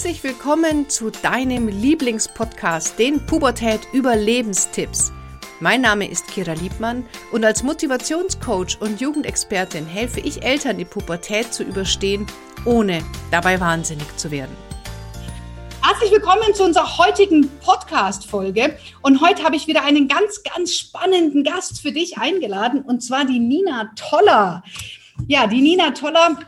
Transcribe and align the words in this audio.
Herzlich 0.00 0.24
willkommen 0.24 0.88
zu 0.88 1.10
deinem 1.10 1.68
Lieblingspodcast, 1.68 2.98
den 2.98 3.26
Pubertät 3.26 3.80
Überlebenstipps. 3.92 5.12
Mein 5.60 5.82
Name 5.82 6.08
ist 6.08 6.26
Kira 6.26 6.54
Liebmann 6.54 7.04
und 7.32 7.44
als 7.44 7.62
Motivationscoach 7.62 8.80
und 8.80 8.98
Jugendexpertin 8.98 9.84
helfe 9.84 10.20
ich 10.20 10.42
Eltern, 10.42 10.78
die 10.78 10.86
Pubertät 10.86 11.52
zu 11.52 11.64
überstehen, 11.64 12.26
ohne 12.64 13.02
dabei 13.30 13.60
wahnsinnig 13.60 14.06
zu 14.16 14.30
werden. 14.30 14.56
Herzlich 15.82 16.12
willkommen 16.12 16.54
zu 16.54 16.64
unserer 16.64 16.96
heutigen 16.96 17.50
Podcast-Folge. 17.58 18.78
Und 19.02 19.20
heute 19.20 19.44
habe 19.44 19.56
ich 19.56 19.66
wieder 19.66 19.84
einen 19.84 20.08
ganz, 20.08 20.42
ganz 20.42 20.72
spannenden 20.72 21.44
Gast 21.44 21.82
für 21.82 21.92
dich 21.92 22.16
eingeladen, 22.16 22.80
und 22.80 23.02
zwar 23.02 23.26
die 23.26 23.38
Nina 23.38 23.90
Toller. 23.96 24.62
Ja, 25.28 25.46
die 25.46 25.60
Nina 25.60 25.90
Toller 25.90 26.38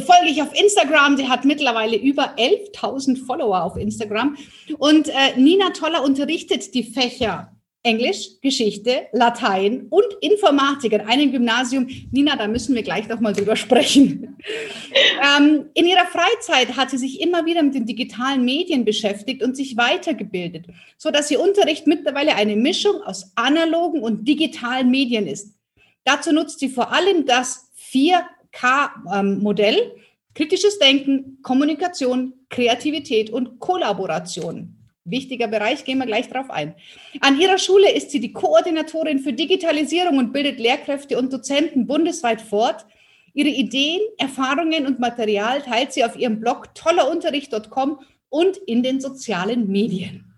folge 0.00 0.30
ich 0.30 0.42
auf 0.42 0.58
Instagram. 0.58 1.16
Sie 1.16 1.28
hat 1.28 1.44
mittlerweile 1.44 1.96
über 1.96 2.36
11.000 2.36 3.24
Follower 3.24 3.62
auf 3.62 3.76
Instagram. 3.76 4.36
Und 4.78 5.08
äh, 5.08 5.36
Nina 5.36 5.70
Toller 5.70 6.02
unterrichtet 6.02 6.74
die 6.74 6.84
Fächer 6.84 7.54
Englisch, 7.84 8.40
Geschichte, 8.40 9.08
Latein 9.12 9.88
und 9.90 10.06
Informatik 10.22 10.94
an 10.94 11.02
einem 11.02 11.30
Gymnasium. 11.30 11.86
Nina, 12.10 12.34
da 12.34 12.48
müssen 12.48 12.74
wir 12.74 12.82
gleich 12.82 13.08
noch 13.08 13.20
mal 13.20 13.34
drüber 13.34 13.56
sprechen. 13.56 14.38
ähm, 15.38 15.66
in 15.74 15.86
ihrer 15.86 16.06
Freizeit 16.06 16.78
hat 16.78 16.90
sie 16.90 16.96
sich 16.96 17.20
immer 17.20 17.44
wieder 17.44 17.62
mit 17.62 17.74
den 17.74 17.84
digitalen 17.84 18.42
Medien 18.42 18.86
beschäftigt 18.86 19.42
und 19.42 19.54
sich 19.54 19.76
weitergebildet, 19.76 20.66
so 20.96 21.10
dass 21.10 21.30
ihr 21.30 21.40
Unterricht 21.40 21.86
mittlerweile 21.86 22.34
eine 22.36 22.56
Mischung 22.56 23.02
aus 23.02 23.32
analogen 23.34 24.02
und 24.02 24.26
digitalen 24.26 24.90
Medien 24.90 25.26
ist. 25.26 25.54
Dazu 26.04 26.32
nutzt 26.32 26.60
sie 26.60 26.70
vor 26.70 26.90
allem 26.90 27.26
das 27.26 27.70
4 27.74 28.24
K-Modell, 28.54 29.94
kritisches 30.34 30.78
Denken, 30.78 31.38
Kommunikation, 31.42 32.34
Kreativität 32.48 33.30
und 33.30 33.60
Kollaboration. 33.60 34.76
Wichtiger 35.04 35.48
Bereich, 35.48 35.84
gehen 35.84 35.98
wir 35.98 36.06
gleich 36.06 36.30
drauf 36.30 36.50
ein. 36.50 36.74
An 37.20 37.38
ihrer 37.38 37.58
Schule 37.58 37.92
ist 37.92 38.10
sie 38.10 38.20
die 38.20 38.32
Koordinatorin 38.32 39.18
für 39.18 39.34
Digitalisierung 39.34 40.16
und 40.16 40.32
bildet 40.32 40.58
Lehrkräfte 40.58 41.18
und 41.18 41.32
Dozenten 41.32 41.86
bundesweit 41.86 42.40
fort. 42.40 42.86
Ihre 43.34 43.50
Ideen, 43.50 44.00
Erfahrungen 44.16 44.86
und 44.86 45.00
Material 45.00 45.60
teilt 45.60 45.92
sie 45.92 46.04
auf 46.04 46.16
ihrem 46.16 46.40
Blog 46.40 46.74
tollerunterricht.com 46.74 47.98
und 48.30 48.56
in 48.66 48.82
den 48.82 49.00
sozialen 49.00 49.68
Medien. 49.68 50.32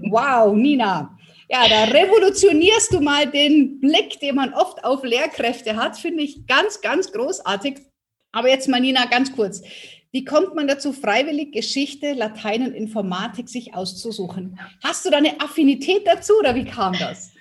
Wow, 0.00 0.56
Nina, 0.56 1.16
ja, 1.50 1.68
da 1.68 1.84
revolutionierst 1.84 2.92
du 2.92 3.00
mal 3.00 3.26
den 3.26 3.80
Blick, 3.80 4.20
den 4.20 4.36
man 4.36 4.54
oft 4.54 4.84
auf 4.84 5.02
Lehrkräfte 5.02 5.74
hat. 5.74 5.98
Finde 5.98 6.22
ich 6.22 6.46
ganz, 6.46 6.80
ganz 6.80 7.10
großartig. 7.10 7.80
Aber 8.30 8.48
jetzt 8.48 8.68
mal, 8.68 8.80
Nina, 8.80 9.06
ganz 9.06 9.34
kurz. 9.34 9.62
Wie 10.12 10.24
kommt 10.24 10.54
man 10.54 10.68
dazu, 10.68 10.92
freiwillig 10.92 11.52
Geschichte, 11.52 12.12
Latein 12.12 12.62
und 12.62 12.74
Informatik 12.74 13.48
sich 13.48 13.74
auszusuchen? 13.74 14.60
Hast 14.82 15.04
du 15.04 15.10
da 15.10 15.16
eine 15.16 15.40
Affinität 15.40 16.06
dazu 16.06 16.34
oder 16.38 16.54
wie 16.54 16.64
kam 16.64 16.92
das? 16.98 17.32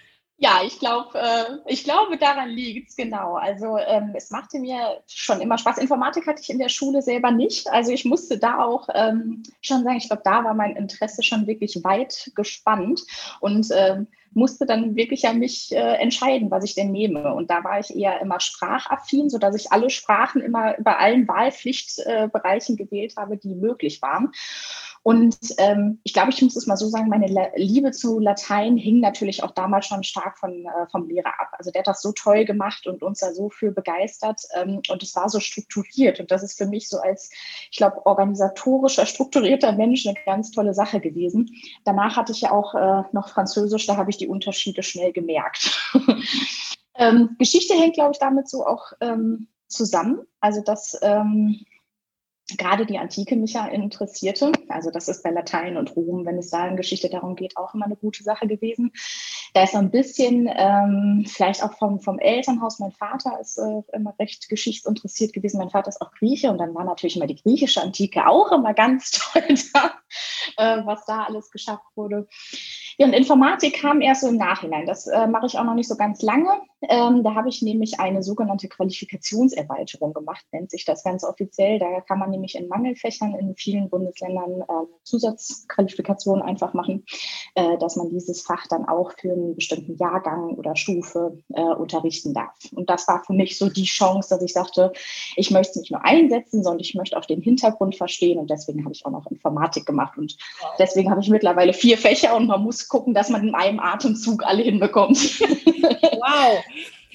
Ja, 0.41 0.61
ich 0.65 0.79
glaube, 0.79 1.19
äh, 1.19 1.57
ich 1.65 1.83
glaube, 1.83 2.17
daran 2.17 2.47
liegt 2.47 2.91
es 2.91 2.95
genau. 2.95 3.35
Also 3.35 3.77
ähm, 3.77 4.13
es 4.15 4.31
machte 4.31 4.57
mir 4.59 5.03
schon 5.05 5.41
immer 5.41 5.57
Spaß. 5.57 5.79
Informatik 5.79 6.27
hatte 6.27 6.41
ich 6.41 6.49
in 6.49 6.59
der 6.59 6.69
Schule 6.69 7.01
selber 7.01 7.31
nicht. 7.31 7.69
Also 7.69 7.91
ich 7.91 8.05
musste 8.05 8.39
da 8.39 8.63
auch 8.63 8.87
ähm, 8.93 9.43
schon 9.59 9.83
sagen, 9.83 9.97
ich 9.97 10.07
glaube, 10.07 10.21
da 10.23 10.45
war 10.45 10.53
mein 10.53 10.77
Interesse 10.77 11.23
schon 11.23 11.45
wirklich 11.45 11.83
weit 11.83 12.31
gespannt 12.35 13.01
und 13.41 13.67
ähm, 13.73 14.07
musste 14.31 14.65
dann 14.65 14.95
wirklich 14.95 15.23
ja 15.23 15.33
mich 15.33 15.73
äh, 15.73 15.95
entscheiden, 15.95 16.49
was 16.51 16.63
ich 16.63 16.73
denn 16.73 16.91
nehme. 16.91 17.33
Und 17.33 17.49
da 17.49 17.65
war 17.65 17.81
ich 17.81 17.93
eher 17.93 18.21
immer 18.21 18.39
sprachaffin, 18.39 19.29
sodass 19.29 19.55
ich 19.55 19.73
alle 19.73 19.89
Sprachen 19.89 20.41
immer 20.41 20.75
bei 20.79 20.95
allen 20.95 21.27
Wahlpflichtbereichen 21.27 22.75
äh, 22.75 22.83
gewählt 22.83 23.15
habe, 23.17 23.35
die 23.35 23.55
möglich 23.55 24.01
waren. 24.01 24.31
Und 25.03 25.37
ähm, 25.57 25.99
ich 26.03 26.13
glaube, 26.13 26.31
ich 26.31 26.41
muss 26.41 26.55
es 26.55 26.67
mal 26.67 26.77
so 26.77 26.87
sagen, 26.87 27.09
meine 27.09 27.27
La 27.27 27.47
Liebe 27.55 27.91
zu 27.91 28.19
Latein 28.19 28.77
hing 28.77 28.99
natürlich 28.99 29.43
auch 29.43 29.51
damals 29.51 29.87
schon 29.87 30.03
stark 30.03 30.37
von, 30.37 30.65
äh, 30.65 30.87
vom 30.91 31.07
Lehrer 31.07 31.39
ab. 31.39 31.53
Also 31.57 31.71
der 31.71 31.79
hat 31.79 31.87
das 31.87 32.01
so 32.01 32.11
toll 32.11 32.45
gemacht 32.45 32.85
und 32.87 33.01
uns 33.01 33.19
da 33.19 33.33
so 33.33 33.49
für 33.49 33.71
begeistert. 33.71 34.41
Ähm, 34.55 34.81
und 34.89 35.03
es 35.03 35.15
war 35.15 35.29
so 35.29 35.39
strukturiert. 35.39 36.19
Und 36.19 36.31
das 36.31 36.43
ist 36.43 36.57
für 36.57 36.65
mich 36.65 36.89
so 36.89 36.99
als, 36.99 37.29
ich 37.71 37.77
glaube, 37.77 38.05
organisatorischer, 38.05 39.05
strukturierter 39.05 39.71
Mensch 39.71 40.05
eine 40.05 40.17
ganz 40.25 40.51
tolle 40.51 40.73
Sache 40.73 40.99
gewesen. 40.99 41.49
Danach 41.85 42.17
hatte 42.17 42.31
ich 42.31 42.41
ja 42.41 42.51
auch 42.51 42.75
äh, 42.75 43.03
noch 43.11 43.29
Französisch, 43.29 43.87
da 43.87 43.97
habe 43.97 44.09
ich 44.09 44.17
die 44.17 44.27
Unterschiede 44.27 44.83
schnell 44.83 45.13
gemerkt. 45.13 45.91
ähm, 46.95 47.35
Geschichte 47.39 47.73
hängt, 47.73 47.93
glaube 47.93 48.11
ich, 48.11 48.19
damit 48.19 48.49
so 48.49 48.65
auch 48.65 48.91
ähm, 49.01 49.47
zusammen. 49.67 50.21
Also 50.41 50.61
dass 50.61 50.97
ähm, 51.01 51.65
gerade 52.57 52.85
die 52.85 52.97
Antike 52.97 53.35
mich 53.35 53.53
ja 53.53 53.67
interessierte. 53.67 54.51
Also 54.67 54.91
das 54.91 55.07
ist 55.07 55.23
bei 55.23 55.31
Latein 55.31 55.77
und 55.77 55.95
Rom, 55.95 56.25
wenn 56.25 56.37
es 56.37 56.49
da 56.49 56.67
in 56.67 56.77
Geschichte 56.77 57.09
darum 57.09 57.35
geht, 57.35 57.57
auch 57.57 57.73
immer 57.73 57.85
eine 57.85 57.95
gute 57.95 58.23
Sache 58.23 58.47
gewesen. 58.47 58.91
Da 59.53 59.63
ist 59.63 59.73
so 59.73 59.77
ein 59.77 59.91
bisschen, 59.91 60.49
ähm, 60.53 61.25
vielleicht 61.27 61.63
auch 61.63 61.73
vom, 61.73 61.99
vom 61.99 62.19
Elternhaus, 62.19 62.79
mein 62.79 62.91
Vater 62.91 63.39
ist 63.41 63.57
äh, 63.57 63.81
immer 63.93 64.13
recht 64.19 64.49
geschichtsinteressiert 64.49 65.33
gewesen. 65.33 65.57
Mein 65.57 65.69
Vater 65.69 65.89
ist 65.89 66.01
auch 66.01 66.11
Grieche 66.11 66.51
und 66.51 66.57
dann 66.57 66.73
war 66.75 66.83
natürlich 66.83 67.15
immer 67.15 67.27
die 67.27 67.41
griechische 67.41 67.81
Antike 67.81 68.27
auch 68.27 68.51
immer 68.51 68.73
ganz 68.73 69.11
toll 69.33 69.43
da, 69.73 69.91
äh, 70.57 70.85
was 70.85 71.05
da 71.05 71.23
alles 71.23 71.51
geschafft 71.51 71.85
wurde. 71.95 72.27
Ja, 72.99 73.07
und 73.07 73.13
Informatik 73.13 73.79
kam 73.79 74.01
erst 74.01 74.21
so 74.21 74.27
im 74.27 74.35
Nachhinein. 74.35 74.85
Das 74.85 75.07
äh, 75.07 75.25
mache 75.25 75.45
ich 75.45 75.57
auch 75.57 75.63
noch 75.63 75.73
nicht 75.73 75.87
so 75.87 75.95
ganz 75.95 76.21
lange. 76.21 76.49
Ähm, 76.81 77.23
da 77.23 77.33
habe 77.33 77.47
ich 77.47 77.61
nämlich 77.61 77.97
eine 77.99 78.21
sogenannte 78.23 78.67
Qualifikationserweiterung 78.67 80.13
gemacht, 80.13 80.45
nennt 80.51 80.69
sich 80.69 80.83
das 80.83 81.03
ganz 81.03 81.23
offiziell. 81.23 81.79
Da 81.79 82.01
kann 82.01 82.19
man 82.19 82.29
nämlich 82.29 82.55
in 82.55 82.67
Mangelfächern 82.67 83.35
in 83.35 83.55
vielen 83.55 83.89
Bundesländern 83.89 84.61
äh, 84.61 84.85
Zusatzqualifikationen 85.03 86.43
einfach 86.43 86.73
machen, 86.73 87.05
äh, 87.55 87.77
dass 87.77 87.95
man 87.95 88.09
dieses 88.09 88.41
Fach 88.41 88.67
dann 88.67 88.85
auch 88.85 89.13
für 89.17 89.31
einen 89.31 89.55
bestimmten 89.55 89.95
Jahrgang 89.95 90.55
oder 90.55 90.75
Stufe 90.75 91.37
äh, 91.53 91.61
unterrichten 91.61 92.33
darf. 92.33 92.53
Und 92.73 92.89
das 92.89 93.07
war 93.07 93.23
für 93.23 93.33
mich 93.33 93.57
so 93.57 93.69
die 93.69 93.85
Chance, 93.85 94.27
dass 94.29 94.43
ich 94.43 94.51
sagte, 94.51 94.91
ich 95.37 95.51
möchte 95.51 95.71
es 95.71 95.75
nicht 95.77 95.91
nur 95.91 96.03
einsetzen, 96.03 96.63
sondern 96.63 96.81
ich 96.81 96.95
möchte 96.95 97.17
auch 97.17 97.25
den 97.25 97.41
Hintergrund 97.41 97.95
verstehen. 97.95 98.39
Und 98.39 98.49
deswegen 98.49 98.83
habe 98.83 98.93
ich 98.93 99.05
auch 99.05 99.11
noch 99.11 99.25
Informatik 99.31 99.85
gemacht. 99.85 100.17
Und 100.17 100.35
deswegen 100.79 101.09
habe 101.09 101.21
ich 101.21 101.29
mittlerweile 101.29 101.71
vier 101.71 101.97
Fächer 101.97 102.35
und 102.35 102.47
man 102.47 102.61
muss 102.61 102.88
gucken, 102.89 103.13
dass 103.13 103.29
man 103.29 103.47
in 103.47 103.55
einem 103.55 103.79
Atemzug 103.79 104.43
alle 104.43 104.63
hinbekommt. 104.63 105.39
Wow. 105.39 106.63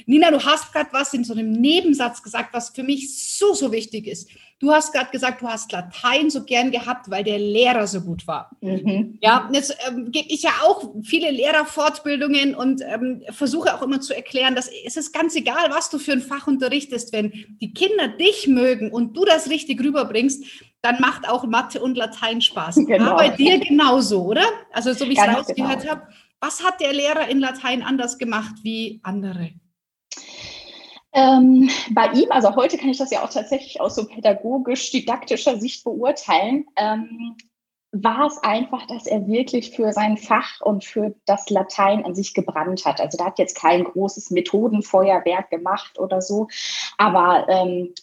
Nina, 0.07 0.31
du 0.31 0.45
hast 0.45 0.73
gerade 0.73 0.91
was 0.93 1.15
in 1.15 1.25
so 1.25 1.33
einem 1.33 1.53
Nebensatz 1.53 2.23
gesagt, 2.23 2.53
was 2.53 2.71
für 2.71 2.83
mich 2.83 3.37
so, 3.37 3.55
so 3.55 3.73
wichtig 3.73 4.07
ist. 4.07 4.29
Du 4.61 4.73
hast 4.73 4.93
gerade 4.93 5.11
gesagt, 5.11 5.43
du 5.43 5.49
hast 5.49 5.73
Latein 5.73 6.31
so 6.31 6.45
gern 6.45 6.71
gehabt, 6.71 7.11
weil 7.11 7.25
der 7.25 7.39
Lehrer 7.39 7.87
so 7.87 8.01
gut 8.01 8.27
war. 8.27 8.51
Mhm. 8.61 9.19
Ja, 9.21 9.51
jetzt 9.53 9.77
ähm, 9.87 10.11
gebe 10.11 10.29
ich 10.29 10.43
ja 10.43 10.53
auch 10.63 10.95
viele 11.03 11.31
Lehrerfortbildungen 11.31 12.55
und 12.55 12.81
ähm, 12.83 13.23
versuche 13.31 13.75
auch 13.75 13.83
immer 13.83 14.01
zu 14.01 14.15
erklären, 14.15 14.55
dass 14.55 14.71
es 14.87 14.97
ist 14.97 15.13
ganz 15.13 15.35
egal, 15.37 15.71
was 15.71 15.91
du 15.91 15.99
für 15.99 16.13
ein 16.13 16.23
Fach 16.23 16.47
unterrichtest, 16.47 17.13
wenn 17.13 17.33
die 17.61 17.75
Kinder 17.75 18.09
dich 18.09 18.47
mögen 18.47 18.91
und 18.91 19.17
du 19.17 19.25
das 19.25 19.51
richtig 19.51 19.83
rüberbringst, 19.83 20.45
dann 20.83 21.01
macht 21.01 21.29
auch 21.29 21.45
Mathe 21.47 21.83
und 21.83 21.97
Latein 21.97 22.41
Spaß. 22.41 22.77
Genau. 22.87 23.07
War 23.07 23.17
bei 23.17 23.29
dir 23.31 23.59
genauso, 23.59 24.23
oder? 24.25 24.45
Also 24.71 24.93
so 24.93 25.07
wie 25.09 25.15
ich 25.15 25.19
es 25.19 25.27
rausgehört 25.27 25.81
genau. 25.81 25.93
habe. 25.93 26.09
Was 26.39 26.63
hat 26.63 26.81
der 26.81 26.93
Lehrer 26.93 27.29
in 27.29 27.41
Latein 27.41 27.83
anders 27.83 28.19
gemacht 28.19 28.55
wie 28.63 29.01
andere? 29.03 29.51
Ähm, 31.15 31.71
bei 31.91 32.09
ihm, 32.09 32.31
also 32.31 32.57
heute 32.57 32.77
kann 32.77 32.89
ich 32.89 32.99
das 32.99 33.11
ja 33.13 33.25
auch 33.25 33.31
tatsächlich 33.31 33.81
aus 33.81 33.95
so 33.95 34.05
pädagogisch-didaktischer 34.07 35.59
Sicht 35.59 35.85
beurteilen, 35.85 36.67
ähm, 36.77 37.37
war 37.93 38.27
es 38.27 38.39
einfach, 38.39 38.87
dass 38.89 39.07
er 39.07 39.29
wirklich 39.29 39.71
für 39.71 39.93
sein 39.93 40.17
Fach 40.17 40.61
und 40.61 40.85
für 40.85 41.15
das 41.27 41.49
Latein 41.49 42.05
an 42.05 42.17
sich 42.17 42.35
gebrannt 42.35 42.85
hat. 42.85 43.01
Also 43.01 43.17
da 43.17 43.27
hat 43.27 43.39
jetzt 43.39 43.57
kein 43.57 43.85
großes 43.85 44.33
Methodenfeuerwerk 44.33 45.49
gemacht 45.51 46.01
oder 46.01 46.21
so, 46.21 46.49
aber 46.99 47.47
ähm, 47.49 47.95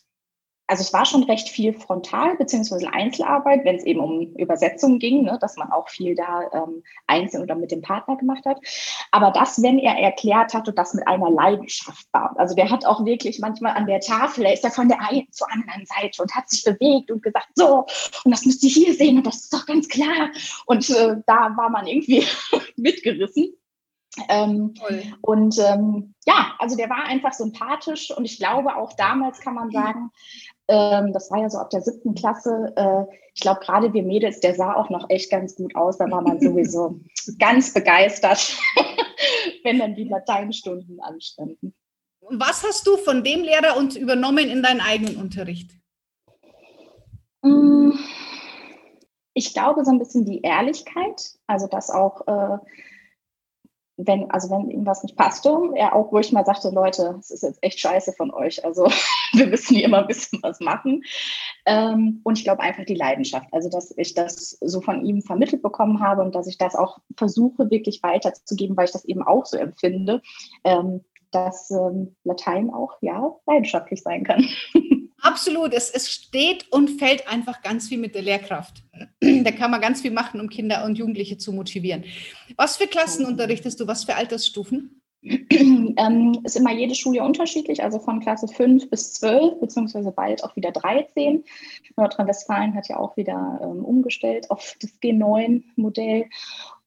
also 0.71 0.83
es 0.83 0.93
war 0.93 1.05
schon 1.05 1.23
recht 1.23 1.49
viel 1.49 1.73
frontal 1.73 2.37
beziehungsweise 2.37 2.93
Einzelarbeit, 2.93 3.65
wenn 3.65 3.75
es 3.75 3.83
eben 3.83 3.99
um 3.99 4.33
Übersetzungen 4.37 4.99
ging, 4.99 5.23
ne, 5.23 5.37
dass 5.41 5.57
man 5.57 5.69
auch 5.69 5.89
viel 5.89 6.15
da 6.15 6.43
ähm, 6.53 6.81
einzeln 7.07 7.43
oder 7.43 7.55
mit 7.55 7.71
dem 7.71 7.81
Partner 7.81 8.15
gemacht 8.15 8.45
hat. 8.45 8.57
Aber 9.11 9.31
das, 9.31 9.61
wenn 9.61 9.79
er 9.79 9.97
erklärt 9.97 10.53
hat 10.53 10.69
und 10.69 10.77
das 10.77 10.93
mit 10.93 11.05
einer 11.05 11.29
Leidenschaft 11.29 12.07
war. 12.13 12.33
Also 12.39 12.55
der 12.55 12.69
hat 12.69 12.85
auch 12.85 13.03
wirklich 13.03 13.39
manchmal 13.39 13.75
an 13.75 13.85
der 13.85 13.99
Tafel, 13.99 14.45
er 14.45 14.53
ist 14.53 14.63
er 14.63 14.71
von 14.71 14.87
der 14.87 15.01
einen 15.01 15.29
zur 15.33 15.51
anderen 15.51 15.85
Seite 15.85 16.21
und 16.21 16.33
hat 16.33 16.49
sich 16.49 16.63
bewegt 16.63 17.11
und 17.11 17.21
gesagt, 17.21 17.49
so, 17.55 17.85
und 18.23 18.31
das 18.31 18.45
müsst 18.45 18.63
ihr 18.63 18.69
hier 18.69 18.93
sehen 18.93 19.17
und 19.17 19.27
das 19.27 19.41
ist 19.41 19.53
doch 19.53 19.65
ganz 19.65 19.89
klar. 19.89 20.29
Und 20.67 20.89
äh, 20.89 21.17
da 21.27 21.51
war 21.57 21.69
man 21.69 21.85
irgendwie 21.85 22.25
mitgerissen. 22.77 23.57
Ähm, 24.27 24.73
und 25.21 25.57
ähm, 25.59 26.13
ja, 26.25 26.53
also 26.59 26.75
der 26.75 26.89
war 26.89 27.05
einfach 27.05 27.31
sympathisch 27.31 28.11
und 28.11 28.25
ich 28.25 28.37
glaube 28.37 28.75
auch 28.75 28.93
damals 28.93 29.39
kann 29.39 29.53
man 29.53 29.71
sagen, 29.71 30.11
ähm, 30.71 31.11
das 31.11 31.29
war 31.29 31.39
ja 31.41 31.49
so 31.49 31.57
ab 31.57 31.69
der 31.69 31.81
siebten 31.81 32.15
Klasse. 32.15 32.71
Äh, 32.77 33.03
ich 33.33 33.41
glaube, 33.41 33.59
gerade 33.59 33.91
wir 33.93 34.03
Mädels, 34.03 34.39
der 34.39 34.55
sah 34.55 34.73
auch 34.75 34.89
noch 34.89 35.09
echt 35.09 35.29
ganz 35.29 35.55
gut 35.55 35.75
aus. 35.75 35.97
Da 35.97 36.09
war 36.09 36.21
man 36.21 36.39
sowieso 36.41 37.01
ganz 37.39 37.73
begeistert, 37.73 38.57
wenn 39.63 39.79
dann 39.79 39.95
die 39.95 40.05
Lateinstunden 40.05 41.01
anstanden. 41.01 41.73
Was 42.21 42.63
hast 42.63 42.87
du 42.87 42.95
von 42.95 43.23
dem 43.23 43.41
Lehrer 43.41 43.75
und 43.77 43.97
übernommen 43.97 44.49
in 44.49 44.63
deinen 44.63 44.79
eigenen 44.79 45.17
Unterricht? 45.17 45.71
Mm, 47.41 47.91
ich 49.33 49.53
glaube, 49.53 49.83
so 49.83 49.91
ein 49.91 49.99
bisschen 49.99 50.23
die 50.23 50.41
Ehrlichkeit, 50.41 51.33
also 51.47 51.67
dass 51.67 51.89
auch, 51.89 52.25
äh, 52.27 52.57
wenn, 53.97 54.31
also 54.31 54.49
wenn 54.49 54.69
irgendwas 54.69 55.03
nicht 55.03 55.17
passte, 55.17 55.49
er 55.75 55.95
auch 55.95 56.13
ruhig 56.13 56.31
mal 56.31 56.45
sagte, 56.45 56.69
Leute, 56.69 57.17
es 57.19 57.29
ist 57.29 57.43
jetzt 57.43 57.59
echt 57.61 57.79
scheiße 57.79 58.13
von 58.13 58.31
euch. 58.31 58.63
Also 58.63 58.87
wir 59.33 59.47
müssen 59.47 59.75
hier 59.75 59.85
immer 59.85 59.99
ein 59.99 60.07
bisschen 60.07 60.39
was 60.41 60.59
machen. 60.59 61.03
Ähm, 61.65 62.21
und 62.23 62.37
ich 62.37 62.43
glaube 62.43 62.61
einfach 62.61 62.85
die 62.85 62.95
Leidenschaft, 62.95 63.47
also 63.51 63.69
dass 63.69 63.93
ich 63.97 64.13
das 64.13 64.57
so 64.61 64.81
von 64.81 65.05
ihm 65.05 65.21
vermittelt 65.21 65.61
bekommen 65.61 65.99
habe 65.99 66.21
und 66.21 66.35
dass 66.35 66.47
ich 66.47 66.57
das 66.57 66.75
auch 66.75 66.99
versuche, 67.17 67.69
wirklich 67.69 68.01
weiterzugeben, 68.03 68.75
weil 68.77 68.85
ich 68.85 68.91
das 68.91 69.05
eben 69.05 69.23
auch 69.23 69.45
so 69.45 69.57
empfinde, 69.57 70.21
ähm, 70.63 71.01
dass 71.31 71.71
ähm, 71.71 72.15
Latein 72.23 72.69
auch 72.71 72.97
ja 73.01 73.35
leidenschaftlich 73.47 74.01
sein 74.01 74.23
kann. 74.23 74.45
Absolut, 75.21 75.73
es, 75.73 75.91
es 75.91 76.11
steht 76.11 76.71
und 76.71 76.99
fällt 76.99 77.27
einfach 77.27 77.61
ganz 77.61 77.87
viel 77.87 77.99
mit 77.99 78.15
der 78.15 78.23
Lehrkraft. 78.23 78.83
Da 79.43 79.51
kann 79.51 79.71
man 79.71 79.81
ganz 79.81 80.01
viel 80.01 80.11
machen, 80.11 80.39
um 80.39 80.49
Kinder 80.49 80.83
und 80.83 80.97
Jugendliche 80.97 81.37
zu 81.37 81.53
motivieren. 81.53 82.03
Was 82.57 82.77
für 82.77 82.87
Klassen 82.87 83.25
unterrichtest 83.25 83.79
du? 83.79 83.87
Was 83.87 84.03
für 84.03 84.15
Altersstufen? 84.15 85.00
ähm, 85.23 86.39
ist 86.43 86.57
immer 86.57 86.71
jedes 86.71 86.97
Schuljahr 86.97 87.25
unterschiedlich, 87.25 87.83
also 87.83 87.99
von 87.99 88.19
Klasse 88.21 88.47
5 88.47 88.89
bis 88.89 89.13
12, 89.13 89.59
beziehungsweise 89.59 90.11
bald 90.11 90.43
auch 90.43 90.55
wieder 90.55 90.71
13. 90.71 91.43
Nordrhein-Westfalen 91.95 92.73
hat 92.73 92.89
ja 92.89 92.97
auch 92.97 93.15
wieder 93.17 93.59
ähm, 93.61 93.85
umgestellt 93.85 94.49
auf 94.49 94.75
das 94.81 94.91
G9-Modell. 95.01 96.25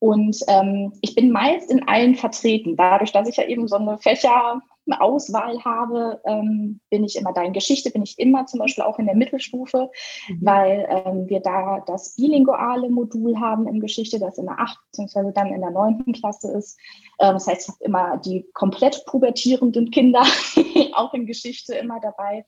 Und 0.00 0.38
ähm, 0.48 0.92
ich 1.00 1.14
bin 1.14 1.30
meist 1.30 1.70
in 1.70 1.86
allen 1.86 2.16
vertreten. 2.16 2.76
Dadurch, 2.76 3.12
dass 3.12 3.28
ich 3.28 3.36
ja 3.36 3.46
eben 3.46 3.68
so 3.68 3.76
eine 3.76 3.98
Fächer 3.98 4.60
Auswahl 4.92 5.64
habe, 5.64 6.20
ähm, 6.24 6.80
bin 6.90 7.04
ich 7.04 7.16
immer 7.16 7.32
da. 7.32 7.42
In 7.42 7.52
Geschichte 7.52 7.90
bin 7.90 8.02
ich 8.02 8.18
immer 8.18 8.46
zum 8.46 8.60
Beispiel 8.60 8.84
auch 8.84 8.98
in 8.98 9.06
der 9.06 9.16
Mittelstufe, 9.16 9.90
mhm. 10.28 10.38
weil 10.42 10.86
ähm, 10.88 11.28
wir 11.28 11.40
da 11.40 11.80
das 11.86 12.16
bilinguale 12.16 12.90
Modul 12.90 13.38
haben 13.40 13.66
in 13.66 13.80
Geschichte, 13.80 14.18
das 14.18 14.38
in 14.38 14.46
der 14.46 14.60
8. 14.60 14.76
bzw. 14.92 15.32
dann 15.32 15.52
in 15.52 15.60
der 15.60 15.70
9. 15.70 16.12
Klasse 16.12 16.52
ist. 16.52 16.78
Ähm, 17.18 17.34
das 17.34 17.46
heißt, 17.46 17.62
ich 17.62 17.68
habe 17.68 17.84
immer 17.84 18.16
die 18.18 18.46
komplett 18.52 19.04
pubertierenden 19.06 19.90
Kinder 19.90 20.22
auch 20.94 21.14
in 21.14 21.26
Geschichte 21.26 21.74
immer 21.74 22.00
dabei. 22.00 22.44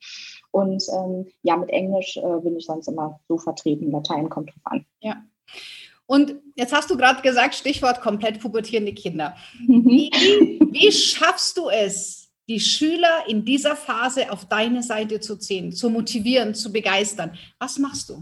Und 0.50 0.84
ähm, 0.92 1.26
ja, 1.42 1.56
mit 1.56 1.70
Englisch 1.70 2.16
äh, 2.16 2.40
bin 2.42 2.56
ich 2.56 2.66
sonst 2.66 2.88
immer 2.88 3.20
so 3.28 3.38
vertreten. 3.38 3.90
Latein 3.90 4.28
kommt 4.28 4.50
drauf 4.50 4.62
an. 4.64 4.86
Ja. 5.00 5.22
Und 6.06 6.36
jetzt 6.54 6.72
hast 6.72 6.88
du 6.88 6.96
gerade 6.96 7.20
gesagt, 7.22 7.56
Stichwort 7.56 8.00
komplett 8.00 8.40
pubertierende 8.40 8.94
Kinder. 8.94 9.36
Wie, 9.66 10.10
wie 10.70 10.92
schaffst 10.92 11.56
du 11.56 11.68
es, 11.68 12.25
die 12.48 12.60
Schüler 12.60 13.24
in 13.26 13.44
dieser 13.44 13.76
Phase 13.76 14.30
auf 14.30 14.44
deine 14.46 14.82
Seite 14.82 15.20
zu 15.20 15.36
ziehen, 15.36 15.72
zu 15.72 15.90
motivieren, 15.90 16.54
zu 16.54 16.72
begeistern. 16.72 17.36
Was 17.58 17.78
machst 17.78 18.08
du? 18.08 18.18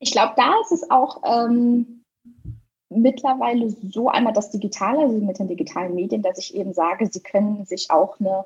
Ich 0.00 0.12
glaube, 0.12 0.34
da 0.36 0.52
ist 0.62 0.72
es 0.72 0.90
auch 0.90 1.22
ähm, 1.24 2.02
mittlerweile 2.90 3.70
so 3.90 4.08
einmal 4.08 4.32
das 4.32 4.50
Digitale, 4.50 5.00
also 5.00 5.18
mit 5.18 5.38
den 5.38 5.48
digitalen 5.48 5.94
Medien, 5.94 6.22
dass 6.22 6.38
ich 6.38 6.54
eben 6.54 6.74
sage, 6.74 7.08
sie 7.10 7.20
können 7.20 7.64
sich 7.64 7.90
auch 7.90 8.18
eine 8.20 8.44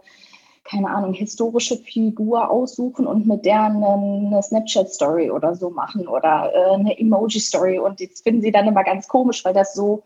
keine 0.69 0.91
Ahnung, 0.91 1.15
historische 1.15 1.79
Figur 1.79 2.51
aussuchen 2.51 3.07
und 3.07 3.27
mit 3.27 3.47
der 3.47 3.63
eine, 3.63 4.43
Snapchat-Story 4.43 5.31
oder 5.31 5.55
so 5.55 5.71
machen 5.71 6.07
oder 6.07 6.53
äh, 6.55 6.75
eine 6.75 6.99
Emoji-Story. 6.99 7.79
Und 7.79 8.01
das 8.01 8.21
finden 8.21 8.43
sie 8.43 8.53
dann 8.53 8.67
immer 8.67 8.85
ganz 8.85 9.09
komisch, 9.09 9.45
weil 9.45 9.55
das 9.55 9.73
so 9.73 10.03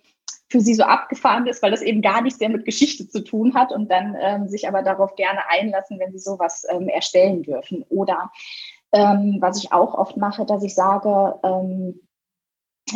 für 0.53 0.61
sie 0.61 0.75
so 0.75 0.85
abgefahren 0.85 1.47
ist, 1.47 1.63
weil 1.63 1.71
das 1.71 1.81
eben 1.81 2.03
gar 2.03 2.21
nichts 2.21 2.39
sehr 2.39 2.51
mit 2.51 2.67
Geschichte 2.67 3.09
zu 3.09 3.25
tun 3.25 3.55
hat 3.55 3.73
und 3.73 3.91
dann 3.91 4.15
ähm, 4.21 4.49
sich 4.49 4.69
aber 4.69 4.83
darauf 4.83 5.17
gerne 5.17 5.41
einlassen, 5.49 5.99
wenn 5.99 6.13
sie 6.13 6.19
sowas 6.19 6.65
ähm, 6.71 6.89
erstellen 6.89 7.43
dürfen. 7.43 7.85
Oder 7.89 8.31
ähm, 8.93 9.39
was 9.41 9.57
ich 9.57 9.73
auch 9.73 9.95
oft 9.95 10.19
mache, 10.19 10.45
dass 10.45 10.63
ich 10.63 10.75
sage, 10.75 11.41
ähm, 11.43 12.01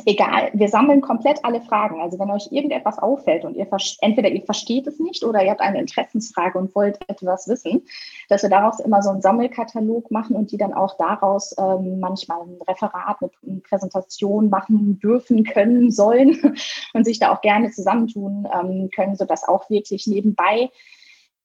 egal, 0.04 0.50
wir 0.52 0.68
sammeln 0.68 1.00
komplett 1.00 1.44
alle 1.44 1.60
Fragen. 1.60 2.00
Also 2.00 2.18
wenn 2.18 2.30
euch 2.30 2.48
irgendetwas 2.50 2.98
auffällt 2.98 3.44
und 3.44 3.56
ihr 3.56 3.66
entweder 4.00 4.28
ihr 4.28 4.42
versteht 4.42 4.86
es 4.86 4.98
nicht 4.98 5.24
oder 5.24 5.42
ihr 5.42 5.50
habt 5.50 5.60
eine 5.60 5.80
Interessensfrage 5.80 6.58
und 6.58 6.74
wollt 6.74 6.98
etwas 7.08 7.48
wissen, 7.48 7.82
dass 8.28 8.42
wir 8.42 8.50
daraus 8.50 8.80
immer 8.80 9.02
so 9.02 9.10
einen 9.10 9.22
Sammelkatalog 9.22 10.10
machen 10.10 10.36
und 10.36 10.52
die 10.52 10.56
dann 10.56 10.74
auch 10.74 10.96
daraus 10.96 11.54
ähm, 11.58 12.00
manchmal 12.00 12.42
ein 12.42 12.58
Referat, 12.68 13.16
eine 13.20 13.60
Präsentation 13.60 14.50
machen 14.50 14.98
dürfen, 14.98 15.44
können, 15.44 15.90
sollen 15.90 16.56
und 16.94 17.04
sich 17.04 17.18
da 17.18 17.32
auch 17.32 17.40
gerne 17.40 17.70
zusammentun 17.70 18.46
ähm, 18.52 18.90
können, 18.94 19.16
sodass 19.16 19.46
auch 19.46 19.70
wirklich 19.70 20.06
nebenbei 20.06 20.70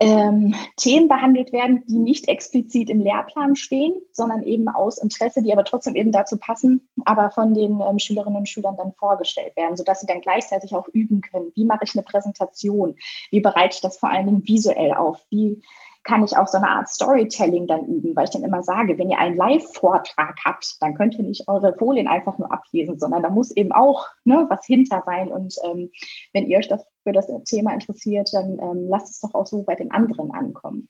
ähm, 0.02 0.56
Themen 0.78 1.08
behandelt 1.08 1.54
werden, 1.54 1.84
die 1.88 2.00
nicht 2.00 2.28
explizit 2.28 2.90
im 2.90 3.02
Lehrplan 3.02 3.56
stehen, 3.56 3.94
sondern 4.12 4.42
eben 4.42 4.68
aus 4.68 4.98
Interesse, 4.98 5.44
die 5.44 5.54
aber 5.54 5.64
trotzdem 5.64 5.96
eben 5.96 6.12
dazu 6.12 6.38
passen, 6.38 6.90
aber 7.06 7.30
von 7.30 7.54
den 7.54 7.80
ähm, 7.80 8.00
Schülerinnen 8.00 8.40
und 8.40 8.50
Schülern 8.50 8.76
dann 8.78 8.94
vorgestellt 8.94 9.56
werden, 9.56 9.78
sodass 9.78 10.02
sie 10.02 10.08
dann 10.08 10.22
gleichzeitig 10.22 10.74
auch 10.74 10.88
üben 10.88 11.22
können. 11.22 11.52
Wie 11.54 11.66
mache 11.66 11.84
ich 11.84 11.94
eine 11.94 12.02
Präsentation? 12.02 12.96
Wie 13.30 13.42
bereite 13.42 13.76
ich 13.76 13.82
das 13.82 14.00
vor 14.00 14.10
allen 14.10 14.26
Dingen 14.26 14.48
visuell 14.48 14.96
auf? 14.96 15.24
Wie 15.30 15.62
kann 16.04 16.24
ich 16.24 16.36
auch 16.36 16.48
so 16.48 16.58
eine 16.58 16.70
Art 16.70 16.90
Storytelling 16.90 17.68
dann 17.68 17.86
üben, 17.86 18.16
weil 18.16 18.24
ich 18.24 18.32
dann 18.32 18.44
immer 18.44 18.64
sage, 18.64 18.98
wenn 18.98 19.12
ihr 19.12 19.20
einen 19.20 19.38
Live-Vortrag 19.38 20.40
habt, 20.44 20.82
dann 20.82 20.96
könnt 20.96 21.16
ihr 21.16 21.24
nicht 21.24 21.48
eure 21.48 21.76
Folien 21.78 22.08
einfach 22.08 22.40
nur 22.40 22.52
ablesen, 22.52 22.98
sondern 22.98 23.22
da 23.22 23.30
muss 23.30 23.52
eben 23.52 23.72
auch 23.72 24.08
ne, 24.24 24.48
was 24.50 24.66
hinter 24.66 25.04
sein. 25.06 25.32
Und 25.32 25.56
ähm, 25.64 25.92
wenn 26.34 26.48
ihr 26.48 26.58
euch 26.58 26.68
das 26.68 26.84
für 27.04 27.12
das 27.12 27.28
Thema 27.46 27.74
interessiert, 27.74 28.30
dann 28.34 28.60
ähm, 28.60 28.88
lasst 28.88 29.12
es 29.12 29.20
doch 29.22 29.34
auch 29.34 29.48
so 29.48 29.64
bei 29.64 29.76
den 29.76 29.92
anderen 29.92 30.32
ankommen. 30.32 30.88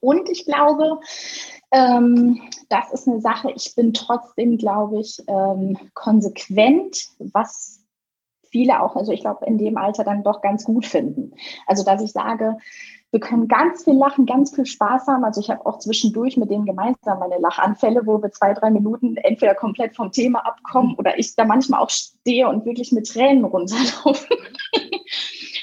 Und 0.00 0.28
ich 0.28 0.44
glaube, 0.44 1.00
ähm, 1.72 2.40
das 2.68 2.92
ist 2.92 3.08
eine 3.08 3.20
Sache, 3.20 3.52
ich 3.54 3.74
bin 3.74 3.92
trotzdem, 3.92 4.58
glaube 4.58 5.00
ich, 5.00 5.22
ähm, 5.26 5.76
konsequent, 5.94 7.08
was 7.18 7.84
viele 8.50 8.80
auch, 8.82 8.96
also 8.96 9.12
ich 9.12 9.20
glaube, 9.20 9.46
in 9.46 9.58
dem 9.58 9.76
Alter 9.76 10.04
dann 10.04 10.22
doch 10.22 10.40
ganz 10.40 10.64
gut 10.64 10.86
finden. 10.86 11.32
Also, 11.66 11.84
dass 11.84 12.02
ich 12.02 12.12
sage, 12.12 12.56
wir 13.10 13.20
können 13.20 13.48
ganz 13.48 13.84
viel 13.84 13.94
lachen, 13.96 14.26
ganz 14.26 14.54
viel 14.54 14.66
Spaß 14.66 15.06
haben. 15.06 15.24
Also 15.24 15.40
ich 15.40 15.48
habe 15.50 15.64
auch 15.64 15.78
zwischendurch 15.78 16.36
mit 16.36 16.50
denen 16.50 16.66
gemeinsam 16.66 17.18
meine 17.18 17.38
Lachanfälle, 17.38 18.06
wo 18.06 18.22
wir 18.22 18.30
zwei, 18.30 18.52
drei 18.52 18.70
Minuten 18.70 19.16
entweder 19.16 19.54
komplett 19.54 19.96
vom 19.96 20.12
Thema 20.12 20.40
abkommen 20.40 20.94
oder 20.96 21.18
ich 21.18 21.34
da 21.34 21.44
manchmal 21.44 21.80
auch 21.80 21.90
stehe 21.90 22.48
und 22.48 22.66
wirklich 22.66 22.92
mit 22.92 23.08
Tränen 23.08 23.44
runterlaufen. 23.46 24.36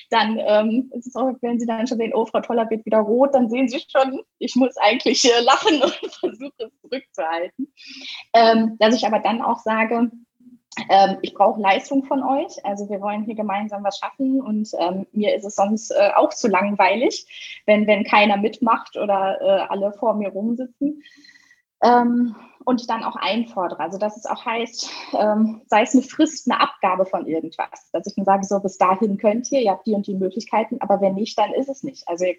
Dann 0.10 0.40
ähm, 0.40 0.92
ist 0.94 1.08
es 1.08 1.16
auch, 1.16 1.32
wenn 1.42 1.60
Sie 1.60 1.66
dann 1.66 1.88
schon 1.88 1.98
sehen, 1.98 2.14
oh, 2.14 2.26
Frau 2.26 2.42
Toller 2.42 2.70
wird 2.70 2.86
wieder 2.86 3.00
rot, 3.00 3.34
dann 3.34 3.50
sehen 3.50 3.68
Sie 3.68 3.82
schon, 3.90 4.22
ich 4.40 4.56
muss 4.56 4.78
eigentlich 4.78 5.26
äh, 5.26 5.40
lachen 5.44 5.82
und 5.82 6.12
versuche 6.14 6.54
es 6.58 6.82
zurückzuhalten. 6.82 7.74
Ähm, 8.34 8.78
dass 8.80 8.96
ich 8.96 9.06
aber 9.06 9.20
dann 9.20 9.42
auch 9.42 9.60
sage, 9.60 10.12
ähm, 10.90 11.18
ich 11.22 11.34
brauche 11.34 11.62
Leistung 11.62 12.04
von 12.04 12.24
euch. 12.24 12.64
Also 12.66 12.90
wir 12.90 13.02
wollen 13.02 13.24
hier 13.24 13.36
gemeinsam 13.36 13.84
was 13.84 13.98
schaffen 13.98 14.42
und 14.42 14.70
ähm, 14.80 15.06
mir 15.12 15.36
ist 15.36 15.46
es 15.46 15.56
sonst 15.56 15.92
äh, 15.92 16.12
auch 16.16 16.34
zu 16.34 16.48
langweilig, 16.48 17.62
wenn, 17.66 17.88
wenn 17.88 18.04
keiner 18.04 18.38
mitmacht 18.38 18.98
oder 18.98 19.42
äh, 19.42 19.66
alle 19.70 19.94
vor 19.94 20.16
mir 20.16 20.30
rumsitzen. 20.30 21.02
Ähm, 21.86 22.36
und 22.66 22.90
dann 22.90 23.04
auch 23.04 23.16
einfordere. 23.16 23.80
Also 23.80 23.98
dass 23.98 24.18
es 24.18 24.26
auch 24.26 24.46
heißt, 24.46 24.90
ähm, 25.18 25.62
sei 25.68 25.84
es 25.84 25.94
eine 25.94 26.02
Frist, 26.02 26.50
eine 26.50 26.60
Abgabe 26.60 27.06
von 27.06 27.28
irgendwas. 27.28 27.90
Dass 27.94 28.08
ich 28.08 28.16
dann 28.16 28.26
sage, 28.26 28.44
so 28.46 28.60
bis 28.60 28.78
dahin 28.78 29.18
könnt 29.18 29.52
ihr, 29.52 29.62
ihr 29.62 29.72
habt 29.72 29.88
die 29.88 29.94
und 29.94 30.08
die 30.08 30.16
Möglichkeiten, 30.16 30.82
aber 30.82 31.00
wenn 31.00 31.14
nicht, 31.14 31.38
dann 31.38 31.54
ist 31.54 31.70
es 31.70 31.84
nicht. 31.84 32.08
Also 32.08 32.26
ihr 32.26 32.36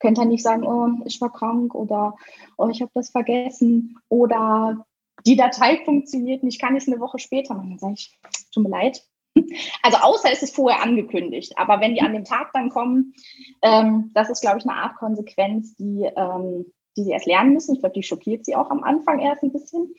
könnt 0.00 0.18
dann 0.18 0.28
nicht 0.28 0.42
sagen, 0.42 0.64
oh, 0.64 1.02
ich 1.06 1.20
war 1.20 1.32
krank 1.32 1.74
oder 1.74 2.14
oh, 2.56 2.68
ich 2.68 2.80
habe 2.80 2.92
das 2.94 3.10
vergessen 3.10 3.98
oder 4.08 4.86
die 5.26 5.36
Datei 5.36 5.82
funktioniert 5.84 6.44
nicht, 6.44 6.60
kann 6.60 6.76
ich 6.76 6.84
es 6.84 6.88
eine 6.88 7.00
Woche 7.00 7.18
später 7.18 7.54
machen. 7.54 7.70
Dann 7.70 7.78
sage 7.78 7.94
ich, 7.94 8.18
tut 8.52 8.62
mir 8.62 8.70
leid. 8.70 9.02
Also 9.82 9.98
außer 9.98 10.30
es 10.32 10.42
ist 10.42 10.56
vorher 10.56 10.82
angekündigt. 10.82 11.56
Aber 11.56 11.80
wenn 11.80 11.94
die 11.94 12.02
an 12.02 12.12
dem 12.12 12.24
Tag 12.24 12.50
dann 12.52 12.70
kommen, 12.70 13.14
ähm, 13.62 14.10
das 14.12 14.30
ist, 14.30 14.40
glaube 14.40 14.58
ich, 14.58 14.64
eine 14.64 14.74
Art 14.74 14.96
Konsequenz, 14.96 15.76
die, 15.76 16.10
ähm, 16.16 16.66
die 16.98 17.04
sie 17.04 17.12
erst 17.12 17.26
lernen 17.26 17.54
müssen. 17.54 17.74
Ich 17.74 17.80
glaube, 17.80 17.94
die 17.94 18.02
schockiert 18.02 18.44
sie 18.44 18.56
auch 18.56 18.70
am 18.70 18.82
Anfang 18.82 19.20
erst 19.20 19.42
ein 19.42 19.52
bisschen. 19.52 19.94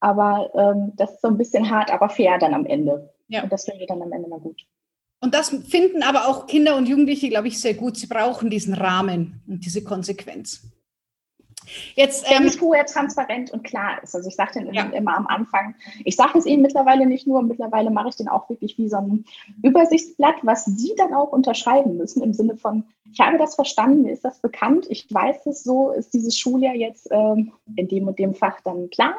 Aber 0.00 0.50
ähm, 0.54 0.92
das 0.96 1.12
ist 1.12 1.22
so 1.22 1.28
ein 1.28 1.38
bisschen 1.38 1.70
hart, 1.70 1.92
aber 1.92 2.08
fair 2.08 2.38
dann 2.38 2.54
am 2.54 2.66
Ende. 2.66 3.12
Ja. 3.28 3.42
Und 3.42 3.52
das 3.52 3.64
finde 3.64 3.82
ich 3.82 3.86
dann 3.86 4.02
am 4.02 4.12
Ende 4.12 4.28
mal 4.28 4.40
gut. 4.40 4.62
Und 5.20 5.34
das 5.34 5.50
finden 5.50 6.02
aber 6.02 6.28
auch 6.28 6.46
Kinder 6.46 6.76
und 6.76 6.88
Jugendliche, 6.88 7.28
glaube 7.28 7.48
ich, 7.48 7.60
sehr 7.60 7.74
gut. 7.74 7.96
Sie 7.96 8.06
brauchen 8.06 8.50
diesen 8.50 8.74
Rahmen 8.74 9.42
und 9.46 9.64
diese 9.64 9.82
Konsequenz. 9.82 10.62
Jetzt, 11.94 12.24
ähm, 12.30 12.46
es 12.46 12.56
vorher 12.56 12.86
transparent 12.86 13.50
und 13.50 13.64
klar 13.64 14.02
ist. 14.02 14.14
Also 14.14 14.28
ich 14.28 14.36
sage 14.36 14.60
den 14.60 14.72
ja. 14.72 14.84
immer 14.84 15.16
am 15.16 15.26
Anfang, 15.26 15.74
ich 16.04 16.16
sage 16.16 16.38
es 16.38 16.46
Ihnen 16.46 16.62
mittlerweile 16.62 17.06
nicht 17.06 17.26
nur, 17.26 17.42
mittlerweile 17.42 17.90
mache 17.90 18.08
ich 18.08 18.16
den 18.16 18.28
auch 18.28 18.48
wirklich 18.48 18.78
wie 18.78 18.88
so 18.88 18.96
ein 18.96 19.24
Übersichtsblatt, 19.62 20.36
was 20.42 20.64
Sie 20.64 20.94
dann 20.96 21.14
auch 21.14 21.32
unterschreiben 21.32 21.96
müssen 21.96 22.22
im 22.22 22.32
Sinne 22.32 22.56
von, 22.56 22.84
ich 23.12 23.20
habe 23.20 23.38
das 23.38 23.54
verstanden, 23.54 24.02
mir 24.02 24.12
ist 24.12 24.24
das 24.24 24.40
bekannt, 24.40 24.86
ich 24.88 25.12
weiß 25.12 25.46
es 25.46 25.64
so, 25.64 25.90
ist 25.92 26.14
dieses 26.14 26.38
Schuljahr 26.38 26.74
jetzt 26.74 27.08
ähm, 27.10 27.52
in 27.76 27.88
dem 27.88 28.08
und 28.08 28.18
dem 28.18 28.34
Fach 28.34 28.60
dann 28.62 28.90
klar. 28.90 29.14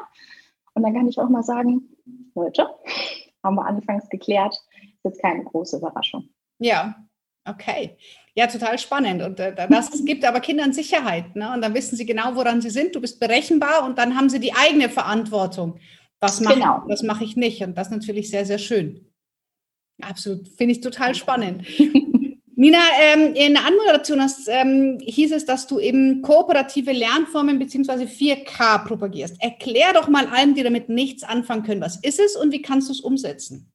Und 0.74 0.82
dann 0.82 0.94
kann 0.94 1.08
ich 1.08 1.18
auch 1.18 1.28
mal 1.28 1.42
sagen, 1.42 1.88
Leute, 2.34 2.68
haben 3.42 3.56
wir 3.56 3.66
anfangs 3.66 4.08
geklärt, 4.08 4.60
ist 4.94 5.04
jetzt 5.04 5.22
keine 5.22 5.44
große 5.44 5.78
Überraschung. 5.78 6.28
Ja, 6.58 6.94
Okay, 7.44 7.96
ja, 8.34 8.46
total 8.46 8.78
spannend. 8.78 9.22
Und 9.22 9.40
äh, 9.40 9.54
das 9.68 10.04
gibt 10.04 10.24
aber 10.24 10.40
Kindern 10.40 10.72
Sicherheit. 10.72 11.34
Ne? 11.36 11.52
Und 11.52 11.62
dann 11.62 11.74
wissen 11.74 11.96
sie 11.96 12.06
genau, 12.06 12.34
woran 12.34 12.60
sie 12.60 12.70
sind. 12.70 12.94
Du 12.94 13.00
bist 13.00 13.18
berechenbar 13.18 13.84
und 13.84 13.98
dann 13.98 14.16
haben 14.16 14.28
sie 14.28 14.40
die 14.40 14.52
eigene 14.52 14.88
Verantwortung, 14.88 15.78
Was 16.20 16.40
mache 16.40 16.54
genau. 16.54 16.82
was 16.86 17.02
mache 17.02 17.24
ich 17.24 17.36
nicht? 17.36 17.62
Und 17.62 17.76
das 17.76 17.88
ist 17.88 17.92
natürlich 17.92 18.30
sehr, 18.30 18.46
sehr 18.46 18.58
schön. 18.58 19.06
Absolut, 20.02 20.48
finde 20.48 20.72
ich 20.72 20.80
total 20.80 21.14
spannend. 21.14 21.66
Nina, 22.56 22.78
ähm, 23.00 23.34
in 23.34 23.54
der 23.54 23.64
Anmoderation 23.64 24.20
hast, 24.20 24.46
ähm, 24.48 24.98
hieß 25.00 25.32
es, 25.32 25.46
dass 25.46 25.66
du 25.66 25.80
eben 25.80 26.20
kooperative 26.20 26.92
Lernformen 26.92 27.58
bzw. 27.58 28.04
4K 28.04 28.86
propagierst. 28.86 29.36
Erklär 29.40 29.94
doch 29.94 30.08
mal 30.08 30.26
allen, 30.26 30.54
die 30.54 30.62
damit 30.62 30.90
nichts 30.90 31.22
anfangen 31.22 31.62
können, 31.62 31.80
was 31.80 31.96
ist 32.02 32.20
es 32.20 32.36
und 32.36 32.52
wie 32.52 32.60
kannst 32.60 32.88
du 32.88 32.92
es 32.92 33.00
umsetzen? 33.00 33.72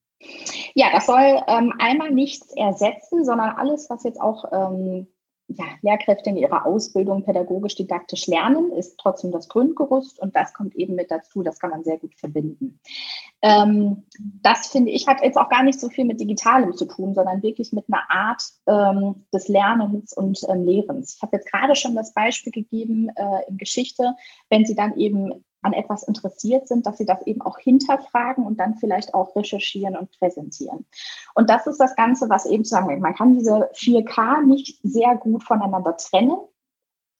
Ja, 0.78 0.92
das 0.92 1.06
soll 1.06 1.42
ähm, 1.48 1.74
einmal 1.80 2.12
nichts 2.12 2.52
ersetzen, 2.54 3.24
sondern 3.24 3.56
alles, 3.56 3.90
was 3.90 4.04
jetzt 4.04 4.20
auch 4.20 4.44
ähm, 4.52 5.08
ja, 5.48 5.66
Lehrkräfte 5.82 6.32
in 6.32 6.38
ihrer 6.38 6.66
Ausbildung 6.66 7.24
pädagogisch-didaktisch 7.24 8.28
lernen, 8.28 8.74
ist 8.74 8.98
trotzdem 8.98 9.32
das 9.32 9.48
Grundgerüst 9.48 10.20
und 10.20 10.36
das 10.36 10.54
kommt 10.54 10.76
eben 10.76 10.96
mit 10.96 11.12
dazu, 11.12 11.44
das 11.44 11.60
kann 11.60 11.70
man 11.70 11.86
sehr 11.86 11.98
gut 11.98 12.16
verbinden. 12.16 12.80
Ähm, 13.42 14.04
das 14.20 14.68
finde 14.68 14.92
ich 14.92 15.08
hat 15.08 15.22
jetzt 15.22 15.38
auch 15.38 15.50
gar 15.50 15.64
nicht 15.64 15.80
so 15.80 15.88
viel 15.88 16.04
mit 16.04 16.20
Digitalem 16.20 16.76
zu 16.76 16.86
tun, 16.86 17.14
sondern 17.14 17.42
wirklich 17.42 17.72
mit 17.72 17.86
einer 17.88 18.10
Art 18.10 18.44
ähm, 18.68 19.28
des 19.34 19.48
Lernens 19.48 20.12
und 20.12 20.42
ähm, 20.50 20.66
Lehrens. 20.66 21.16
Ich 21.16 21.22
habe 21.22 21.38
jetzt 21.38 21.50
gerade 21.50 21.76
schon 21.76 21.96
das 21.96 22.14
Beispiel 22.14 22.52
gegeben 22.52 23.10
äh, 23.16 23.48
in 23.48 23.58
Geschichte, 23.58 24.16
wenn 24.50 24.66
Sie 24.66 24.76
dann 24.76 24.98
eben 24.98 25.46
an 25.66 25.74
etwas 25.74 26.04
interessiert 26.04 26.68
sind, 26.68 26.86
dass 26.86 26.98
sie 26.98 27.06
das 27.06 27.26
eben 27.26 27.42
auch 27.42 27.58
hinterfragen 27.58 28.46
und 28.46 28.60
dann 28.60 28.76
vielleicht 28.76 29.14
auch 29.14 29.36
recherchieren 29.36 29.98
und 29.98 30.12
präsentieren. 30.18 30.86
Und 31.34 31.50
das 31.50 31.68
ist 31.68 31.80
das 31.80 31.96
Ganze, 31.96 32.30
was 32.30 32.46
eben 32.46 32.64
sagen, 32.64 33.00
man 33.00 33.16
kann 33.16 33.34
diese 33.38 33.70
4K 33.74 34.44
nicht 34.44 34.80
sehr 34.84 35.16
gut 35.16 35.44
voneinander 35.44 35.98
trennen 35.98 36.38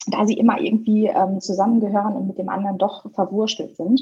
da 0.08 0.26
sie 0.26 0.36
immer 0.36 0.60
irgendwie 0.60 1.08
ähm, 1.08 1.42
zusammengehören 1.42 2.16
und 2.16 2.28
mit 2.28 2.38
dem 2.38 2.50
anderen 2.50 2.78
doch 2.78 3.12
verwurstelt 3.14 3.76
sind. 3.76 4.02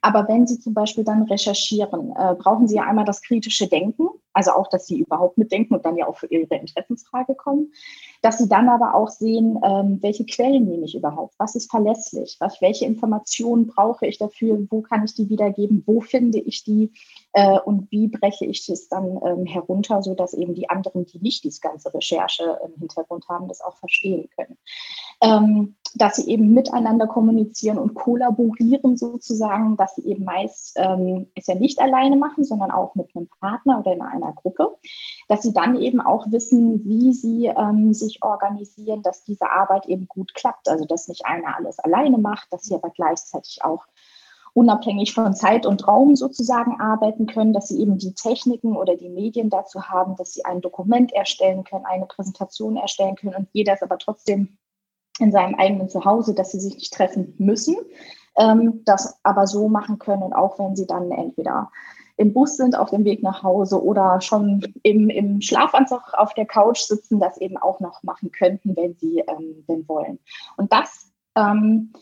Aber 0.00 0.26
wenn 0.28 0.46
Sie 0.46 0.58
zum 0.58 0.74
Beispiel 0.74 1.04
dann 1.04 1.22
recherchieren, 1.22 2.10
äh, 2.16 2.34
brauchen 2.34 2.66
Sie 2.66 2.76
ja 2.76 2.82
einmal 2.82 3.04
das 3.04 3.22
kritische 3.22 3.68
Denken, 3.68 4.08
also 4.34 4.52
auch, 4.52 4.68
dass 4.68 4.86
Sie 4.86 4.98
überhaupt 4.98 5.38
mitdenken 5.38 5.74
und 5.74 5.84
dann 5.86 5.96
ja 5.96 6.06
auch 6.06 6.16
für 6.16 6.26
Ihre 6.26 6.54
Interessensfrage 6.54 7.34
kommen, 7.34 7.72
dass 8.20 8.38
Sie 8.38 8.48
dann 8.48 8.68
aber 8.68 8.94
auch 8.94 9.08
sehen, 9.08 9.58
ähm, 9.64 9.98
welche 10.02 10.26
Quellen 10.26 10.66
nehme 10.66 10.84
ich 10.84 10.94
überhaupt, 10.94 11.34
was 11.38 11.54
ist 11.54 11.70
verlässlich, 11.70 12.36
was, 12.40 12.60
welche 12.60 12.84
Informationen 12.84 13.68
brauche 13.68 14.06
ich 14.06 14.18
dafür, 14.18 14.66
wo 14.70 14.82
kann 14.82 15.04
ich 15.04 15.14
die 15.14 15.30
wiedergeben, 15.30 15.82
wo 15.86 16.00
finde 16.00 16.40
ich 16.40 16.64
die? 16.64 16.92
Äh, 17.32 17.58
und 17.60 17.90
wie 17.90 18.08
breche 18.08 18.44
ich 18.44 18.66
das 18.66 18.88
dann 18.88 19.20
ähm, 19.24 19.46
herunter, 19.46 20.02
sodass 20.02 20.34
eben 20.34 20.54
die 20.54 20.68
anderen, 20.68 21.06
die 21.06 21.18
nicht 21.18 21.44
diese 21.44 21.60
ganze 21.60 21.92
Recherche 21.94 22.58
im 22.64 22.78
Hintergrund 22.78 23.28
haben, 23.28 23.48
das 23.48 23.60
auch 23.60 23.76
verstehen 23.76 24.28
können? 24.36 24.58
Ähm, 25.20 25.76
dass 25.94 26.16
sie 26.16 26.28
eben 26.28 26.52
miteinander 26.52 27.06
kommunizieren 27.06 27.78
und 27.78 27.94
kollaborieren 27.94 28.96
sozusagen, 28.96 29.76
dass 29.76 29.94
sie 29.94 30.06
eben 30.06 30.24
meist 30.24 30.74
ähm, 30.76 31.28
es 31.34 31.46
ja 31.46 31.54
nicht 31.54 31.80
alleine 31.80 32.16
machen, 32.16 32.44
sondern 32.44 32.72
auch 32.72 32.94
mit 32.96 33.14
einem 33.14 33.28
Partner 33.40 33.78
oder 33.78 33.92
in 33.92 34.02
einer 34.02 34.32
Gruppe, 34.32 34.76
dass 35.28 35.42
sie 35.42 35.52
dann 35.52 35.76
eben 35.76 36.00
auch 36.00 36.30
wissen, 36.30 36.84
wie 36.84 37.12
sie 37.12 37.46
ähm, 37.46 37.94
sich 37.94 38.22
organisieren, 38.22 39.02
dass 39.02 39.24
diese 39.24 39.48
Arbeit 39.50 39.86
eben 39.86 40.08
gut 40.08 40.34
klappt, 40.34 40.68
also 40.68 40.84
dass 40.84 41.08
nicht 41.08 41.26
einer 41.26 41.56
alles 41.56 41.78
alleine 41.78 42.18
macht, 42.18 42.52
dass 42.52 42.62
sie 42.62 42.74
aber 42.74 42.90
gleichzeitig 42.90 43.60
auch 43.62 43.84
unabhängig 44.52 45.14
von 45.14 45.34
Zeit 45.34 45.66
und 45.66 45.86
Raum 45.86 46.16
sozusagen 46.16 46.80
arbeiten 46.80 47.26
können, 47.26 47.52
dass 47.52 47.68
sie 47.68 47.80
eben 47.80 47.98
die 47.98 48.14
Techniken 48.14 48.76
oder 48.76 48.96
die 48.96 49.08
Medien 49.08 49.50
dazu 49.50 49.88
haben, 49.88 50.16
dass 50.16 50.32
sie 50.32 50.44
ein 50.44 50.60
Dokument 50.60 51.12
erstellen 51.12 51.64
können, 51.64 51.84
eine 51.84 52.06
Präsentation 52.06 52.76
erstellen 52.76 53.16
können 53.16 53.34
und 53.34 53.48
jeder 53.52 53.74
ist 53.74 53.82
aber 53.82 53.98
trotzdem 53.98 54.56
in 55.18 55.32
seinem 55.32 55.54
eigenen 55.54 55.88
Zuhause, 55.88 56.34
dass 56.34 56.52
sie 56.52 56.60
sich 56.60 56.74
nicht 56.74 56.92
treffen 56.92 57.34
müssen, 57.38 57.76
ähm, 58.36 58.82
das 58.84 59.18
aber 59.22 59.46
so 59.46 59.68
machen 59.68 59.98
können, 59.98 60.32
auch 60.32 60.58
wenn 60.58 60.76
sie 60.76 60.86
dann 60.86 61.10
entweder 61.10 61.70
im 62.16 62.32
Bus 62.32 62.56
sind 62.56 62.76
auf 62.78 62.90
dem 62.90 63.04
Weg 63.04 63.22
nach 63.22 63.42
Hause 63.42 63.82
oder 63.82 64.20
schon 64.20 64.64
im, 64.82 65.10
im 65.10 65.40
Schlafanzug 65.40 66.14
auf 66.14 66.32
der 66.34 66.46
Couch 66.46 66.80
sitzen, 66.80 67.18
das 67.18 67.38
eben 67.38 67.56
auch 67.56 67.80
noch 67.80 68.02
machen 68.02 68.30
könnten, 68.30 68.76
wenn 68.76 68.94
sie 68.94 69.20
ähm, 69.26 69.64
denn 69.68 69.88
wollen. 69.88 70.18
Und 70.56 70.72
das, 70.72 71.10
ähm, 71.34 71.92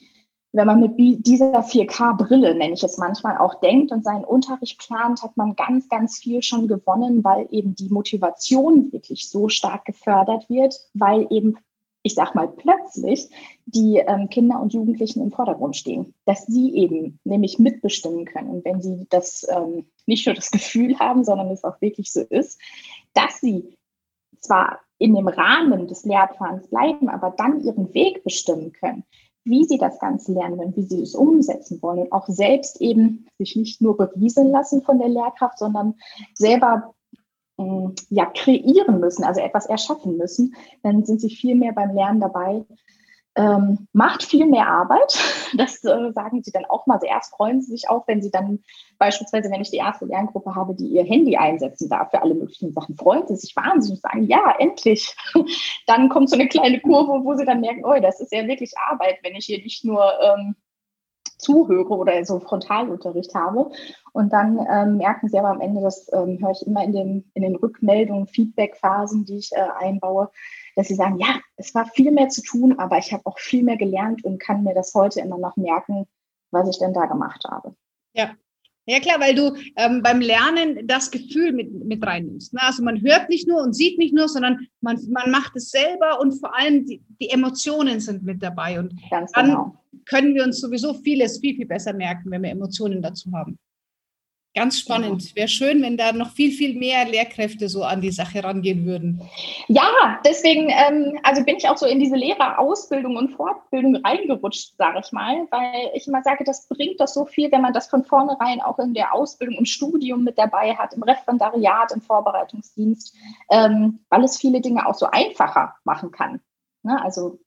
wenn 0.55 0.67
man 0.67 0.81
mit 0.81 0.99
dieser 0.99 1.61
4K-Brille, 1.61 2.55
nenne 2.55 2.75
ich 2.75 2.83
es 2.83 2.99
manchmal, 2.99 3.39
auch 3.39 3.55
denkt 3.61 3.91
und 3.91 4.05
seinen 4.05 4.25
Unterricht 4.25 4.79
plant, 4.79 5.23
hat 5.23 5.35
man 5.39 5.57
ganz, 5.57 5.89
ganz 5.89 6.19
viel 6.19 6.43
schon 6.43 6.69
gewonnen, 6.69 7.25
weil 7.25 7.49
eben 7.51 7.75
die 7.75 7.89
Motivation 7.89 8.93
wirklich 8.93 9.31
so 9.31 9.49
stark 9.49 9.87
gefördert 9.87 10.51
wird, 10.51 10.79
weil 10.93 11.27
eben 11.31 11.57
ich 12.03 12.15
sag 12.15 12.35
mal, 12.35 12.49
plötzlich 12.49 13.29
die 13.67 13.99
ähm, 13.99 14.29
Kinder 14.29 14.61
und 14.61 14.73
Jugendlichen 14.73 15.23
im 15.23 15.31
Vordergrund 15.31 15.77
stehen, 15.77 16.15
dass 16.25 16.47
sie 16.47 16.75
eben 16.75 17.21
nämlich 17.25 17.59
mitbestimmen 17.59 18.25
können. 18.25 18.51
Und 18.51 18.65
wenn 18.65 18.83
sie 18.83 19.07
das 19.09 19.47
ähm, 19.49 19.87
nicht 20.07 20.27
nur 20.27 20.35
das 20.35 20.51
Gefühl 20.51 20.99
haben, 20.99 21.25
sondern 21.25 21.51
es 21.51 21.65
auch 21.65 21.81
wirklich 21.81 22.13
so 22.13 22.23
ist, 22.23 22.61
dass 23.15 23.41
sie 23.41 23.77
zwar 24.41 24.81
in 24.99 25.15
dem 25.15 25.29
Rahmen 25.29 25.87
des 25.87 26.05
Lehrplans 26.05 26.69
bleiben, 26.69 27.09
aber 27.09 27.31
dann 27.31 27.61
ihren 27.63 27.93
Weg 27.95 28.23
bestimmen 28.25 28.73
können, 28.73 29.05
wie 29.45 29.65
sie 29.65 29.79
das 29.79 29.99
Ganze 29.99 30.33
lernen 30.33 30.59
wollen, 30.59 30.77
wie 30.77 30.85
sie 30.85 31.03
es 31.03 31.15
umsetzen 31.15 31.83
wollen 31.83 32.01
und 32.01 32.13
auch 32.13 32.29
selbst 32.29 32.81
eben 32.81 33.27
sich 33.39 33.57
nicht 33.57 33.81
nur 33.81 33.97
bewiesen 33.97 34.51
lassen 34.51 34.83
von 34.83 34.99
der 34.99 35.09
Lehrkraft, 35.09 35.59
sondern 35.59 35.95
selber 36.35 36.95
ja, 38.09 38.27
kreieren 38.27 39.01
müssen, 39.01 39.25
also 39.25 39.41
etwas 39.41 39.67
erschaffen 39.67 40.17
müssen, 40.17 40.55
dann 40.83 41.05
sind 41.05 41.21
sie 41.21 41.31
viel 41.31 41.55
mehr 41.55 41.73
beim 41.73 41.95
Lernen 41.95 42.21
dabei. 42.21 42.65
Ähm, 43.35 43.89
macht 43.95 44.23
viel 44.23 44.47
mehr 44.47 44.67
Arbeit. 44.67 45.19
Das 45.55 45.85
äh, 45.85 46.13
sagen 46.13 46.43
sie 46.43 46.51
dann 46.51 46.65
auch 46.65 46.87
mal. 46.87 46.99
Zuerst 46.99 47.35
freuen 47.35 47.61
sie 47.61 47.73
sich 47.73 47.91
auch, 47.91 48.09
wenn 48.09 48.23
sie 48.23 48.31
dann 48.31 48.61
beispielsweise, 48.99 49.51
wenn 49.51 49.61
ich 49.61 49.71
die 49.71 49.77
erste 49.77 50.07
Lerngruppe 50.07 50.55
habe, 50.55 50.75
die 50.75 50.87
ihr 50.87 51.05
Handy 51.05 51.37
einsetzen 51.37 51.91
darf 51.91 52.11
für 52.11 52.23
alle 52.23 52.33
möglichen 52.33 52.73
Sachen, 52.73 52.97
freuen 52.97 53.27
sie 53.27 53.37
sich 53.37 53.55
wahnsinnig 53.55 53.99
und 53.99 54.01
sagen, 54.01 54.27
ja, 54.29 54.55
endlich. 54.59 55.15
Dann 55.87 56.09
kommt 56.09 56.31
so 56.31 56.37
eine 56.37 56.49
kleine 56.49 56.81
Kurve, 56.81 57.23
wo 57.23 57.35
sie 57.35 57.45
dann 57.45 57.61
merken, 57.61 57.85
oh, 57.85 58.01
das 58.01 58.19
ist 58.21 58.33
ja 58.33 58.47
wirklich 58.47 58.73
Arbeit, 58.89 59.19
wenn 59.23 59.35
ich 59.35 59.45
hier 59.45 59.59
nicht 59.59 59.85
nur 59.85 60.03
ähm, 60.23 60.57
zuhöre 61.43 61.91
oder 61.91 62.25
so 62.25 62.41
Frontalunterricht 62.41 63.35
habe. 63.35 63.71
Und 64.13 64.33
dann 64.33 64.59
ähm, 64.71 64.97
merken 64.99 65.29
sie 65.29 65.39
aber 65.39 65.49
am 65.49 65.61
Ende, 65.61 65.83
das 65.83 66.11
ähm, 66.13 66.39
höre 66.41 66.53
ich 66.53 66.67
immer 66.67 66.85
in 66.85 66.93
den, 66.93 67.31
in 67.35 67.43
den 67.43 67.57
Rückmeldungen, 67.57 68.27
Feedback-Phasen, 68.27 69.25
die 69.25 69.39
ich 69.39 69.53
äh, 69.53 69.67
einbaue, 69.79 70.31
dass 70.77 70.89
sie 70.89 70.95
sagen, 70.95 71.19
ja, 71.19 71.41
es 71.57 71.75
war 71.75 71.87
viel 71.87 72.13
mehr 72.13 72.29
zu 72.29 72.43
tun, 72.43 72.79
aber 72.79 72.99
ich 72.99 73.13
habe 73.13 73.27
auch 73.27 73.39
viel 73.39 73.63
mehr 73.63 73.77
gelernt 73.77 74.25
und 74.25 74.39
kann 74.41 74.63
mir 74.63 74.75
das 74.75 74.95
heute 74.95 75.21
immer 75.21 75.39
noch 75.39 75.57
merken, 75.57 76.07
was 76.51 76.69
ich 76.69 76.79
denn 76.79 76.95
da 76.95 77.07
gemacht 77.07 77.45
habe. 77.51 77.75
Ja, 78.15 78.31
ja 78.87 79.01
klar, 79.01 79.21
weil 79.21 79.35
du 79.35 79.55
ähm, 79.77 80.03
beim 80.03 80.21
Lernen 80.21 80.87
das 80.87 81.11
Gefühl 81.11 81.53
mit, 81.53 81.73
mit 81.85 82.05
reinnimmst. 82.05 82.53
Ne? 82.55 82.61
Also 82.63 82.83
man 82.83 83.01
hört 83.03 83.29
nicht 83.29 83.47
nur 83.47 83.63
und 83.63 83.75
sieht 83.75 83.99
nicht 83.99 84.15
nur, 84.15 84.29
sondern 84.29 84.67
man, 84.81 84.99
man 85.11 85.31
macht 85.31 85.57
es 85.57 85.71
selber 85.71 86.21
und 86.21 86.33
vor 86.33 86.57
allem 86.57 86.87
die, 86.87 87.03
die 87.21 87.31
Emotionen 87.31 88.01
sind 88.01 88.23
mit 88.23 88.43
dabei. 88.43 88.79
Und 88.79 88.95
Ganz 89.11 89.33
dann 89.33 89.47
genau. 89.47 89.85
können 90.07 90.35
wir 90.35 90.45
uns 90.45 90.61
sowieso 90.61 90.95
vieles 90.95 91.39
viel, 91.39 91.57
viel 91.57 91.67
besser 91.67 91.93
merken, 91.93 92.31
wenn 92.31 92.43
wir 92.43 92.51
Emotionen 92.51 93.03
dazu 93.03 93.31
haben. 93.33 93.59
Ganz 94.55 94.79
spannend. 94.79 95.35
Wäre 95.35 95.49
schön, 95.49 95.81
wenn 95.81 95.97
da 95.97 96.13
noch 96.13 96.31
viel, 96.33 96.53
viel 96.53 96.79
mehr 96.79 97.07
Lehrkräfte 97.07 97.71
so 97.71 97.85
an 97.85 98.03
die 98.03 98.11
Sache 98.11 98.45
rangehen 98.45 98.85
würden. 98.85 99.23
Ja, 99.69 100.21
deswegen, 100.27 100.69
ähm, 100.69 101.19
also 101.23 101.43
bin 101.43 101.57
ich 101.57 101.67
auch 101.71 101.79
so 101.79 101.87
in 101.87 101.99
diese 101.99 102.17
Lehrerausbildung 102.17 103.17
und 103.17 103.31
Fortbildung 103.31 103.97
reingerutscht, 103.97 104.77
sage 104.77 105.01
ich 105.03 105.11
mal, 105.11 105.47
weil 105.51 105.91
ich 105.95 106.07
immer 106.07 106.23
sage, 106.23 106.45
das 106.45 106.69
bringt 106.69 107.01
doch 107.01 107.09
so 107.09 107.25
viel, 107.25 107.51
wenn 107.51 107.63
man 107.63 107.73
das 107.73 107.89
von 107.89 108.05
vornherein 108.05 108.61
auch 108.61 108.79
in 108.79 108.93
der 108.93 109.15
Ausbildung, 109.15 109.57
im 109.57 109.65
Studium 109.65 110.23
mit 110.23 110.37
dabei 110.37 110.75
hat, 110.77 110.93
im 110.93 111.03
Referendariat, 111.03 111.91
im 111.93 112.03
Vorbereitungsdienst, 112.03 113.17
ähm, 113.51 114.01
weil 114.11 114.23
es 114.23 114.39
viele 114.39 114.61
Dinge 114.61 114.87
auch 114.87 114.95
so 114.95 115.07
einfacher 115.07 115.77
machen 115.85 116.11
kann. 116.11 116.41
Ne? 116.83 117.03
Also 117.03 117.39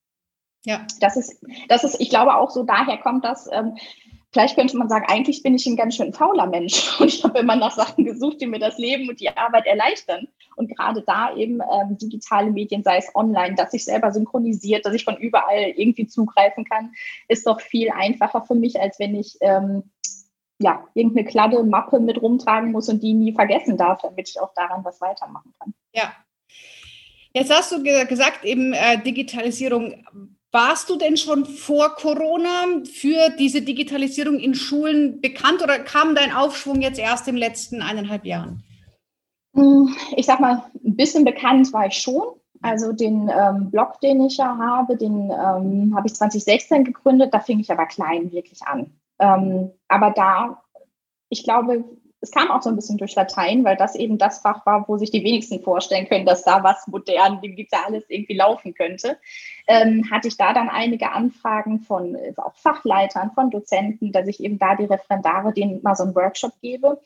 ja, 0.66 0.88
das 1.00 1.16
ist, 1.16 1.40
das 1.70 1.84
ist, 1.84 2.02
ich 2.02 2.10
glaube 2.10 2.36
auch 2.36 2.50
so 2.50 2.64
daher 2.64 2.98
kommt 2.98 3.24
das, 3.24 3.48
ähm, 3.52 3.78
Vielleicht 4.36 4.58
könnte 4.58 4.76
man 4.76 4.90
sagen, 4.90 5.06
eigentlich 5.08 5.44
bin 5.44 5.56
ich 5.56 5.66
ein 5.66 5.78
ganz 5.78 5.96
schön 5.96 6.12
fauler 6.12 6.48
Mensch 6.48 6.92
und 7.00 7.08
ich 7.08 7.24
habe 7.24 7.40
immer 7.40 7.56
nach 7.56 7.72
Sachen 7.72 8.04
gesucht, 8.04 8.42
die 8.42 8.48
mir 8.48 8.60
das 8.60 8.78
Leben 8.78 9.08
und 9.08 9.22
die 9.22 9.30
Arbeit 9.30 9.66
erleichtern. 9.66 10.28
Und 10.58 10.76
gerade 10.76 11.04
da 11.04 11.34
eben 11.38 11.62
ähm, 11.62 11.98
digitale 11.98 12.52
Medien, 12.52 12.84
sei 12.84 12.98
es 12.98 13.16
online, 13.16 13.56
dass 13.56 13.72
sich 13.72 13.86
selber 13.86 14.12
synchronisiert, 14.12 14.86
dass 14.86 14.94
ich 14.94 15.06
von 15.06 15.16
überall 15.16 15.72
irgendwie 15.78 16.08
zugreifen 16.08 16.66
kann, 16.66 16.92
ist 17.30 17.48
doch 17.48 17.62
viel 17.62 17.92
einfacher 17.92 18.44
für 18.44 18.56
mich, 18.56 18.78
als 18.78 19.00
wenn 19.00 19.16
ich 19.16 19.38
ähm, 19.40 19.84
ja, 20.60 20.86
irgendeine 20.96 21.26
Kladde, 21.26 21.64
Mappe 21.64 22.02
mit 22.02 22.22
rumtragen 22.22 22.74
muss 22.74 22.90
und 22.90 23.02
die 23.04 23.14
nie 23.14 23.32
vergessen 23.32 23.78
darf, 23.78 24.02
damit 24.02 24.28
ich 24.28 24.42
auch 24.42 24.54
daran 24.54 24.84
was 24.84 25.00
weitermachen 25.00 25.54
kann. 25.58 25.74
Ja. 25.94 26.14
Jetzt 27.32 27.54
hast 27.54 27.72
du 27.72 27.82
gesagt, 27.82 28.44
eben 28.44 28.74
äh, 28.74 29.02
Digitalisierung 29.02 30.04
warst 30.56 30.90
du 30.90 30.96
denn 30.96 31.18
schon 31.18 31.46
vor 31.46 31.96
Corona 31.96 32.82
für 32.86 33.30
diese 33.38 33.62
Digitalisierung 33.62 34.40
in 34.40 34.56
Schulen 34.56 35.20
bekannt 35.20 35.62
oder 35.62 35.80
kam 35.80 36.16
dein 36.16 36.32
Aufschwung 36.32 36.82
jetzt 36.82 36.98
erst 36.98 37.28
in 37.28 37.36
den 37.36 37.42
letzten 37.42 37.82
eineinhalb 37.82 38.26
Jahren? 38.26 38.64
Hm, 39.54 39.94
ich 40.16 40.26
sag 40.26 40.40
mal, 40.40 40.64
ein 40.84 40.96
bisschen 40.96 41.26
bekannt 41.26 41.72
war 41.74 41.88
ich 41.88 41.98
schon. 41.98 42.24
Also 42.62 42.94
den 42.94 43.30
ähm, 43.30 43.70
Blog, 43.70 44.00
den 44.00 44.22
ich 44.26 44.38
ja 44.38 44.58
habe, 44.58 44.96
den 44.96 45.30
ähm, 45.30 45.94
habe 45.94 46.08
ich 46.08 46.16
2016 46.16 46.86
gegründet. 46.86 47.34
Da 47.34 47.40
fing 47.42 47.60
ich 47.60 47.70
aber 47.70 47.86
klein 47.86 48.32
wirklich 48.32 48.62
an. 48.64 48.92
Ähm, 49.20 49.72
aber 49.90 50.12
da 50.12 50.62
ich 51.30 51.44
glaube, 51.44 51.84
es 52.26 52.32
kam 52.32 52.50
auch 52.50 52.64
so 52.64 52.70
ein 52.70 52.76
bisschen 52.76 52.98
durch 52.98 53.16
Latein, 53.16 53.64
weil 53.64 53.78
das 53.78 53.96
eben 53.96 54.18
das 54.18 54.40
Fach 54.40 54.66
war, 54.66 54.88
wo 54.88 54.98
sich 54.98 55.12
die 55.12 55.24
wenigsten 55.24 55.62
vorstellen 55.62 56.08
können, 56.08 56.26
dass 56.26 56.44
da 56.44 56.64
was 56.64 56.88
modern, 56.88 57.40
digitales 57.40 58.04
irgendwie 58.10 58.36
laufen 58.36 58.74
könnte. 58.74 59.18
Ähm, 59.68 60.10
hatte 60.10 60.28
ich 60.28 60.38
da 60.38 60.54
dann 60.54 60.70
einige 60.70 61.12
Anfragen 61.12 61.82
von 61.82 62.16
äh, 62.16 62.34
auch 62.38 62.56
Fachleitern, 62.56 63.32
von 63.36 63.52
Dozenten, 63.52 64.12
dass 64.12 64.28
ich 64.28 64.44
eben 64.44 64.58
da 64.58 64.76
die 64.76 64.86
Referendare 64.86 65.54
denen 65.54 65.82
mal 65.84 65.96
so 65.96 66.04
einen 66.04 66.16
Workshop 66.16 66.54
gebe. 66.62 67.00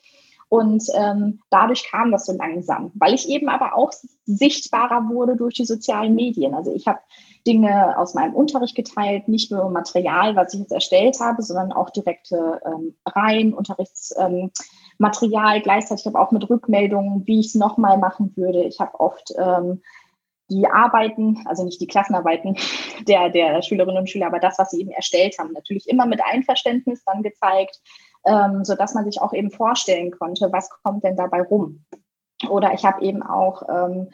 Und 0.48 0.82
ähm, 0.94 1.40
dadurch 1.50 1.88
kam 1.88 2.10
das 2.10 2.26
so 2.26 2.32
langsam, 2.32 2.90
weil 2.94 3.14
ich 3.14 3.28
eben 3.28 3.48
aber 3.48 3.76
auch 3.76 3.92
sichtbarer 4.24 5.08
wurde 5.08 5.36
durch 5.36 5.54
die 5.54 5.64
sozialen 5.64 6.16
Medien. 6.16 6.54
Also 6.54 6.74
ich 6.74 6.88
habe 6.88 6.98
Dinge 7.46 7.96
aus 7.96 8.14
meinem 8.14 8.34
Unterricht 8.34 8.74
geteilt, 8.74 9.28
nicht 9.28 9.52
nur 9.52 9.70
Material, 9.70 10.36
was 10.36 10.52
ich 10.52 10.60
jetzt 10.60 10.72
erstellt 10.72 11.18
habe, 11.20 11.42
sondern 11.42 11.72
auch 11.72 11.90
direkte 11.90 12.60
ähm, 12.66 12.96
Reihen, 13.06 13.54
Unterrichtsmaterial, 13.54 14.42
ähm, 14.42 14.50
gleichzeitig 15.62 16.06
aber 16.06 16.20
auch 16.20 16.30
mit 16.30 16.48
Rückmeldungen, 16.48 17.26
wie 17.26 17.40
ich 17.40 17.46
es 17.46 17.54
nochmal 17.54 17.98
machen 17.98 18.32
würde. 18.36 18.62
Ich 18.64 18.80
habe 18.80 18.98
oft 19.00 19.32
ähm, 19.38 19.82
die 20.50 20.66
Arbeiten, 20.66 21.42
also 21.46 21.64
nicht 21.64 21.80
die 21.80 21.86
Klassenarbeiten 21.86 22.56
der, 23.08 23.30
der 23.30 23.62
Schülerinnen 23.62 23.98
und 23.98 24.10
Schüler, 24.10 24.26
aber 24.26 24.40
das, 24.40 24.58
was 24.58 24.70
sie 24.70 24.80
eben 24.80 24.90
erstellt 24.90 25.36
haben, 25.38 25.52
natürlich 25.52 25.88
immer 25.88 26.06
mit 26.06 26.20
Einverständnis 26.24 27.02
dann 27.04 27.22
gezeigt, 27.22 27.80
ähm, 28.26 28.64
sodass 28.64 28.94
man 28.94 29.04
sich 29.04 29.20
auch 29.20 29.32
eben 29.32 29.50
vorstellen 29.50 30.10
konnte, 30.10 30.52
was 30.52 30.68
kommt 30.70 31.04
denn 31.04 31.16
dabei 31.16 31.42
rum. 31.42 31.84
Oder 32.48 32.72
ich 32.74 32.84
habe 32.84 33.04
eben 33.04 33.22
auch 33.22 33.62
ähm, 33.68 34.10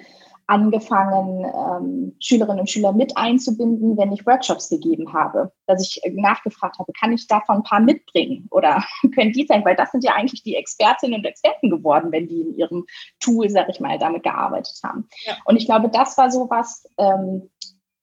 angefangen, 0.47 1.45
ähm, 1.45 2.17
Schülerinnen 2.21 2.61
und 2.61 2.71
Schüler 2.71 2.93
mit 2.93 3.17
einzubinden, 3.17 3.97
wenn 3.97 4.13
ich 4.13 4.27
Workshops 4.27 4.69
gegeben 4.69 5.13
habe, 5.13 5.53
dass 5.67 5.83
ich 5.83 6.01
nachgefragt 6.15 6.79
habe, 6.79 6.93
kann 6.99 7.13
ich 7.13 7.27
davon 7.27 7.57
ein 7.57 7.63
paar 7.65 7.81
mitbringen 7.81 8.47
oder 8.51 8.85
können 9.15 9.33
die 9.33 9.47
sein, 9.47 9.65
weil 9.65 9.77
das 9.77 9.91
sind 9.91 10.05
ja 10.05 10.15
eigentlich 10.15 10.43
die 10.43 10.55
Expertinnen 10.55 11.19
und 11.19 11.25
Experten 11.25 11.71
geworden, 11.71 12.13
wenn 12.13 12.29
die 12.29 12.41
in 12.41 12.57
ihrem 12.57 12.87
Tool, 13.19 13.51
sag 13.51 13.69
ich 13.69 13.81
mal, 13.81 13.99
damit 13.99 14.23
gearbeitet 14.23 14.79
haben. 14.85 15.09
Ja. 15.25 15.37
Und 15.45 15.57
ich 15.57 15.67
glaube, 15.67 15.89
das 15.89 16.17
war 16.17 16.31
so 16.31 16.49
was 16.49 16.89
ähm, 16.99 17.51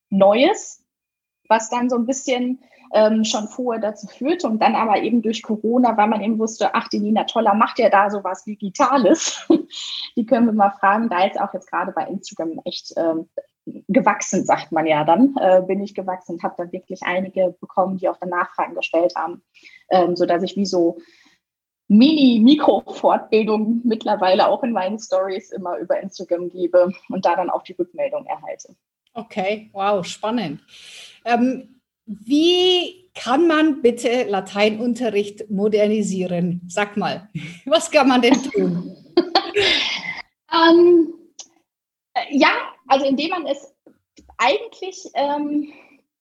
Neues, 0.10 0.84
was 1.48 1.70
dann 1.70 1.90
so 1.90 1.96
ein 1.96 2.06
bisschen 2.06 2.60
ähm, 2.94 3.24
schon 3.24 3.48
vorher 3.48 3.82
dazu 3.82 4.08
führte 4.08 4.48
und 4.48 4.62
dann 4.62 4.76
aber 4.76 5.02
eben 5.02 5.22
durch 5.22 5.42
Corona, 5.42 5.98
weil 5.98 6.08
man 6.08 6.22
eben 6.22 6.38
wusste, 6.40 6.74
ach, 6.76 6.88
die 6.88 7.00
Nina 7.00 7.24
Toller 7.24 7.56
macht 7.56 7.80
ja 7.80 7.90
da 7.90 8.10
so 8.10 8.24
was 8.24 8.44
Digitales. 8.44 9.46
die 10.16 10.26
können 10.26 10.46
wir 10.46 10.54
mal 10.54 10.72
fragen. 10.80 11.10
Da 11.10 11.26
ist 11.26 11.40
auch 11.40 11.54
jetzt 11.54 11.70
gerade 11.70 11.92
bei 11.92 12.06
Instagram 12.06 12.62
echt 12.66 12.94
ähm, 12.96 13.30
gewachsen, 13.88 14.46
sagt 14.46 14.72
man 14.72 14.86
ja 14.86 15.04
dann, 15.04 15.36
äh, 15.40 15.62
bin 15.66 15.82
ich 15.82 15.96
gewachsen 15.96 16.34
und 16.34 16.44
habe 16.44 16.56
dann 16.58 16.72
wirklich 16.72 17.02
einige 17.04 17.56
bekommen, 17.60 17.98
die 17.98 18.08
auch 18.10 18.18
dann 18.18 18.30
Nachfragen 18.30 18.76
gestellt 18.76 19.16
haben, 19.16 19.42
ähm, 19.90 20.16
sodass 20.16 20.44
ich 20.44 20.56
wie 20.56 20.66
so 20.66 20.98
Mini-Mikro-Fortbildungen 21.88 23.82
mittlerweile 23.84 24.48
auch 24.48 24.64
in 24.64 24.72
meinen 24.72 25.00
Stories 25.00 25.52
immer 25.52 25.78
über 25.78 26.00
Instagram 26.00 26.50
gebe 26.50 26.92
und 27.10 27.26
da 27.26 27.36
dann 27.36 27.50
auch 27.50 27.64
die 27.64 27.74
Rückmeldung 27.74 28.26
erhalte. 28.26 28.76
Okay, 29.14 29.70
wow, 29.74 30.06
spannend. 30.06 30.62
Ähm, 31.26 31.82
wie 32.06 33.10
kann 33.14 33.48
man 33.48 33.82
bitte 33.82 34.24
Lateinunterricht 34.24 35.50
modernisieren? 35.50 36.62
Sag 36.68 36.98
mal, 36.98 37.30
was 37.66 37.92
kann 37.92 38.08
man 38.08 38.22
denn 38.22 38.42
tun? 38.42 38.96
ähm, 40.52 41.14
äh, 42.14 42.38
ja, 42.38 42.50
also 42.88 43.06
indem 43.06 43.30
man 43.30 43.46
es 43.46 43.74
eigentlich 44.38 45.06
ähm, 45.14 45.72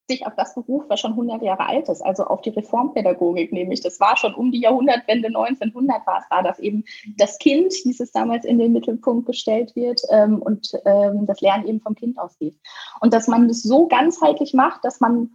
sich 0.08 0.26
auf 0.26 0.34
das 0.36 0.54
Beruf, 0.54 0.84
was 0.88 1.00
schon 1.00 1.12
100 1.12 1.42
Jahre 1.42 1.66
alt 1.66 1.88
ist, 1.88 2.02
also 2.02 2.24
auf 2.24 2.42
die 2.42 2.50
Reformpädagogik 2.50 3.52
nämlich. 3.52 3.80
Das 3.80 3.98
war 4.00 4.16
schon 4.16 4.34
um 4.34 4.52
die 4.52 4.60
Jahrhundertwende 4.60 5.28
1900 5.28 6.06
war 6.06 6.18
es 6.18 6.24
da, 6.28 6.42
dass 6.42 6.58
eben 6.58 6.84
das 7.16 7.38
Kind, 7.38 7.72
hieß 7.72 8.00
es 8.00 8.12
damals, 8.12 8.44
in 8.44 8.58
den 8.58 8.72
Mittelpunkt 8.72 9.26
gestellt 9.26 9.74
wird 9.74 10.02
ähm, 10.10 10.42
und 10.42 10.72
ähm, 10.84 11.26
das 11.26 11.40
Lernen 11.40 11.66
eben 11.66 11.80
vom 11.80 11.94
Kind 11.94 12.18
ausgeht. 12.18 12.56
Und 13.00 13.14
dass 13.14 13.28
man 13.28 13.48
das 13.48 13.62
so 13.62 13.86
ganzheitlich 13.86 14.52
macht, 14.54 14.84
dass 14.84 15.00
man 15.00 15.30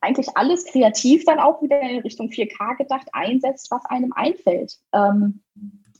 eigentlich 0.00 0.36
alles 0.36 0.64
kreativ 0.64 1.24
dann 1.24 1.38
auch 1.38 1.62
wieder 1.62 1.80
in 1.80 2.00
Richtung 2.00 2.28
4K 2.28 2.76
gedacht 2.76 3.08
einsetzt, 3.12 3.70
was 3.70 3.84
einem 3.86 4.12
einfällt. 4.12 4.78
Ähm, 4.92 5.42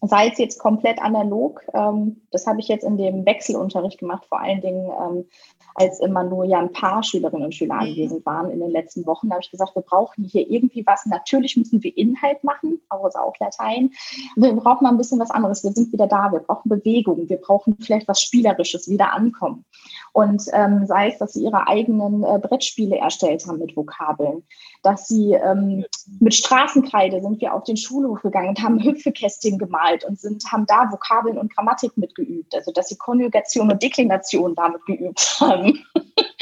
sei 0.03 0.29
es 0.29 0.39
jetzt 0.39 0.59
komplett 0.59 1.01
analog, 1.01 1.63
ähm, 1.75 2.23
das 2.31 2.47
habe 2.47 2.61
ich 2.61 2.69
jetzt 2.69 2.85
in 2.85 2.97
dem 2.97 3.27
Wechselunterricht 3.27 3.99
gemacht, 3.99 4.25
vor 4.27 4.41
allen 4.41 4.61
Dingen 4.61 4.91
ähm, 4.91 5.29
als 5.75 6.01
immer 6.01 6.25
nur 6.25 6.45
ja 6.45 6.59
ein 6.59 6.73
paar 6.73 7.03
Schülerinnen 7.03 7.47
und 7.47 7.55
Schüler 7.55 7.75
mhm. 7.75 7.81
anwesend 7.81 8.27
waren 8.27 8.51
in 8.51 8.61
den 8.61 8.71
letzten 8.71 9.07
Wochen, 9.07 9.31
habe 9.31 9.41
ich 9.43 9.51
gesagt, 9.51 9.75
wir 9.75 9.83
brauchen 9.83 10.25
hier 10.25 10.49
irgendwie 10.51 10.87
was. 10.87 11.07
Natürlich 11.07 11.57
müssen 11.57 11.83
wir 11.83 11.97
Inhalt 11.97 12.43
machen, 12.45 12.81
also 12.89 13.19
auch 13.19 13.35
Latein. 13.39 13.91
Wir 14.37 14.53
brauchen 14.55 14.85
mal 14.85 14.91
ein 14.91 14.99
bisschen 14.99 15.19
was 15.19 15.31
anderes. 15.31 15.65
Wir 15.65 15.73
sind 15.73 15.93
wieder 15.93 16.07
da. 16.07 16.33
Wir 16.33 16.41
brauchen 16.41 16.69
Bewegung. 16.69 17.29
Wir 17.29 17.39
brauchen 17.39 17.77
vielleicht 17.81 18.09
was 18.09 18.21
Spielerisches, 18.21 18.89
wieder 18.89 19.13
ankommen. 19.13 19.65
Und 20.13 20.43
ähm, 20.53 20.87
sei 20.87 21.09
es, 21.09 21.19
dass 21.19 21.33
sie 21.33 21.45
ihre 21.45 21.67
eigenen 21.69 22.25
äh, 22.25 22.39
Brettspiele 22.39 22.97
erstellt 22.97 23.47
haben 23.47 23.59
mit 23.59 23.77
Vokabeln, 23.77 24.43
dass 24.83 25.09
sie 25.09 25.33
ähm, 25.33 25.85
mit 26.21 26.35
Straßenkreide 26.35 27.21
sind 27.21 27.41
wir 27.41 27.55
auf 27.55 27.65
den 27.65 27.77
Schulhof 27.77 28.23
gegangen 28.23 28.51
und 28.51 28.63
haben 28.63 28.83
Hüpfekästchen 28.83 29.59
gemalt 29.59 30.05
und 30.05 30.19
sind, 30.19 30.45
haben 30.51 30.67
da 30.67 30.91
Vokabeln 30.91 31.39
und 31.39 31.55
Grammatik 31.55 31.97
mitgeübt. 31.97 32.55
Also 32.55 32.73
dass 32.73 32.89
sie 32.89 32.97
Konjugation 32.97 33.71
und 33.71 33.83
Deklination 33.83 34.55
damit 34.55 34.85
geübt 34.87 35.37
haben. 35.41 35.85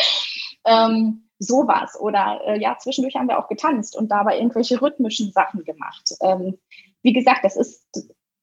ähm, 0.66 1.28
sowas. 1.38 1.98
Oder 1.98 2.40
äh, 2.46 2.60
ja, 2.60 2.76
zwischendurch 2.78 3.16
haben 3.16 3.28
wir 3.28 3.38
auch 3.38 3.48
getanzt 3.48 3.96
und 3.96 4.10
dabei 4.10 4.38
irgendwelche 4.38 4.80
rhythmischen 4.80 5.32
Sachen 5.32 5.64
gemacht. 5.64 6.14
Ähm, 6.20 6.58
wie 7.02 7.12
gesagt, 7.12 7.44
das 7.44 7.56
ist, 7.56 7.84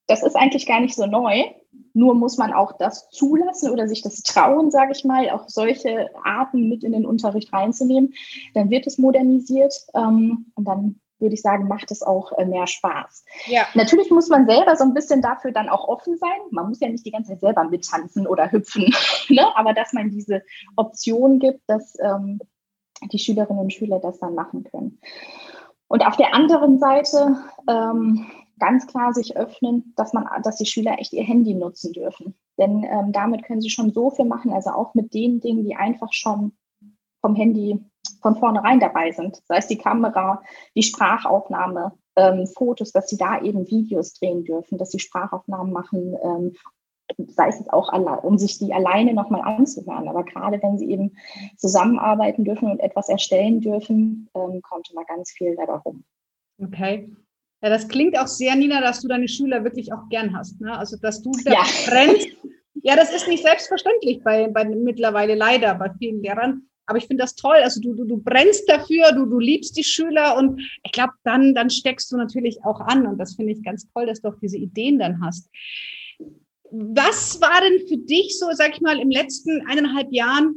das 0.07 0.23
ist 0.23 0.35
eigentlich 0.35 0.65
gar 0.65 0.79
nicht 0.79 0.95
so 0.95 1.05
neu. 1.05 1.43
Nur 1.93 2.13
muss 2.13 2.37
man 2.37 2.53
auch 2.53 2.73
das 2.77 3.09
zulassen 3.09 3.71
oder 3.71 3.87
sich 3.87 4.01
das 4.01 4.21
trauen, 4.21 4.69
sage 4.69 4.91
ich 4.91 5.05
mal, 5.05 5.29
auch 5.29 5.47
solche 5.47 6.09
Arten 6.23 6.67
mit 6.67 6.83
in 6.83 6.91
den 6.91 7.05
Unterricht 7.05 7.53
reinzunehmen. 7.53 8.13
Dann 8.53 8.69
wird 8.69 8.85
es 8.85 8.97
modernisiert 8.97 9.73
ähm, 9.93 10.51
und 10.55 10.65
dann 10.65 10.99
würde 11.19 11.35
ich 11.35 11.41
sagen, 11.41 11.67
macht 11.67 11.91
es 11.91 12.01
auch 12.03 12.33
äh, 12.37 12.45
mehr 12.45 12.67
Spaß. 12.67 13.23
Ja. 13.47 13.63
Natürlich 13.73 14.11
muss 14.11 14.27
man 14.27 14.45
selber 14.45 14.75
so 14.75 14.83
ein 14.83 14.93
bisschen 14.93 15.21
dafür 15.21 15.51
dann 15.51 15.69
auch 15.69 15.87
offen 15.87 16.17
sein. 16.17 16.37
Man 16.51 16.67
muss 16.67 16.81
ja 16.81 16.89
nicht 16.89 17.05
die 17.05 17.11
ganze 17.11 17.31
Zeit 17.31 17.41
selber 17.41 17.63
mittanzen 17.63 18.27
oder 18.27 18.51
hüpfen, 18.51 18.93
ne? 19.29 19.47
aber 19.55 19.73
dass 19.73 19.93
man 19.93 20.11
diese 20.11 20.43
Option 20.75 21.39
gibt, 21.39 21.61
dass 21.67 21.97
ähm, 22.01 22.39
die 23.11 23.19
Schülerinnen 23.19 23.63
und 23.63 23.73
Schüler 23.73 23.99
das 23.99 24.19
dann 24.19 24.35
machen 24.35 24.65
können. 24.65 24.99
Und 25.87 26.05
auf 26.05 26.17
der 26.17 26.33
anderen 26.33 26.79
Seite 26.79 27.37
ähm, 27.69 28.25
ganz 28.59 28.87
klar 28.87 29.13
sich 29.13 29.35
öffnen, 29.37 29.93
dass 29.95 30.13
man, 30.13 30.27
dass 30.43 30.57
die 30.57 30.65
Schüler 30.65 30.99
echt 30.99 31.13
ihr 31.13 31.23
Handy 31.23 31.53
nutzen 31.53 31.93
dürfen. 31.93 32.35
Denn 32.57 32.83
ähm, 32.83 33.11
damit 33.11 33.43
können 33.43 33.61
sie 33.61 33.69
schon 33.69 33.91
so 33.91 34.09
viel 34.09 34.25
machen, 34.25 34.53
also 34.53 34.71
auch 34.71 34.93
mit 34.93 35.13
den 35.13 35.39
Dingen, 35.39 35.65
die 35.65 35.75
einfach 35.75 36.13
schon 36.13 36.53
vom 37.21 37.35
Handy 37.35 37.83
von 38.21 38.35
vornherein 38.35 38.79
dabei 38.79 39.11
sind. 39.11 39.41
Sei 39.47 39.57
es 39.57 39.67
die 39.67 39.77
Kamera, 39.77 40.41
die 40.75 40.83
Sprachaufnahme, 40.83 41.93
ähm, 42.15 42.47
Fotos, 42.47 42.91
dass 42.91 43.09
sie 43.09 43.17
da 43.17 43.41
eben 43.41 43.69
Videos 43.69 44.13
drehen 44.13 44.43
dürfen, 44.43 44.77
dass 44.77 44.91
sie 44.91 44.99
Sprachaufnahmen 44.99 45.73
machen, 45.73 46.15
ähm, 46.23 46.55
sei 47.27 47.49
es 47.49 47.69
auch, 47.69 47.93
um 48.23 48.37
sich 48.37 48.57
die 48.57 48.73
alleine 48.73 49.13
nochmal 49.13 49.41
anzuhören. 49.41 50.07
Aber 50.07 50.23
gerade 50.23 50.61
wenn 50.61 50.77
sie 50.77 50.89
eben 50.89 51.17
zusammenarbeiten 51.57 52.43
dürfen 52.43 52.71
und 52.71 52.79
etwas 52.79 53.09
erstellen 53.09 53.61
dürfen, 53.61 54.29
ähm, 54.33 54.61
kommt 54.61 54.89
immer 54.91 55.05
ganz 55.05 55.31
viel 55.31 55.55
dabei 55.55 55.75
rum. 55.75 56.03
Okay. 56.61 57.09
Ja, 57.61 57.69
das 57.69 57.87
klingt 57.87 58.17
auch 58.17 58.27
sehr, 58.27 58.55
Nina, 58.55 58.81
dass 58.81 59.01
du 59.01 59.07
deine 59.07 59.27
Schüler 59.27 59.63
wirklich 59.63 59.91
auch 59.91 60.07
gern 60.09 60.35
hast. 60.37 60.59
Ne? 60.61 60.77
Also, 60.77 60.97
dass 60.97 61.21
du 61.21 61.31
da 61.43 61.53
ja. 61.53 61.63
brennst. 61.87 62.27
Ja, 62.83 62.95
das 62.95 63.13
ist 63.13 63.27
nicht 63.27 63.43
selbstverständlich 63.43 64.21
bei, 64.23 64.47
bei 64.47 64.65
mittlerweile 64.65 65.33
leider 65.33 65.73
bei 65.75 65.91
vielen 65.97 66.21
Lehrern. 66.21 66.67
Aber 66.85 66.97
ich 66.97 67.07
finde 67.07 67.23
das 67.23 67.35
toll. 67.35 67.55
Also 67.63 67.81
du, 67.81 67.93
du, 67.95 68.05
du 68.05 68.17
brennst 68.17 68.69
dafür, 68.69 69.11
du, 69.11 69.25
du 69.25 69.39
liebst 69.39 69.75
die 69.77 69.83
Schüler 69.83 70.37
und 70.37 70.61
ich 70.83 70.91
glaube, 70.91 71.13
dann, 71.23 71.55
dann 71.55 71.69
steckst 71.69 72.11
du 72.11 72.17
natürlich 72.17 72.63
auch 72.63 72.79
an. 72.81 73.07
Und 73.07 73.17
das 73.17 73.35
finde 73.35 73.53
ich 73.53 73.63
ganz 73.63 73.89
toll, 73.91 74.05
dass 74.05 74.21
du 74.21 74.29
auch 74.29 74.39
diese 74.41 74.57
Ideen 74.57 74.99
dann 74.99 75.23
hast. 75.25 75.49
Was 76.69 77.39
war 77.41 77.61
denn 77.61 77.87
für 77.87 77.97
dich 77.97 78.37
so, 78.37 78.47
sag 78.51 78.75
ich 78.75 78.81
mal, 78.81 78.99
im 78.99 79.09
letzten 79.09 79.65
eineinhalb 79.67 80.11
Jahren 80.11 80.55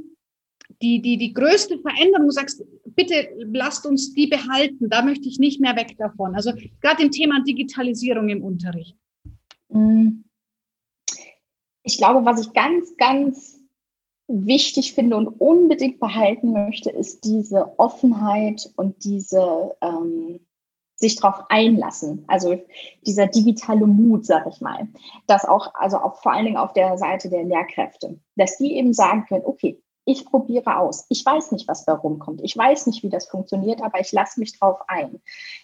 die, 0.83 1.01
die, 1.01 1.17
die 1.17 1.33
größte 1.33 1.79
Veränderung? 1.79 2.27
Du 2.27 2.33
sagst, 2.33 2.63
bitte 2.99 3.29
lasst 3.53 3.87
uns 3.87 4.13
die 4.13 4.27
behalten. 4.27 4.91
Da 4.91 5.03
möchte 5.03 5.29
ich 5.29 5.39
nicht 5.39 5.61
mehr 5.61 5.77
weg 5.77 5.97
davon. 5.97 6.35
Also 6.35 6.53
gerade 6.83 7.03
im 7.03 7.13
Thema 7.13 7.43
Digitalisierung 7.45 8.29
im 8.29 8.43
Unterricht. 8.43 8.97
Mm. 9.69 10.25
Ich 11.85 11.97
glaube, 11.97 12.27
was 12.27 12.41
ich 12.41 12.53
ganz, 12.53 12.95
ganz 12.99 13.59
wichtig 14.27 14.93
finde 14.93 15.17
und 15.17 15.29
unbedingt 15.29 16.01
behalten 16.01 16.53
möchte, 16.53 16.91
ist 16.91 17.25
diese 17.25 17.79
Offenheit 17.79 18.71
und 18.77 19.05
diese 19.05 19.75
ähm, 19.81 20.41
sich 20.97 21.17
darauf 21.17 21.45
einlassen. 21.49 22.25
Also 22.27 22.61
dieser 23.07 23.29
digitale 23.29 23.87
Mut, 23.87 24.27
sag 24.27 24.47
ich 24.49 24.61
mal. 24.61 24.89
Das 25.29 25.45
auch, 25.45 25.73
also 25.75 25.99
auch 25.99 26.21
vor 26.21 26.33
allen 26.33 26.45
Dingen 26.45 26.57
auf 26.57 26.73
der 26.73 26.99
Seite 26.99 27.31
der 27.31 27.45
Lehrkräfte, 27.45 28.19
dass 28.35 28.59
die 28.59 28.75
eben 28.75 28.93
sagen 28.93 29.25
können, 29.27 29.45
okay, 29.47 29.81
ich 30.09 30.25
probiere 30.25 30.79
aus. 30.79 31.05
Ich 31.11 31.25
weiß 31.25 31.53
nicht, 31.53 31.69
was 31.69 31.85
da 31.85 31.93
rumkommt. 31.93 32.41
Ich 32.43 32.57
weiß 32.57 32.87
nicht, 32.87 33.03
wie 33.03 33.11
das 33.11 33.29
funktioniert, 33.29 33.83
aber 33.83 34.01
ich 34.01 34.11
lasse 34.11 34.41
mich 34.41 34.59
drauf 34.59 34.81
ein. 34.89 35.21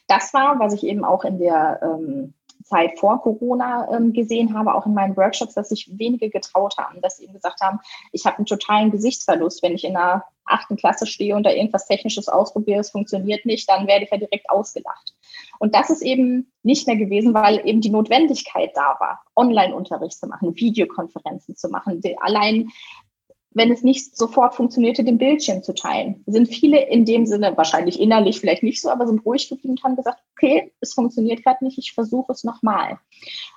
Das 0.06 0.34
war, 0.34 0.58
was 0.58 0.74
ich 0.74 0.84
eben 0.84 1.02
auch 1.02 1.24
in 1.24 1.38
der 1.38 1.80
ähm, 1.82 2.34
Zeit 2.62 2.98
vor 2.98 3.22
Corona 3.22 3.88
ähm, 3.90 4.12
gesehen 4.12 4.54
habe, 4.54 4.74
auch 4.74 4.84
in 4.84 4.92
meinen 4.92 5.16
Workshops, 5.16 5.54
dass 5.54 5.70
sich 5.70 5.90
wenige 5.98 6.28
getraut 6.28 6.76
haben, 6.76 7.00
dass 7.00 7.16
sie 7.16 7.24
eben 7.24 7.32
gesagt 7.32 7.62
haben, 7.62 7.80
ich 8.12 8.26
habe 8.26 8.36
einen 8.36 8.46
totalen 8.46 8.90
Gesichtsverlust, 8.90 9.62
wenn 9.62 9.74
ich 9.74 9.84
in 9.84 9.96
einer 9.96 10.24
achten 10.44 10.76
Klasse 10.76 11.06
stehe 11.06 11.36
und 11.36 11.44
da 11.44 11.50
irgendwas 11.50 11.86
Technisches 11.86 12.28
ausprobiere, 12.28 12.80
es 12.80 12.90
funktioniert 12.90 13.46
nicht, 13.46 13.68
dann 13.68 13.86
werde 13.86 14.04
ich 14.04 14.10
ja 14.10 14.18
direkt 14.18 14.50
ausgelacht. 14.50 15.14
Und 15.58 15.74
das 15.74 15.88
ist 15.88 16.02
eben 16.02 16.52
nicht 16.62 16.86
mehr 16.86 16.96
gewesen, 16.96 17.32
weil 17.32 17.66
eben 17.66 17.80
die 17.80 17.90
Notwendigkeit 17.90 18.72
da 18.74 18.96
war, 18.98 19.22
Online-Unterricht 19.36 20.18
zu 20.18 20.26
machen, 20.26 20.54
Videokonferenzen 20.54 21.56
zu 21.56 21.68
machen, 21.68 22.02
allein 22.20 22.70
wenn 23.54 23.72
es 23.72 23.82
nicht 23.82 24.16
sofort 24.16 24.54
funktionierte, 24.54 25.04
den 25.04 25.18
Bildschirm 25.18 25.62
zu 25.62 25.74
teilen. 25.74 26.22
Sind 26.26 26.48
viele 26.48 26.84
in 26.86 27.04
dem 27.04 27.24
Sinne, 27.24 27.56
wahrscheinlich 27.56 28.00
innerlich 28.00 28.40
vielleicht 28.40 28.64
nicht 28.64 28.80
so, 28.80 28.90
aber 28.90 29.06
sind 29.06 29.24
ruhig 29.24 29.48
geblieben 29.48 29.74
und 29.74 29.84
haben 29.84 29.96
gesagt, 29.96 30.20
okay, 30.36 30.72
es 30.80 30.92
funktioniert 30.92 31.44
gerade 31.44 31.64
nicht, 31.64 31.78
ich 31.78 31.92
versuche 31.92 32.32
es 32.32 32.44
nochmal. 32.44 32.98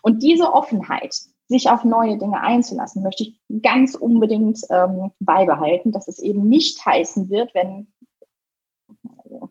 Und 0.04 0.24
diese 0.24 0.54
Offenheit, 0.54 1.16
sich 1.50 1.70
auf 1.70 1.84
neue 1.84 2.18
Dinge 2.18 2.42
einzulassen, 2.42 3.04
möchte 3.04 3.24
ich 3.24 3.40
ganz 3.62 3.96
unbedingt 3.96 4.60
ähm, 4.70 5.12
beibehalten, 5.20 5.92
dass 5.92 6.08
es 6.08 6.20
eben 6.20 6.48
nicht 6.48 6.86
heißen 6.86 7.30
wird, 7.30 7.56
wenn 7.56 7.88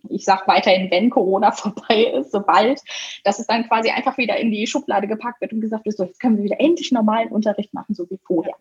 ich 0.09 0.25
sage 0.25 0.43
weiterhin, 0.47 0.91
wenn 0.91 1.11
Corona 1.11 1.53
vorbei 1.53 2.05
ist, 2.05 2.33
sobald, 2.33 2.83
dass 3.25 3.39
es 3.39 3.47
dann 3.47 3.67
quasi 3.69 3.91
einfach 3.91 4.17
wieder 4.19 4.37
in 4.37 4.51
die 4.51 4.67
Schublade 4.67 5.07
gepackt 5.07 5.41
wird 5.41 5.53
und 5.53 5.61
gesagt 5.61 5.85
wird, 5.85 5.97
so, 5.97 6.05
jetzt 6.05 6.21
können 6.21 6.37
wir 6.37 6.45
wieder 6.45 6.61
endlich 6.61 6.93
normalen 6.93 7.29
Unterricht 7.29 7.75
machen, 7.75 7.95
so 7.95 8.09
wie 8.11 8.19
vorher. 8.25 8.55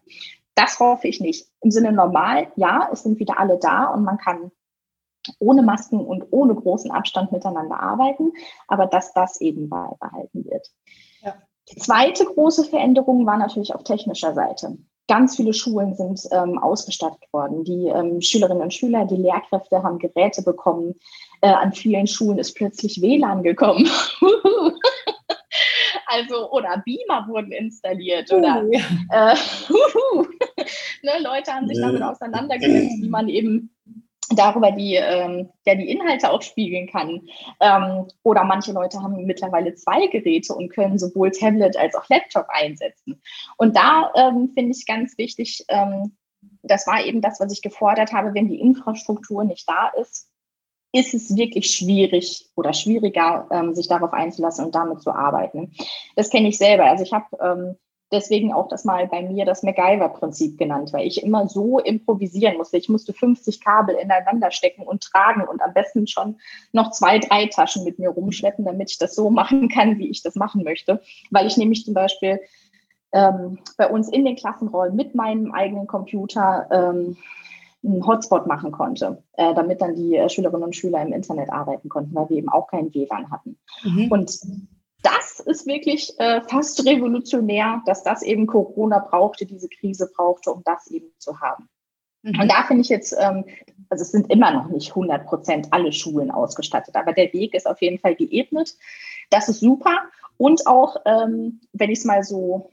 Das 0.55 0.79
hoffe 0.79 1.07
ich 1.07 1.19
nicht. 1.19 1.47
Im 1.61 1.71
Sinne 1.71 1.91
normal, 1.91 2.47
ja, 2.55 2.89
es 2.91 3.03
sind 3.03 3.19
wieder 3.19 3.39
alle 3.39 3.57
da 3.59 3.85
und 3.85 4.03
man 4.03 4.17
kann 4.17 4.51
ohne 5.39 5.63
Masken 5.63 5.99
und 5.99 6.25
ohne 6.31 6.55
großen 6.55 6.91
Abstand 6.91 7.31
miteinander 7.31 7.79
arbeiten, 7.79 8.31
aber 8.67 8.85
dass 8.85 9.13
das 9.13 9.41
eben 9.41 9.69
beibehalten 9.69 10.45
wird. 10.45 10.71
Ja. 11.21 11.35
Die 11.71 11.77
zweite 11.77 12.25
große 12.25 12.65
Veränderung 12.65 13.25
war 13.25 13.37
natürlich 13.37 13.73
auf 13.73 13.83
technischer 13.83 14.33
Seite. 14.33 14.77
Ganz 15.07 15.35
viele 15.35 15.53
Schulen 15.53 15.95
sind 15.95 16.21
ähm, 16.31 16.57
ausgestattet 16.57 17.31
worden. 17.31 17.63
Die 17.63 17.87
ähm, 17.87 18.21
Schülerinnen 18.21 18.63
und 18.63 18.73
Schüler, 18.73 19.05
die 19.05 19.17
Lehrkräfte 19.17 19.83
haben 19.83 19.99
Geräte 19.99 20.41
bekommen. 20.41 20.95
Äh, 21.41 21.49
an 21.49 21.73
vielen 21.73 22.07
Schulen 22.07 22.39
ist 22.39 22.55
plötzlich 22.55 23.01
WLAN 23.01 23.43
gekommen. 23.43 23.87
also, 26.07 26.51
oder 26.51 26.81
Beamer 26.85 27.27
wurden 27.27 27.51
installiert. 27.51 28.31
Oder 28.31 28.63
uh, 28.63 28.71
äh, 28.71 29.35
ne, 31.03 31.23
Leute 31.23 31.53
haben 31.53 31.67
sich 31.67 31.79
damit 31.79 32.01
auseinandergesetzt, 32.01 33.01
wie 33.01 33.09
man 33.09 33.29
eben 33.29 33.71
darüber 34.29 34.71
die, 34.71 34.95
ähm, 34.95 35.49
ja, 35.65 35.75
die 35.75 35.89
Inhalte 35.89 36.31
auch 36.31 36.41
spiegeln 36.41 36.87
kann. 36.87 37.21
Ähm, 37.59 38.07
oder 38.23 38.43
manche 38.43 38.71
Leute 38.71 39.01
haben 39.01 39.25
mittlerweile 39.25 39.75
zwei 39.75 40.07
Geräte 40.07 40.53
und 40.53 40.69
können 40.69 40.97
sowohl 40.97 41.31
Tablet 41.31 41.77
als 41.77 41.95
auch 41.95 42.07
Laptop 42.09 42.47
einsetzen. 42.49 43.21
Und 43.57 43.75
da 43.75 44.11
ähm, 44.15 44.51
finde 44.53 44.71
ich 44.71 44.85
ganz 44.85 45.17
wichtig, 45.17 45.63
ähm, 45.67 46.15
das 46.63 46.87
war 46.87 47.03
eben 47.03 47.21
das, 47.21 47.39
was 47.39 47.51
ich 47.51 47.61
gefordert 47.61 48.11
habe, 48.11 48.33
wenn 48.33 48.47
die 48.47 48.59
Infrastruktur 48.59 49.43
nicht 49.43 49.69
da 49.69 49.89
ist, 49.99 50.29
ist 50.95 51.13
es 51.13 51.36
wirklich 51.36 51.67
schwierig 51.67 52.47
oder 52.55 52.73
schwieriger, 52.73 53.47
ähm, 53.51 53.75
sich 53.75 53.88
darauf 53.88 54.13
einzulassen 54.13 54.65
und 54.65 54.75
damit 54.75 55.01
zu 55.01 55.12
arbeiten. 55.12 55.73
Das 56.15 56.29
kenne 56.29 56.47
ich 56.47 56.58
selber. 56.58 56.86
Also 56.86 57.03
ich 57.03 57.12
habe 57.12 57.25
ähm, 57.41 57.75
deswegen 58.12 58.53
auch 58.53 58.69
das 58.69 58.86
mal 58.86 59.08
bei 59.08 59.21
mir 59.21 59.45
das 59.45 59.62
MacGyver-Prinzip 59.63 60.58
genannt, 60.58 60.93
weil 60.93 61.05
ich 61.05 61.21
immer 61.21 61.47
so 61.47 61.79
improvisieren 61.79 62.58
musste. 62.58 62.77
Ich 62.77 62.88
musste 62.88 63.13
50 63.13 63.62
Kabel 63.62 63.95
ineinander 63.95 64.51
stecken 64.51 64.84
und 64.84 65.03
tragen 65.03 65.41
und 65.41 65.62
am 65.62 65.73
besten 65.73 66.08
schon 66.08 66.38
noch 66.71 66.91
zwei, 66.91 67.19
drei 67.19 67.47
Taschen 67.47 67.84
mit 67.84 67.99
mir 67.99 68.10
rumschleppen, 68.10 68.63
damit 68.63 68.91
ich 68.91 68.97
das 68.97 69.15
so 69.15 69.29
machen 69.29 69.67
kann, 69.73 69.97
wie 69.97 70.10
ich 70.10 70.23
das 70.23 70.36
machen 70.36 70.63
möchte. 70.63 71.01
Weil 71.29 71.47
ich 71.47 71.58
nämlich 71.58 71.84
zum 71.84 71.93
Beispiel 71.93 72.39
ähm, 73.12 73.60
bei 73.77 73.89
uns 73.89 74.10
in 74.10 74.23
den 74.23 74.36
Klassenräumen 74.38 74.95
mit 74.95 75.13
meinem 75.13 75.51
eigenen 75.51 75.88
Computer 75.88 76.67
ähm, 76.71 77.17
einen 77.86 78.06
Hotspot 78.06 78.48
machen 78.48 78.71
konnte, 78.71 79.24
äh, 79.34 79.54
damit 79.54 79.82
dann 79.82 79.95
die 79.95 80.15
äh, 80.15 80.30
Schülerinnen 80.30 80.63
und 80.63 80.76
Schüler 80.76 81.02
im 81.02 81.13
Internet 81.13 81.52
arbeiten 81.52 81.89
konnten, 81.89 82.15
weil 82.15 82.30
wir 82.30 82.38
eben 82.38 82.50
auch 82.50 82.67
keinen 82.67 82.93
WLAN 82.93 83.32
hatten. 83.32 83.58
Mhm. 83.84 84.12
Und 84.12 84.39
das 85.04 85.39
ist 85.39 85.67
wirklich 85.67 86.19
äh, 86.19 86.41
fast 86.41 86.86
revolutionär, 86.86 87.82
dass 87.86 88.04
das 88.04 88.24
eben 88.24 88.48
Corona 88.48 89.00
brauchte, 89.00 89.45
diese 89.45 89.69
Krise 89.69 90.10
brauchte, 90.15 90.52
um 90.52 90.63
das 90.65 90.88
eben 90.88 91.12
zu 91.19 91.39
haben. 91.39 91.69
Mhm. 92.24 92.39
Und 92.39 92.52
da 92.52 92.63
finde 92.63 92.82
ich 92.82 92.89
jetzt, 92.89 93.15
ähm, 93.19 93.45
also 93.89 94.02
es 94.02 94.12
sind 94.12 94.32
immer 94.32 94.52
noch 94.52 94.67
nicht 94.69 94.89
100 94.89 95.28
Prozent 95.28 95.67
alle 95.71 95.93
Schulen 95.93 96.32
ausgestattet, 96.32 96.95
aber 96.95 97.13
der 97.13 97.32
Weg 97.34 97.54
ist 97.54 97.67
auf 97.67 97.82
jeden 97.82 98.00
Fall 98.00 98.15
geebnet. 98.15 98.76
Das 99.30 99.48
ist 99.48 99.60
super. 99.60 99.95
Und 100.38 100.65
auch, 100.65 100.98
ähm, 101.06 101.62
wenn 101.71 101.91
ich 101.91 102.00
es 102.00 102.06
mal 102.06 102.24
so 102.24 102.71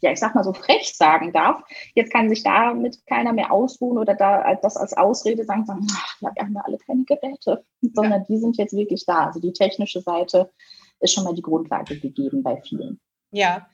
ja, 0.00 0.12
ich 0.12 0.18
sag 0.18 0.34
mal 0.34 0.44
so 0.44 0.52
frech 0.52 0.94
sagen 0.96 1.32
darf. 1.32 1.62
Jetzt 1.94 2.12
kann 2.12 2.28
sich 2.28 2.42
damit 2.42 3.04
keiner 3.06 3.32
mehr 3.32 3.52
ausruhen 3.52 3.98
oder 3.98 4.14
da 4.14 4.54
das 4.54 4.76
als 4.76 4.96
Ausrede 4.96 5.44
sagen, 5.44 5.66
sagen, 5.66 5.86
ach, 5.92 6.16
ja, 6.20 6.30
wir 6.34 6.42
haben 6.42 6.54
ja 6.54 6.62
alle 6.64 6.78
keine 6.78 7.04
Geräte, 7.04 7.64
sondern 7.80 8.20
ja. 8.20 8.26
die 8.28 8.38
sind 8.38 8.56
jetzt 8.56 8.74
wirklich 8.74 9.04
da. 9.06 9.26
Also 9.26 9.40
die 9.40 9.52
technische 9.52 10.00
Seite 10.00 10.50
ist 11.00 11.12
schon 11.12 11.24
mal 11.24 11.34
die 11.34 11.42
Grundlage 11.42 11.98
gegeben 11.98 12.42
bei 12.42 12.60
vielen. 12.62 13.00
Ja. 13.30 13.68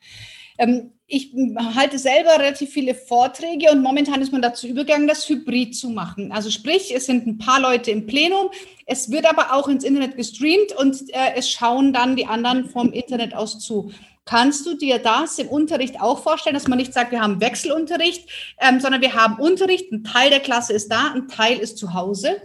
Ähm, 0.57 0.91
ich 1.09 1.33
halte 1.75 1.99
selber 1.99 2.37
relativ 2.37 2.71
viele 2.71 2.93
Vorträge 2.93 3.71
und 3.71 3.81
momentan 3.81 4.21
ist 4.21 4.33
man 4.33 4.41
dazu 4.41 4.67
übergegangen, 4.67 5.07
das 5.07 5.29
Hybrid 5.29 5.73
zu 5.75 5.89
machen. 5.89 6.33
Also 6.33 6.49
sprich, 6.49 6.93
es 6.93 7.05
sind 7.05 7.25
ein 7.25 7.37
paar 7.37 7.61
Leute 7.61 7.91
im 7.91 8.07
Plenum, 8.07 8.49
es 8.85 9.09
wird 9.09 9.25
aber 9.25 9.53
auch 9.53 9.69
ins 9.69 9.85
Internet 9.85 10.17
gestreamt 10.17 10.73
und 10.77 11.09
äh, 11.13 11.35
es 11.35 11.49
schauen 11.49 11.93
dann 11.93 12.17
die 12.17 12.25
anderen 12.25 12.65
vom 12.65 12.91
Internet 12.91 13.33
aus 13.35 13.59
zu. 13.59 13.91
Kannst 14.27 14.65
du 14.65 14.75
dir 14.75 14.99
das 14.99 15.39
im 15.39 15.47
Unterricht 15.47 16.01
auch 16.01 16.19
vorstellen, 16.19 16.53
dass 16.53 16.67
man 16.67 16.77
nicht 16.77 16.93
sagt, 16.93 17.11
wir 17.11 17.21
haben 17.21 17.41
Wechselunterricht, 17.41 18.29
ähm, 18.59 18.79
sondern 18.79 19.01
wir 19.01 19.13
haben 19.13 19.39
Unterricht, 19.39 19.91
ein 19.91 20.03
Teil 20.03 20.29
der 20.29 20.41
Klasse 20.41 20.73
ist 20.73 20.91
da, 20.91 21.13
ein 21.13 21.27
Teil 21.27 21.57
ist 21.57 21.77
zu 21.77 21.93
Hause? 21.93 22.41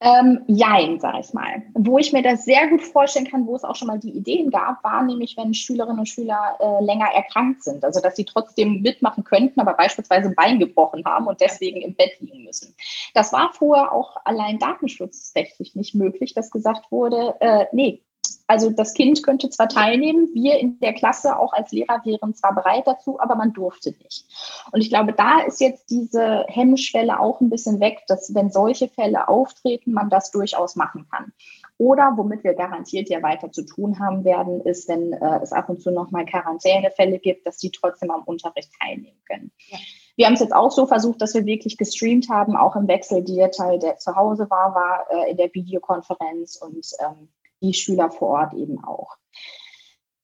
Ähm, 0.00 0.42
jein, 0.46 1.00
sag 1.00 1.18
ich 1.18 1.32
mal. 1.32 1.62
Wo 1.72 1.98
ich 1.98 2.12
mir 2.12 2.22
das 2.22 2.44
sehr 2.44 2.68
gut 2.68 2.82
vorstellen 2.82 3.30
kann, 3.30 3.46
wo 3.46 3.56
es 3.56 3.64
auch 3.64 3.74
schon 3.74 3.88
mal 3.88 3.98
die 3.98 4.10
Ideen 4.10 4.50
gab, 4.50 4.84
war 4.84 5.02
nämlich, 5.02 5.36
wenn 5.38 5.54
Schülerinnen 5.54 6.00
und 6.00 6.08
Schüler 6.08 6.58
äh, 6.60 6.84
länger 6.84 7.06
erkrankt 7.14 7.64
sind. 7.64 7.82
Also, 7.82 8.00
dass 8.00 8.14
sie 8.14 8.26
trotzdem 8.26 8.82
mitmachen 8.82 9.24
könnten, 9.24 9.58
aber 9.58 9.72
beispielsweise 9.72 10.28
ein 10.28 10.34
Bein 10.34 10.58
gebrochen 10.58 11.02
haben 11.06 11.26
und 11.26 11.40
deswegen 11.40 11.80
im 11.80 11.94
Bett 11.94 12.12
liegen 12.20 12.44
müssen. 12.44 12.74
Das 13.14 13.32
war 13.32 13.54
vorher 13.54 13.92
auch 13.92 14.16
allein 14.24 14.58
datenschutzrechtlich 14.58 15.74
nicht 15.74 15.94
möglich, 15.94 16.34
dass 16.34 16.50
gesagt 16.50 16.92
wurde, 16.92 17.34
äh, 17.40 17.64
nee, 17.72 18.02
also 18.46 18.70
das 18.70 18.94
Kind 18.94 19.22
könnte 19.22 19.50
zwar 19.50 19.68
teilnehmen, 19.68 20.28
wir 20.32 20.58
in 20.58 20.78
der 20.78 20.92
Klasse 20.92 21.38
auch 21.38 21.52
als 21.52 21.72
Lehrer 21.72 22.00
wären 22.04 22.34
zwar 22.34 22.54
bereit 22.54 22.86
dazu, 22.86 23.18
aber 23.18 23.34
man 23.34 23.52
durfte 23.52 23.90
nicht. 24.02 24.24
Und 24.72 24.80
ich 24.80 24.88
glaube, 24.88 25.12
da 25.12 25.40
ist 25.40 25.60
jetzt 25.60 25.90
diese 25.90 26.44
Hemmschwelle 26.48 27.18
auch 27.18 27.40
ein 27.40 27.50
bisschen 27.50 27.80
weg, 27.80 28.02
dass 28.06 28.34
wenn 28.34 28.50
solche 28.50 28.88
Fälle 28.88 29.28
auftreten, 29.28 29.92
man 29.92 30.10
das 30.10 30.30
durchaus 30.30 30.76
machen 30.76 31.06
kann. 31.10 31.32
Oder 31.78 32.14
womit 32.16 32.44
wir 32.44 32.54
garantiert 32.54 33.10
ja 33.10 33.22
weiter 33.22 33.52
zu 33.52 33.62
tun 33.62 33.98
haben 33.98 34.24
werden, 34.24 34.60
ist, 34.62 34.88
wenn 34.88 35.12
äh, 35.12 35.40
es 35.42 35.52
ab 35.52 35.68
und 35.68 35.82
zu 35.82 35.90
nochmal 35.90 36.24
Quarantänefälle 36.24 37.18
gibt, 37.18 37.46
dass 37.46 37.58
die 37.58 37.70
trotzdem 37.70 38.10
am 38.10 38.22
Unterricht 38.22 38.70
teilnehmen 38.80 39.20
können. 39.28 39.50
Ja. 39.68 39.78
Wir 40.16 40.26
haben 40.26 40.34
es 40.34 40.40
jetzt 40.40 40.54
auch 40.54 40.70
so 40.70 40.86
versucht, 40.86 41.20
dass 41.20 41.34
wir 41.34 41.44
wirklich 41.44 41.76
gestreamt 41.76 42.30
haben, 42.30 42.56
auch 42.56 42.74
im 42.74 42.88
Wechsel. 42.88 43.22
Der 43.22 43.50
Teil, 43.50 43.78
der 43.78 43.98
zu 43.98 44.16
Hause 44.16 44.48
war, 44.48 44.74
war 44.74 45.06
äh, 45.10 45.30
in 45.32 45.36
der 45.36 45.52
Videokonferenz 45.52 46.56
und 46.56 46.86
ähm, 47.00 47.28
die 47.62 47.74
Schüler 47.74 48.10
vor 48.10 48.28
Ort 48.28 48.54
eben 48.54 48.82
auch. 48.84 49.16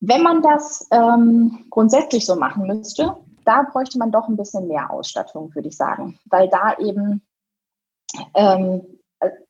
Wenn 0.00 0.22
man 0.22 0.42
das 0.42 0.88
ähm, 0.90 1.66
grundsätzlich 1.70 2.26
so 2.26 2.34
machen 2.34 2.66
müsste, 2.66 3.16
da 3.44 3.62
bräuchte 3.62 3.98
man 3.98 4.10
doch 4.10 4.28
ein 4.28 4.36
bisschen 4.36 4.68
mehr 4.68 4.90
Ausstattung, 4.90 5.54
würde 5.54 5.68
ich 5.68 5.76
sagen, 5.76 6.18
weil 6.24 6.48
da 6.48 6.76
eben, 6.78 7.22
ähm, 8.34 8.82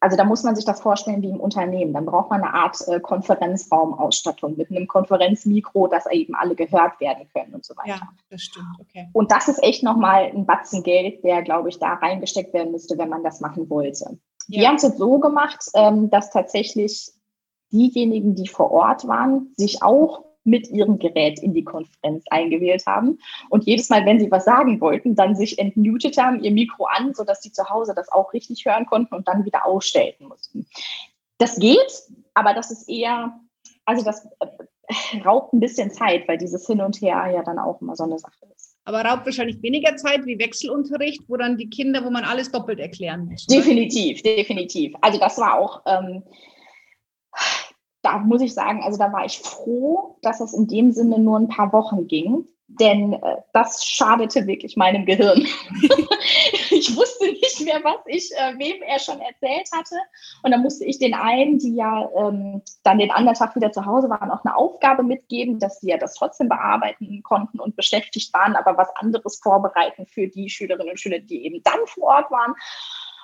also 0.01 0.17
da 0.19 0.25
muss 0.25 0.43
man 0.43 0.55
sich 0.55 0.67
das 0.67 0.83
vorstellen 0.83 1.23
wie 1.23 1.31
im 1.31 1.41
Unternehmen. 1.41 1.95
Dann 1.95 2.05
braucht 2.05 2.29
man 2.29 2.43
eine 2.43 2.53
Art 2.53 2.77
äh, 2.89 3.01
Konferenzraumausstattung 3.01 4.57
mit 4.57 4.71
einem 4.71 4.87
Konferenzmikro, 4.87 5.89
dass 5.89 6.05
eben 6.11 6.35
alle 6.35 6.55
gehört 6.55 7.01
werden 7.01 7.27
können 7.33 7.55
und 7.55 7.65
so 7.65 7.75
weiter. 7.77 7.89
Ja, 7.89 8.09
das 8.29 8.43
stimmt. 8.43 8.67
Okay. 8.79 9.09
Und 9.15 9.33
das 9.33 9.49
ist 9.49 9.63
echt 9.63 9.83
nochmal 9.83 10.25
ein 10.25 10.45
Batzen 10.45 10.83
Geld, 10.83 11.25
der, 11.25 11.43
glaube 11.43 11.71
ich, 11.71 11.79
da 11.79 11.95
reingesteckt 11.95 12.53
werden 12.53 12.73
müsste, 12.73 12.99
wenn 12.99 13.09
man 13.09 13.25
das 13.25 13.41
machen 13.41 13.71
wollte. 13.71 14.19
Ja. 14.49 14.61
Wir 14.61 14.69
haben 14.69 14.77
es 14.77 14.83
jetzt 14.83 14.99
so 14.99 15.19
gemacht, 15.19 15.65
ähm, 15.75 16.11
dass 16.11 16.31
tatsächlich 16.31 17.13
diejenigen, 17.73 18.35
die 18.35 18.49
vor 18.49 18.71
Ort 18.71 19.07
waren, 19.09 19.53
sich 19.57 19.83
auch 19.83 20.25
mit 20.45 20.69
ihrem 20.71 20.99
Gerät 20.99 21.41
in 21.41 21.55
die 21.55 21.65
Konferenz 21.65 22.25
eingewählt 22.31 22.85
haben 22.87 23.19
und 23.49 23.65
jedes 23.65 23.89
Mal, 23.91 24.05
wenn 24.07 24.19
sie 24.19 24.31
was 24.31 24.45
sagen 24.45 24.81
wollten, 24.81 25.15
dann 25.15 25.37
sich 25.37 25.59
entmutet 25.59 26.19
haben, 26.19 26.43
ihr 26.43 26.51
Mikro 26.51 26.87
an, 26.87 27.15
sodass 27.15 27.43
sie 27.43 27.53
zu 27.53 27.69
Hause 27.69 27.93
das 27.95 28.11
auch 28.11 28.33
richtig 28.33 28.65
hören 28.65 28.87
konnten 28.87 29.15
und 29.15 29.29
dann 29.29 29.45
wieder 29.45 29.65
ausstellen 29.65 30.15
mussten. 30.21 30.67
Das 31.39 31.57
geht, 31.59 32.03
aber 32.35 32.55
das 32.55 32.71
ist 32.71 32.89
eher, 32.89 33.39
also 33.85 34.05
das 34.05 34.27
äh, 34.41 35.21
raubt 35.25 35.53
ein 35.53 35.61
bisschen 35.61 35.91
Zeit, 35.93 36.27
weil 36.27 36.39
dieses 36.39 36.67
Hin 36.67 36.81
und 36.81 37.01
Her 37.01 37.31
ja 37.33 37.43
dann 37.45 37.59
auch 37.59 37.81
immer 37.81 37.95
so 37.95 38.05
eine 38.05 38.19
Sache 38.19 38.47
ist. 38.57 38.77
aber 38.85 39.03
raubt 39.03 39.27
wahrscheinlich 39.27 39.63
weniger 39.63 39.95
Zeit 39.97 40.27
wie 40.27 40.39
Wechselunterricht, 40.39 41.23
wo 41.29 41.37
dann 41.37 41.57
die 41.57 41.71
Kinder, 41.71 42.05
wo 42.05 42.11
man 42.11 42.25
alles 42.25 42.51
doppelt 42.51 42.81
erklären 42.81 43.27
muss. 43.27 43.47
Definitiv, 43.47 44.23
definitiv. 44.23 44.95
Also 45.01 45.21
das 45.21 45.39
war 45.39 45.59
auch, 45.59 45.83
ähm, 45.87 46.25
da 48.03 48.19
muss 48.19 48.43
ich 48.43 48.53
sagen, 48.53 48.83
also 48.83 48.99
da 48.99 49.13
war 49.13 49.25
ich 49.25 49.39
froh, 49.39 50.17
dass 50.23 50.41
es 50.41 50.53
in 50.53 50.67
dem 50.67 50.93
Sinne 50.93 51.19
nur 51.19 51.39
ein 51.39 51.49
paar 51.49 51.73
Wochen 51.73 52.09
ging, 52.09 52.47
denn 52.81 53.15
äh, 53.15 53.37
das 53.53 53.85
schadete 53.85 54.47
wirklich 54.47 54.77
meinem 54.77 55.05
Gehirn. 55.05 55.41
ich 56.71 56.97
wusste 56.97 57.27
nicht 57.27 57.61
mehr, 57.61 57.81
was 57.85 58.01
ich 58.07 58.31
äh, 58.33 58.59
wem 58.59 58.83
er 58.83 58.99
schon 58.99 59.21
erzählt 59.21 59.69
hatte. 59.73 59.97
Und 60.43 60.51
dann 60.51 60.63
musste 60.63 60.85
ich 60.85 60.99
den 60.99 61.15
einen, 61.15 61.59
die 61.59 61.75
ja 61.75 62.09
ähm, 62.17 62.63
dann 62.83 62.99
den 62.99 63.11
anderen 63.11 63.37
Tag 63.37 63.55
wieder 63.57 63.73
zu 63.73 63.85
Hause 63.85 64.09
waren, 64.09 64.31
auch 64.31 64.45
eine 64.45 64.57
Aufgabe 64.57 65.03
mitgeben, 65.03 65.59
dass 65.59 65.81
sie 65.81 65.91
ja 65.91 65.99
das 65.99 66.15
trotzdem 66.15 66.49
bearbeiten 66.49 67.23
konnten 67.23 67.61
und 67.61 67.77
beschäftigt 67.77 68.33
waren, 68.33 68.57
aber 68.57 68.77
was 68.77 68.89
anderes 68.97 69.39
vorbereiten 69.43 70.07
für 70.07 70.29
die 70.29 70.49
Schülerinnen 70.49 70.91
und 70.91 71.01
Schüler, 71.01 71.19
die 71.19 71.45
eben 71.45 71.63
dann 71.63 71.87
vor 71.87 72.05
Ort 72.05 72.31
waren. 72.31 72.55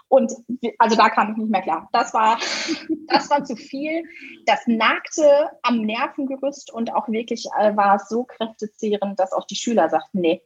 Und 0.09 0.33
also 0.79 0.97
da 0.97 1.11
kam 1.11 1.33
ich 1.33 1.37
nicht 1.37 1.51
mehr 1.51 1.63
klar. 1.63 1.89
Das 1.93 2.15
war, 2.15 2.39
das 3.09 3.31
war 3.31 3.45
zu 3.45 3.57
viel. 3.57 4.05
Das 4.47 4.67
nagte 4.67 5.51
am 5.63 5.83
Nervengerüst 5.83 6.73
und 6.73 6.93
auch 6.95 7.09
wirklich 7.09 7.47
äh, 7.59 7.77
war 7.77 7.97
es 7.97 8.09
so 8.09 8.25
kräftezehrend, 8.25 9.19
dass 9.19 9.33
auch 9.33 9.47
die 9.47 9.57
Schüler 9.57 9.89
sagten, 9.89 10.21
nee. 10.21 10.43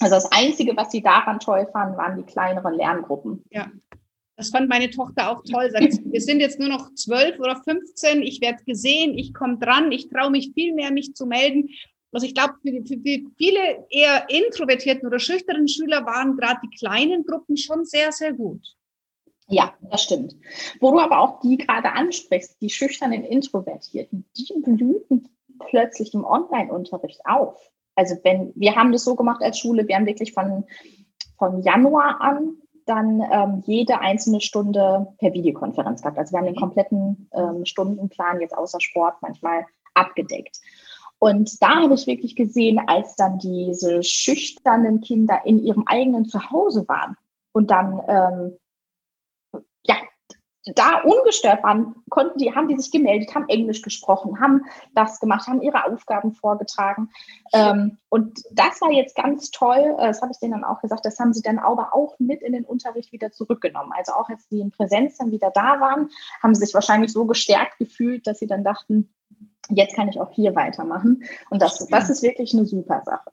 Also 0.00 0.14
das 0.14 0.30
Einzige, 0.30 0.76
was 0.76 0.92
sie 0.92 1.02
daran 1.02 1.40
toll 1.40 1.66
fanden, 1.72 1.96
waren 1.96 2.16
die 2.16 2.22
kleineren 2.24 2.74
Lerngruppen. 2.74 3.44
Ja. 3.50 3.70
Das 4.36 4.50
fand 4.50 4.68
meine 4.68 4.90
Tochter 4.90 5.30
auch 5.30 5.42
toll. 5.42 5.68
Sagt, 5.70 5.98
wir 6.04 6.20
sind 6.20 6.38
jetzt 6.38 6.60
nur 6.60 6.68
noch 6.68 6.94
zwölf 6.94 7.40
oder 7.40 7.60
15, 7.64 8.22
ich 8.22 8.40
werde 8.40 8.62
gesehen, 8.64 9.18
ich 9.18 9.34
komme 9.34 9.58
dran, 9.58 9.90
ich 9.90 10.08
traue 10.08 10.30
mich 10.30 10.52
viel 10.54 10.74
mehr, 10.74 10.92
mich 10.92 11.14
zu 11.14 11.26
melden. 11.26 11.70
Also 12.12 12.24
ich 12.24 12.34
glaube, 12.34 12.54
für, 12.62 12.70
für, 12.86 13.20
viele 13.36 13.86
eher 13.90 14.30
introvertierten 14.30 15.08
oder 15.08 15.18
schüchternen 15.18 15.66
Schüler 15.66 16.06
waren 16.06 16.36
gerade 16.36 16.60
die 16.62 16.76
kleinen 16.76 17.24
Gruppen 17.24 17.56
schon 17.56 17.84
sehr, 17.84 18.12
sehr 18.12 18.32
gut. 18.32 18.77
Ja, 19.48 19.72
das 19.80 20.02
stimmt. 20.02 20.36
Wo 20.80 20.92
du 20.92 21.00
aber 21.00 21.20
auch 21.20 21.40
die 21.40 21.56
gerade 21.56 21.92
ansprichst, 21.92 22.60
die 22.60 22.68
schüchternen 22.68 23.24
Introvertierten, 23.24 24.26
die 24.36 24.52
blühen 24.60 25.28
plötzlich 25.70 26.12
im 26.14 26.24
Online-Unterricht 26.24 27.20
auf. 27.24 27.70
Also 27.94 28.16
wenn, 28.22 28.52
wir 28.54 28.76
haben 28.76 28.92
das 28.92 29.04
so 29.04 29.16
gemacht 29.16 29.42
als 29.42 29.58
Schule, 29.58 29.88
wir 29.88 29.96
haben 29.96 30.06
wirklich 30.06 30.32
von, 30.32 30.64
von 31.38 31.62
Januar 31.62 32.20
an 32.20 32.58
dann 32.84 33.22
ähm, 33.30 33.62
jede 33.66 34.00
einzelne 34.00 34.40
Stunde 34.40 35.08
per 35.18 35.34
Videokonferenz 35.34 36.00
gehabt. 36.00 36.18
Also 36.18 36.32
wir 36.32 36.38
haben 36.38 36.46
den 36.46 36.56
kompletten 36.56 37.28
ähm, 37.32 37.64
Stundenplan 37.66 38.40
jetzt 38.40 38.56
außer 38.56 38.80
Sport 38.80 39.16
manchmal 39.20 39.66
abgedeckt. 39.94 40.58
Und 41.18 41.60
da 41.62 41.82
habe 41.82 41.94
ich 41.94 42.06
wirklich 42.06 42.36
gesehen, 42.36 42.80
als 42.86 43.16
dann 43.16 43.38
diese 43.38 44.02
schüchternen 44.02 45.00
Kinder 45.00 45.40
in 45.44 45.62
ihrem 45.62 45.84
eigenen 45.86 46.26
Zuhause 46.26 46.86
waren 46.88 47.16
und 47.52 47.70
dann 47.70 48.00
ähm, 48.08 48.58
ja, 49.82 49.96
da 50.74 51.00
ungestört 51.02 51.62
waren, 51.62 51.94
konnten 52.10 52.38
die, 52.38 52.54
haben 52.54 52.68
die 52.68 52.76
sich 52.76 52.90
gemeldet, 52.90 53.34
haben 53.34 53.48
Englisch 53.48 53.82
gesprochen, 53.82 54.40
haben 54.40 54.64
das 54.94 55.20
gemacht, 55.20 55.46
haben 55.46 55.62
ihre 55.62 55.84
Aufgaben 55.84 56.32
vorgetragen. 56.32 57.10
Ähm, 57.52 57.98
und 58.08 58.40
das 58.52 58.80
war 58.80 58.90
jetzt 58.90 59.16
ganz 59.16 59.50
toll. 59.50 59.96
Äh, 59.98 60.08
das 60.08 60.20
habe 60.20 60.32
ich 60.32 60.38
denen 60.38 60.52
dann 60.52 60.64
auch 60.64 60.80
gesagt. 60.80 61.04
Das 61.04 61.18
haben 61.18 61.32
sie 61.32 61.42
dann 61.42 61.58
aber 61.58 61.94
auch 61.94 62.18
mit 62.18 62.42
in 62.42 62.52
den 62.52 62.64
Unterricht 62.64 63.12
wieder 63.12 63.30
zurückgenommen. 63.30 63.92
Also 63.96 64.12
auch 64.12 64.28
als 64.28 64.46
die 64.48 64.60
in 64.60 64.70
Präsenz 64.70 65.16
dann 65.18 65.30
wieder 65.30 65.50
da 65.50 65.80
waren, 65.80 66.10
haben 66.42 66.54
sie 66.54 66.64
sich 66.64 66.74
wahrscheinlich 66.74 67.12
so 67.12 67.24
gestärkt 67.26 67.78
gefühlt, 67.78 68.26
dass 68.26 68.38
sie 68.38 68.46
dann 68.46 68.64
dachten, 68.64 69.14
jetzt 69.70 69.94
kann 69.94 70.08
ich 70.08 70.20
auch 70.20 70.32
hier 70.32 70.54
weitermachen. 70.54 71.24
Und 71.50 71.62
das, 71.62 71.86
das 71.88 72.10
ist 72.10 72.22
wirklich 72.22 72.52
eine 72.54 72.66
super 72.66 73.02
Sache. 73.04 73.30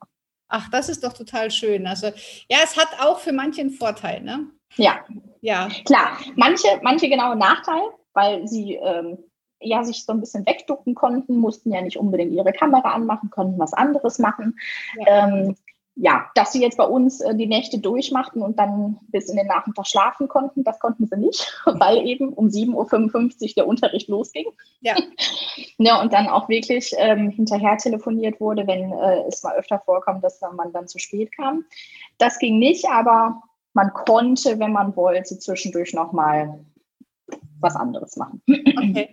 Ach, 0.48 0.68
das 0.70 0.88
ist 0.88 1.02
doch 1.02 1.12
total 1.12 1.50
schön. 1.50 1.86
Also 1.86 2.06
ja, 2.48 2.58
es 2.62 2.76
hat 2.76 2.88
auch 3.00 3.18
für 3.18 3.32
manche 3.32 3.60
einen 3.62 3.70
Vorteil, 3.70 4.22
ne? 4.22 4.46
Ja. 4.74 5.04
Ja. 5.40 5.68
Klar, 5.84 6.18
manche, 6.34 6.66
manche 6.82 7.08
genaue 7.08 7.36
Nachteil, 7.36 7.82
weil 8.14 8.48
sie 8.48 8.74
ähm, 8.74 9.18
ja 9.60 9.84
sich 9.84 10.04
so 10.04 10.12
ein 10.12 10.20
bisschen 10.20 10.46
wegducken 10.46 10.94
konnten, 10.94 11.36
mussten 11.36 11.72
ja 11.72 11.80
nicht 11.80 11.98
unbedingt 11.98 12.32
ihre 12.32 12.52
Kamera 12.52 12.92
anmachen, 12.92 13.30
konnten 13.30 13.58
was 13.58 13.72
anderes 13.72 14.18
machen. 14.18 14.58
Ja, 14.98 15.28
ähm, 15.28 15.56
ja 15.94 16.26
dass 16.34 16.52
sie 16.52 16.60
jetzt 16.60 16.76
bei 16.76 16.84
uns 16.84 17.20
äh, 17.20 17.34
die 17.34 17.46
Nächte 17.46 17.78
durchmachten 17.78 18.42
und 18.42 18.58
dann 18.58 18.98
bis 19.08 19.30
in 19.30 19.36
den 19.36 19.46
Nachmittag 19.46 19.86
schlafen 19.86 20.28
konnten, 20.28 20.64
das 20.64 20.78
konnten 20.78 21.06
sie 21.06 21.16
nicht, 21.16 21.60
weil 21.64 22.06
eben 22.06 22.30
um 22.30 22.48
7.55 22.48 23.42
Uhr 23.42 23.48
der 23.56 23.66
Unterricht 23.66 24.08
losging. 24.08 24.46
Ja. 24.80 24.94
ja 25.78 26.00
und 26.02 26.12
dann 26.12 26.28
auch 26.28 26.48
wirklich 26.48 26.92
ähm, 26.98 27.30
hinterher 27.30 27.76
telefoniert 27.78 28.40
wurde, 28.40 28.66
wenn 28.66 28.92
äh, 28.92 29.28
es 29.28 29.42
mal 29.42 29.56
öfter 29.56 29.78
vorkommt, 29.78 30.22
dass 30.24 30.40
man 30.40 30.72
dann 30.72 30.88
zu 30.88 30.98
spät 30.98 31.34
kam. 31.34 31.64
Das 32.18 32.38
ging 32.38 32.58
nicht, 32.58 32.86
aber 32.88 33.42
man 33.76 33.92
konnte, 33.92 34.58
wenn 34.58 34.72
man 34.72 34.96
wollte, 34.96 35.38
zwischendurch 35.38 35.92
nochmal 35.92 36.64
was 37.60 37.76
anderes 37.76 38.16
machen. 38.16 38.40
Okay. 38.48 39.08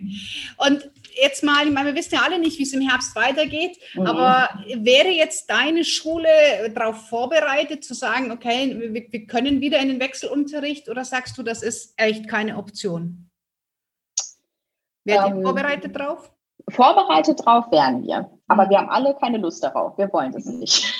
Und 0.56 0.90
jetzt 1.22 1.44
mal, 1.44 1.66
ich 1.66 1.72
meine, 1.72 1.90
wir 1.90 1.94
wissen 1.94 2.14
ja 2.14 2.22
alle 2.22 2.38
nicht, 2.38 2.58
wie 2.58 2.62
es 2.62 2.72
im 2.72 2.80
Herbst 2.80 3.14
weitergeht, 3.14 3.78
mhm. 3.94 4.06
aber 4.06 4.48
wäre 4.76 5.08
jetzt 5.08 5.50
deine 5.50 5.84
Schule 5.84 6.28
darauf 6.74 7.08
vorbereitet 7.08 7.84
zu 7.84 7.92
sagen, 7.92 8.30
okay, 8.30 8.74
wir, 8.78 9.06
wir, 9.10 9.26
können 9.26 9.60
wieder 9.60 9.78
in 9.80 9.88
den 9.88 10.00
Wechselunterricht 10.00 10.88
oder 10.88 11.04
sagst 11.04 11.36
du, 11.36 11.42
das 11.42 11.62
ist 11.62 11.92
echt 11.98 12.26
keine 12.26 12.56
Option? 12.56 13.30
Wärt 15.04 15.28
ähm, 15.28 15.36
ihr 15.36 15.42
vorbereitet 15.42 15.94
drauf? 15.94 16.32
Vorbereitet 16.70 17.44
drauf 17.44 17.70
wären 17.70 18.02
wir, 18.02 18.30
aber 18.48 18.64
mhm. 18.64 18.70
wir 18.70 18.78
haben 18.78 18.88
alle 18.88 19.14
keine 19.20 19.36
Lust 19.36 19.62
darauf. 19.62 19.98
Wir 19.98 20.10
wollen 20.10 20.32
das 20.32 20.46
nicht. 20.46 20.94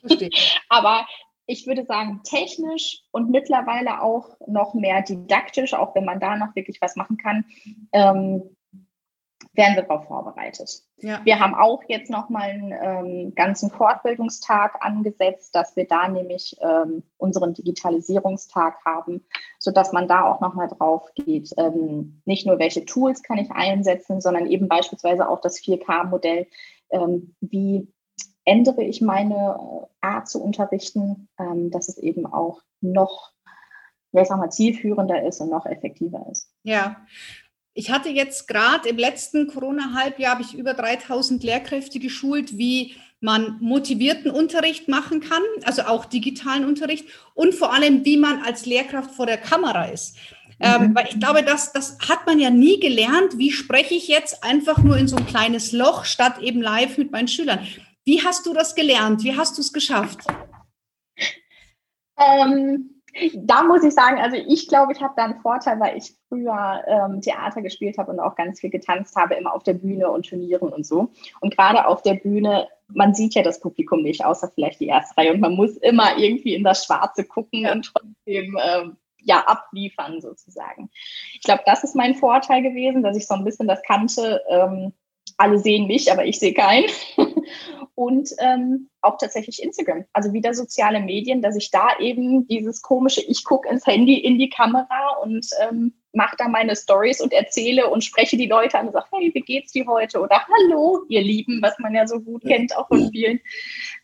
Verstehe. 0.00 0.30
aber 0.68 1.06
ich 1.46 1.66
würde 1.66 1.84
sagen, 1.84 2.20
technisch 2.24 3.02
und 3.12 3.30
mittlerweile 3.30 4.02
auch 4.02 4.36
noch 4.46 4.74
mehr 4.74 5.02
didaktisch, 5.02 5.74
auch 5.74 5.94
wenn 5.94 6.04
man 6.04 6.20
da 6.20 6.36
noch 6.36 6.54
wirklich 6.56 6.80
was 6.80 6.96
machen 6.96 7.16
kann, 7.18 7.44
ähm, 7.92 8.56
werden 9.56 9.76
wir 9.76 9.82
darauf 9.82 10.06
vorbereitet. 10.06 10.82
Ja. 10.98 11.20
Wir 11.24 11.40
haben 11.40 11.54
auch 11.54 11.82
jetzt 11.88 12.10
noch 12.10 12.28
mal 12.28 12.50
einen 12.50 12.72
ähm, 12.72 13.34
ganzen 13.34 13.70
Fortbildungstag 13.70 14.84
angesetzt, 14.84 15.54
dass 15.54 15.76
wir 15.76 15.86
da 15.86 16.08
nämlich 16.08 16.56
ähm, 16.60 17.02
unseren 17.16 17.54
Digitalisierungstag 17.54 18.76
haben, 18.84 19.24
sodass 19.58 19.92
man 19.92 20.08
da 20.08 20.24
auch 20.24 20.40
noch 20.40 20.54
mal 20.54 20.68
drauf 20.68 21.10
geht. 21.14 21.52
Ähm, 21.56 22.20
nicht 22.24 22.46
nur 22.46 22.58
welche 22.58 22.84
Tools 22.84 23.22
kann 23.22 23.38
ich 23.38 23.50
einsetzen, 23.50 24.20
sondern 24.20 24.46
eben 24.46 24.68
beispielsweise 24.68 25.28
auch 25.28 25.40
das 25.40 25.58
4K-Modell. 25.60 26.46
Ähm, 26.90 27.34
wie 27.40 27.88
ändere 28.46 28.84
ich 28.84 29.02
meine 29.02 29.88
Art 30.00 30.28
zu 30.28 30.42
unterrichten, 30.42 31.28
ähm, 31.38 31.70
dass 31.70 31.88
es 31.88 31.98
eben 31.98 32.24
auch 32.24 32.62
noch, 32.80 33.32
ja, 34.12 34.22
ich 34.22 34.28
sag 34.28 34.38
mal, 34.38 34.50
zielführender 34.50 35.26
ist 35.26 35.40
und 35.40 35.50
noch 35.50 35.66
effektiver 35.66 36.26
ist. 36.30 36.50
Ja. 36.62 37.04
Ich 37.74 37.90
hatte 37.90 38.08
jetzt 38.08 38.48
gerade 38.48 38.88
im 38.88 38.96
letzten 38.96 39.48
Corona-Halbjahr 39.48 40.32
habe 40.32 40.42
ich 40.42 40.54
über 40.54 40.72
3000 40.72 41.42
Lehrkräfte 41.44 41.98
geschult, 41.98 42.56
wie 42.56 42.94
man 43.20 43.58
motivierten 43.60 44.30
Unterricht 44.30 44.88
machen 44.88 45.20
kann, 45.20 45.42
also 45.64 45.82
auch 45.82 46.04
digitalen 46.06 46.64
Unterricht 46.64 47.06
und 47.34 47.54
vor 47.54 47.74
allem, 47.74 48.04
wie 48.04 48.16
man 48.16 48.42
als 48.42 48.64
Lehrkraft 48.64 49.10
vor 49.10 49.26
der 49.26 49.38
Kamera 49.38 49.86
ist. 49.86 50.16
Ähm, 50.58 50.88
mhm. 50.88 50.94
weil 50.94 51.06
ich 51.08 51.20
glaube, 51.20 51.42
das, 51.42 51.72
das 51.72 51.98
hat 52.08 52.24
man 52.24 52.38
ja 52.38 52.48
nie 52.48 52.80
gelernt. 52.80 53.36
Wie 53.36 53.50
spreche 53.50 53.94
ich 53.94 54.08
jetzt 54.08 54.42
einfach 54.42 54.78
nur 54.78 54.96
in 54.96 55.06
so 55.06 55.16
ein 55.16 55.26
kleines 55.26 55.72
Loch 55.72 56.06
statt 56.06 56.38
eben 56.40 56.62
live 56.62 56.96
mit 56.96 57.10
meinen 57.10 57.28
Schülern? 57.28 57.66
Wie 58.06 58.22
hast 58.22 58.46
du 58.46 58.54
das 58.54 58.76
gelernt? 58.76 59.24
Wie 59.24 59.36
hast 59.36 59.58
du 59.58 59.60
es 59.60 59.72
geschafft? 59.72 60.20
Ähm, 62.16 63.02
da 63.34 63.64
muss 63.64 63.82
ich 63.82 63.94
sagen, 63.94 64.20
also 64.20 64.36
ich 64.36 64.68
glaube, 64.68 64.92
ich 64.92 65.02
habe 65.02 65.14
da 65.16 65.24
einen 65.24 65.40
Vorteil, 65.40 65.80
weil 65.80 65.96
ich 65.98 66.14
früher 66.28 66.84
ähm, 66.86 67.20
Theater 67.20 67.62
gespielt 67.62 67.98
habe 67.98 68.12
und 68.12 68.20
auch 68.20 68.36
ganz 68.36 68.60
viel 68.60 68.70
getanzt 68.70 69.16
habe, 69.16 69.34
immer 69.34 69.52
auf 69.52 69.64
der 69.64 69.74
Bühne 69.74 70.08
und 70.08 70.28
Turnieren 70.28 70.68
und 70.68 70.86
so. 70.86 71.10
Und 71.40 71.56
gerade 71.56 71.84
auf 71.84 72.02
der 72.02 72.14
Bühne, 72.14 72.68
man 72.88 73.12
sieht 73.12 73.34
ja 73.34 73.42
das 73.42 73.58
Publikum 73.58 74.02
nicht, 74.02 74.24
außer 74.24 74.52
vielleicht 74.54 74.78
die 74.78 74.86
erste 74.86 75.16
Reihe. 75.16 75.32
Und 75.32 75.40
man 75.40 75.54
muss 75.54 75.76
immer 75.78 76.16
irgendwie 76.16 76.54
in 76.54 76.62
das 76.62 76.84
Schwarze 76.84 77.24
gucken 77.24 77.62
ja. 77.62 77.72
und 77.72 77.90
trotzdem 77.92 78.56
ähm, 78.62 78.96
ja 79.18 79.40
abliefern 79.46 80.20
sozusagen. 80.20 80.90
Ich 81.34 81.42
glaube, 81.42 81.62
das 81.66 81.82
ist 81.82 81.96
mein 81.96 82.14
Vorteil 82.14 82.62
gewesen, 82.62 83.02
dass 83.02 83.16
ich 83.16 83.26
so 83.26 83.34
ein 83.34 83.44
bisschen 83.44 83.66
das 83.66 83.82
kannte. 83.82 84.42
Ähm, 84.48 84.92
alle 85.36 85.58
sehen 85.58 85.86
mich, 85.86 86.10
aber 86.10 86.24
ich 86.24 86.38
sehe 86.38 86.54
keinen. 86.54 86.86
und 87.94 88.30
ähm, 88.38 88.88
auch 89.00 89.16
tatsächlich 89.18 89.62
Instagram, 89.62 90.04
also 90.12 90.32
wieder 90.32 90.54
soziale 90.54 91.00
Medien, 91.00 91.42
dass 91.42 91.56
ich 91.56 91.70
da 91.70 91.88
eben 91.98 92.46
dieses 92.46 92.82
komische, 92.82 93.22
ich 93.22 93.44
gucke 93.44 93.68
ins 93.68 93.86
Handy 93.86 94.18
in 94.18 94.38
die 94.38 94.50
Kamera 94.50 95.16
und 95.22 95.46
ähm, 95.66 95.94
mache 96.12 96.36
da 96.38 96.48
meine 96.48 96.76
Stories 96.76 97.20
und 97.20 97.32
erzähle 97.32 97.88
und 97.88 98.04
spreche 98.04 98.36
die 98.36 98.48
Leute 98.48 98.78
an 98.78 98.86
und 98.86 98.92
sage, 98.92 99.06
hey, 99.12 99.30
wie 99.34 99.40
geht's 99.40 99.72
dir 99.72 99.86
heute? 99.86 100.20
Oder 100.20 100.42
hallo, 100.46 101.04
ihr 101.08 101.22
Lieben, 101.22 101.60
was 101.62 101.78
man 101.78 101.94
ja 101.94 102.06
so 102.06 102.20
gut 102.20 102.42
kennt, 102.44 102.76
auch 102.76 102.88
von 102.88 103.10
vielen, 103.10 103.40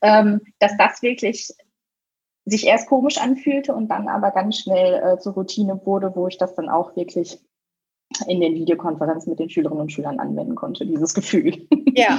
ähm, 0.02 0.40
dass 0.58 0.76
das 0.78 1.02
wirklich 1.02 1.52
sich 2.44 2.66
erst 2.66 2.88
komisch 2.88 3.18
anfühlte 3.18 3.74
und 3.74 3.88
dann 3.88 4.08
aber 4.08 4.30
ganz 4.30 4.58
schnell 4.58 5.02
äh, 5.02 5.18
zur 5.18 5.34
Routine 5.34 5.80
wurde, 5.84 6.12
wo 6.14 6.28
ich 6.28 6.38
das 6.38 6.54
dann 6.54 6.68
auch 6.68 6.96
wirklich 6.96 7.38
in 8.28 8.40
den 8.40 8.54
Videokonferenzen 8.54 9.30
mit 9.30 9.38
den 9.38 9.50
Schülerinnen 9.50 9.82
und 9.82 9.92
Schülern 9.92 10.18
anwenden 10.20 10.54
konnte, 10.54 10.86
dieses 10.86 11.14
Gefühl. 11.14 11.66
Ja, 11.94 12.18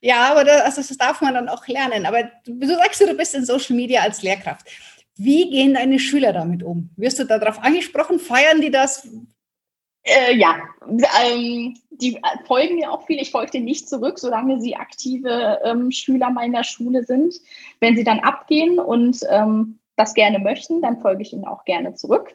Ja, 0.00 0.30
aber 0.30 0.44
das, 0.44 0.62
also 0.62 0.80
das 0.80 0.96
darf 0.96 1.20
man 1.20 1.34
dann 1.34 1.48
auch 1.48 1.66
lernen. 1.66 2.06
Aber 2.06 2.30
du 2.46 2.66
sagst, 2.66 3.00
du 3.00 3.14
bist 3.14 3.34
in 3.34 3.44
Social 3.44 3.76
Media 3.76 4.00
als 4.00 4.22
Lehrkraft. 4.22 4.66
Wie 5.16 5.50
gehen 5.50 5.74
deine 5.74 5.98
Schüler 5.98 6.32
damit 6.32 6.62
um? 6.62 6.90
Wirst 6.96 7.18
du 7.18 7.24
darauf 7.24 7.62
angesprochen? 7.62 8.18
Feiern 8.18 8.62
die 8.62 8.70
das? 8.70 9.06
Äh, 10.02 10.34
ja, 10.36 10.56
ähm, 10.88 11.76
die 11.90 12.18
folgen 12.46 12.76
mir 12.76 12.90
auch 12.90 13.06
viel. 13.06 13.20
Ich 13.20 13.30
folge 13.30 13.60
nicht 13.60 13.88
zurück, 13.88 14.18
solange 14.18 14.58
sie 14.60 14.76
aktive 14.76 15.60
ähm, 15.62 15.90
Schüler 15.90 16.30
meiner 16.30 16.64
Schule 16.64 17.04
sind. 17.04 17.34
Wenn 17.80 17.96
sie 17.96 18.04
dann 18.04 18.20
abgehen 18.20 18.78
und 18.78 19.20
ähm, 19.28 19.78
das 19.96 20.14
gerne 20.14 20.38
möchten, 20.38 20.80
dann 20.80 21.00
folge 21.00 21.20
ich 21.20 21.34
ihnen 21.34 21.44
auch 21.44 21.66
gerne 21.66 21.92
zurück. 21.92 22.34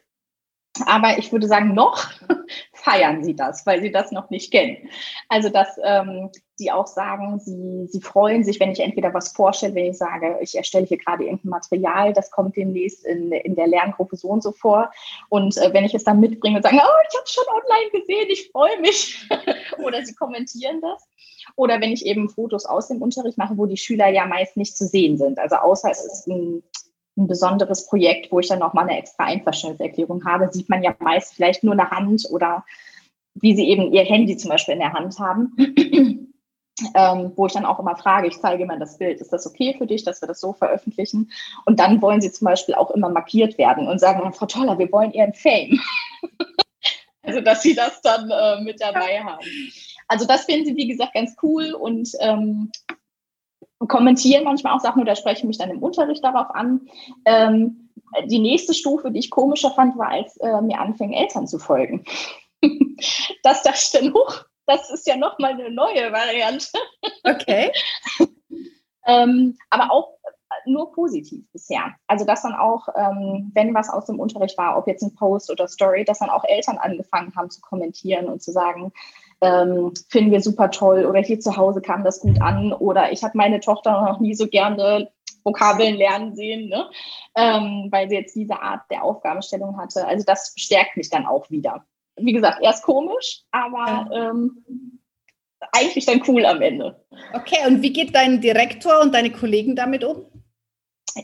Aber 0.86 1.18
ich 1.18 1.32
würde 1.32 1.48
sagen, 1.48 1.74
noch 1.74 2.06
feiern 2.74 3.24
sie 3.24 3.36
das, 3.36 3.66
weil 3.66 3.82
sie 3.82 3.92
das 3.92 4.12
noch 4.12 4.30
nicht 4.30 4.52
kennen. 4.52 4.90
Also, 5.30 5.50
dass 5.50 5.80
ähm, 5.84 6.32
sie 6.56 6.72
auch 6.72 6.88
sagen, 6.88 7.40
sie, 7.40 7.88
sie 7.88 8.02
freuen 8.02 8.44
sich, 8.44 8.60
wenn 8.60 8.72
ich 8.72 8.80
entweder 8.80 9.14
was 9.14 9.32
vorstelle, 9.32 9.76
wenn 9.76 9.92
ich 9.92 9.98
sage, 9.98 10.38
ich 10.42 10.56
erstelle 10.56 10.86
hier 10.86 10.98
gerade 10.98 11.24
irgendein 11.24 11.50
Material, 11.50 12.14
das 12.14 12.32
kommt 12.32 12.56
demnächst 12.58 13.06
in, 13.06 13.32
in 13.32 13.56
der 13.56 13.68
Lerngruppe 13.68 14.18
so 14.18 14.28
und 14.30 14.44
so 14.44 14.52
vor. 14.52 14.92
Und 15.30 15.58
äh, 15.58 15.74
wenn 15.74 15.86
ich 15.86 15.94
es 15.94 16.04
dann 16.04 16.20
mitbringe 16.20 16.58
und 16.58 16.64
sage, 16.64 16.78
oh, 16.78 17.04
ich 17.10 17.16
habe 17.16 17.26
es 17.26 17.34
schon 17.34 17.46
online 17.48 17.92
gesehen, 17.92 18.28
ich 18.30 18.52
freue 18.52 18.80
mich. 18.82 19.30
Oder 19.78 20.04
sie 20.06 20.16
kommentieren 20.16 20.82
das. 20.82 21.08
Oder 21.56 21.80
wenn 21.80 21.92
ich 21.92 22.06
eben 22.06 22.30
Fotos 22.30 22.66
aus 22.66 22.88
dem 22.88 23.02
Unterricht 23.02 23.38
mache, 23.38 23.58
wo 23.58 23.66
die 23.66 23.78
Schüler 23.78 24.10
ja 24.10 24.26
meist 24.26 24.58
nicht 24.58 24.76
zu 24.76 24.86
sehen 24.86 25.18
sind. 25.18 25.40
Also 25.40 25.56
außer 25.56 25.90
es 25.92 26.06
ist 26.06 26.28
ein 26.28 26.64
ein 27.18 27.28
besonderes 27.28 27.88
Projekt, 27.88 28.32
wo 28.32 28.40
ich 28.40 28.48
dann 28.48 28.60
nochmal 28.60 28.88
eine 28.88 28.98
extra 29.00 29.26
Einverständniserklärung 29.26 30.26
habe, 30.26 30.50
sieht 30.52 30.70
man 30.70 30.84
ja 30.84 30.96
meist 31.00 31.34
vielleicht 31.34 31.64
nur 31.64 31.74
eine 31.74 31.90
Hand 31.90 32.28
oder 32.30 32.66
wie 33.36 33.56
sie 33.56 33.68
eben 33.68 33.94
ihr 33.94 34.04
Handy 34.04 34.38
zum 34.38 34.50
Beispiel 34.50 34.74
in 34.74 34.80
der 34.80 34.94
Hand 34.94 35.20
haben. 35.20 35.56
ähm, 36.94 37.32
wo 37.36 37.46
ich 37.46 37.54
dann 37.54 37.66
auch 37.66 37.80
immer 37.80 37.96
frage, 37.96 38.28
ich 38.28 38.40
zeige 38.40 38.64
immer 38.64 38.78
das 38.78 38.98
Bild, 38.98 39.22
ist 39.22 39.32
das 39.32 39.48
okay 39.48 39.76
für 39.78 39.88
dich, 39.88 40.04
dass 40.04 40.22
wir 40.22 40.28
das 40.28 40.42
so 40.42 40.54
veröffentlichen? 40.54 41.32
Und 41.66 41.80
dann 41.80 42.02
wollen 42.02 42.22
sie 42.22 42.32
zum 42.32 42.46
Beispiel 42.46 42.76
auch 42.76 42.92
immer 42.92 43.10
markiert 43.10 43.58
werden 43.58 43.88
und 43.88 44.00
sagen, 44.00 44.34
Frau 44.34 44.46
Toller, 44.46 44.78
wir 44.78 44.92
wollen 44.92 45.12
ihren 45.12 45.34
Fame. 45.34 45.80
also, 47.24 47.42
dass 47.42 47.62
sie 47.62 47.76
das 47.76 48.02
dann 48.02 48.30
äh, 48.30 48.62
mit 48.62 48.82
dabei 48.82 49.22
haben. 49.24 49.46
Also 50.08 50.26
das 50.26 50.46
finden 50.46 50.66
sie, 50.66 50.76
wie 50.76 50.88
gesagt, 50.88 51.14
ganz 51.14 51.36
cool 51.42 51.74
und 51.74 52.10
ähm, 52.20 52.72
kommentieren 53.80 54.44
manchmal 54.44 54.74
auch 54.74 54.80
Sachen 54.80 55.02
oder 55.02 55.16
sprechen 55.16 55.48
mich 55.48 55.58
dann 55.58 55.70
im 55.70 55.84
Unterricht 55.84 56.24
darauf 56.24 56.54
an. 56.54 56.88
Ähm, 57.26 57.90
die 58.26 58.40
nächste 58.40 58.74
Stufe, 58.74 59.12
die 59.12 59.20
ich 59.20 59.30
komischer 59.30 59.72
fand, 59.72 59.98
war, 59.98 60.10
als 60.10 60.38
äh, 60.38 60.62
mir 60.62 60.80
anfingen, 60.80 61.14
Eltern 61.14 61.48
zu 61.48 61.60
folgen. 61.60 62.06
das 63.44 63.64
dachte 63.64 63.80
ich 63.82 63.92
dann 63.92 64.14
hoch. 64.14 64.44
Das 64.68 64.90
ist 64.90 65.06
ja 65.06 65.16
nochmal 65.16 65.52
eine 65.52 65.70
neue 65.70 66.12
Variante. 66.12 66.68
Okay. 67.24 67.72
ähm, 69.08 69.58
aber 69.70 69.92
auch 69.92 70.16
nur 70.66 70.92
positiv 70.94 71.46
bisher. 71.52 71.94
Also 72.08 72.26
dass 72.26 72.42
dann 72.42 72.56
auch, 72.56 72.88
ähm, 72.96 73.52
wenn 73.54 73.74
was 73.74 73.90
aus 73.90 74.06
dem 74.06 74.20
Unterricht 74.20 74.58
war, 74.58 74.78
ob 74.78 74.88
jetzt 74.88 75.04
ein 75.04 75.16
Post 75.16 75.52
oder 75.52 75.68
Story, 75.68 76.06
dass 76.06 76.20
dann 76.20 76.30
auch 76.30 76.44
Eltern 76.44 76.78
angefangen 76.78 77.36
haben 77.36 77.50
zu 77.50 77.62
kommentieren 77.62 78.28
und 78.28 78.42
zu 78.42 78.52
sagen, 78.52 78.92
ähm, 79.42 79.94
finden 80.10 80.32
wir 80.32 80.42
super 80.42 80.72
toll 80.72 81.06
oder 81.06 81.20
hier 81.20 81.40
zu 81.40 81.58
Hause 81.58 81.82
kam 81.82 82.04
das 82.04 82.20
gut 82.20 82.42
an 82.42 82.74
oder 82.74 83.12
ich 83.12 83.24
habe 83.24 83.38
meine 83.38 83.60
Tochter 83.60 84.02
noch 84.02 84.20
nie 84.20 84.34
so 84.34 84.48
gerne 84.48 85.12
Vokabeln 85.44 85.96
lernen 85.96 86.36
sehen, 86.36 86.70
ne? 86.70 86.90
ähm, 87.36 87.88
weil 87.92 88.10
sie 88.10 88.16
jetzt 88.16 88.36
diese 88.36 88.60
Art 88.62 88.82
der 88.90 89.04
Aufgabenstellung 89.04 89.78
hatte. 89.78 90.06
Also 90.08 90.26
das 90.26 90.54
bestärkt 90.54 90.98
mich 90.98 91.10
dann 91.10 91.26
auch 91.26 91.50
wieder. 91.50 91.86
Wie 92.18 92.34
gesagt, 92.34 92.60
erst 92.62 92.84
komisch, 92.84 93.44
aber 93.52 94.08
ja. 94.12 94.30
ähm, 94.30 94.64
eigentlich 95.72 96.06
dann 96.06 96.24
cool 96.28 96.46
am 96.46 96.62
Ende. 96.62 97.06
Okay, 97.34 97.68
und 97.68 97.82
wie 97.82 97.94
geht 97.94 98.16
dein 98.16 98.42
Direktor 98.42 99.02
und 99.02 99.14
deine 99.14 99.32
Kollegen 99.32 99.76
damit 99.76 100.04
um? 100.04 100.26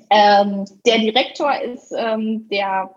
Ähm, 0.10 0.65
der 0.86 1.00
Direktor 1.00 1.54
ist 1.62 1.91
ähm, 1.95 2.47
der 2.50 2.93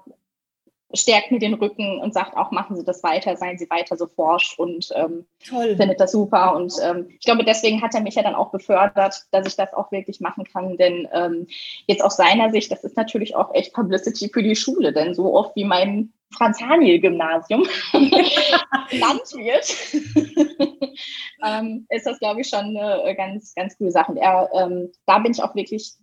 stärkt 0.94 1.30
mir 1.30 1.38
den 1.38 1.54
Rücken 1.54 1.98
und 1.98 2.14
sagt 2.14 2.37
auch, 2.37 2.50
machen 2.50 2.76
Sie 2.76 2.85
das 2.85 3.02
weiter, 3.02 3.37
seien 3.37 3.59
Sie 3.59 3.68
weiter 3.70 3.96
so 3.96 4.07
forsch 4.07 4.59
und 4.59 4.88
ähm, 4.94 5.26
findet 5.40 6.00
das 6.00 6.12
super. 6.12 6.54
Und 6.54 6.74
ähm, 6.83 7.07
ich 7.09 7.24
glaube, 7.24 7.44
deswegen 7.44 7.83
hat 7.83 7.94
er 7.94 8.00
mich 8.00 8.14
ja 8.14 8.22
dann 8.22 8.35
auch 8.35 8.50
befördert, 8.50 9.26
dass 9.30 9.46
ich 9.46 9.57
das 9.57 9.72
auch 9.74 9.90
wirklich 9.92 10.20
machen 10.20 10.44
kann. 10.44 10.76
Denn 10.76 11.09
ähm, 11.12 11.46
jetzt 11.87 12.02
aus 12.02 12.16
seiner 12.16 12.50
Sicht, 12.50 12.70
das 12.70 12.85
ist 12.85 12.96
natürlich 12.96 13.37
auch 13.37 13.54
echt 13.54 13.74
Publicity 13.74 14.30
für 14.33 14.42
die 14.42 14.57
Schule, 14.57 14.92
denn 14.92 15.14
so 15.14 15.35
oft 15.35 15.54
wie 15.57 15.64
mein 15.64 16.12
Franz-Haniel-Gymnasium 16.37 17.64
genannt 17.92 19.33
wird, 19.35 19.76
ähm, 21.46 21.87
ist 21.90 22.07
das, 22.07 22.18
glaube 22.18 22.40
ich, 22.40 22.48
schon 22.48 22.76
eine 22.76 23.14
ganz, 23.16 23.54
ganz 23.54 23.76
coole 23.78 23.90
Sache. 23.90 24.12
Und 24.12 24.18
er, 24.18 24.50
ähm, 24.54 24.90
da 25.07 25.18
bin 25.18 25.33
ich 25.33 25.42
auch 25.42 25.54
wirklich 25.54 25.94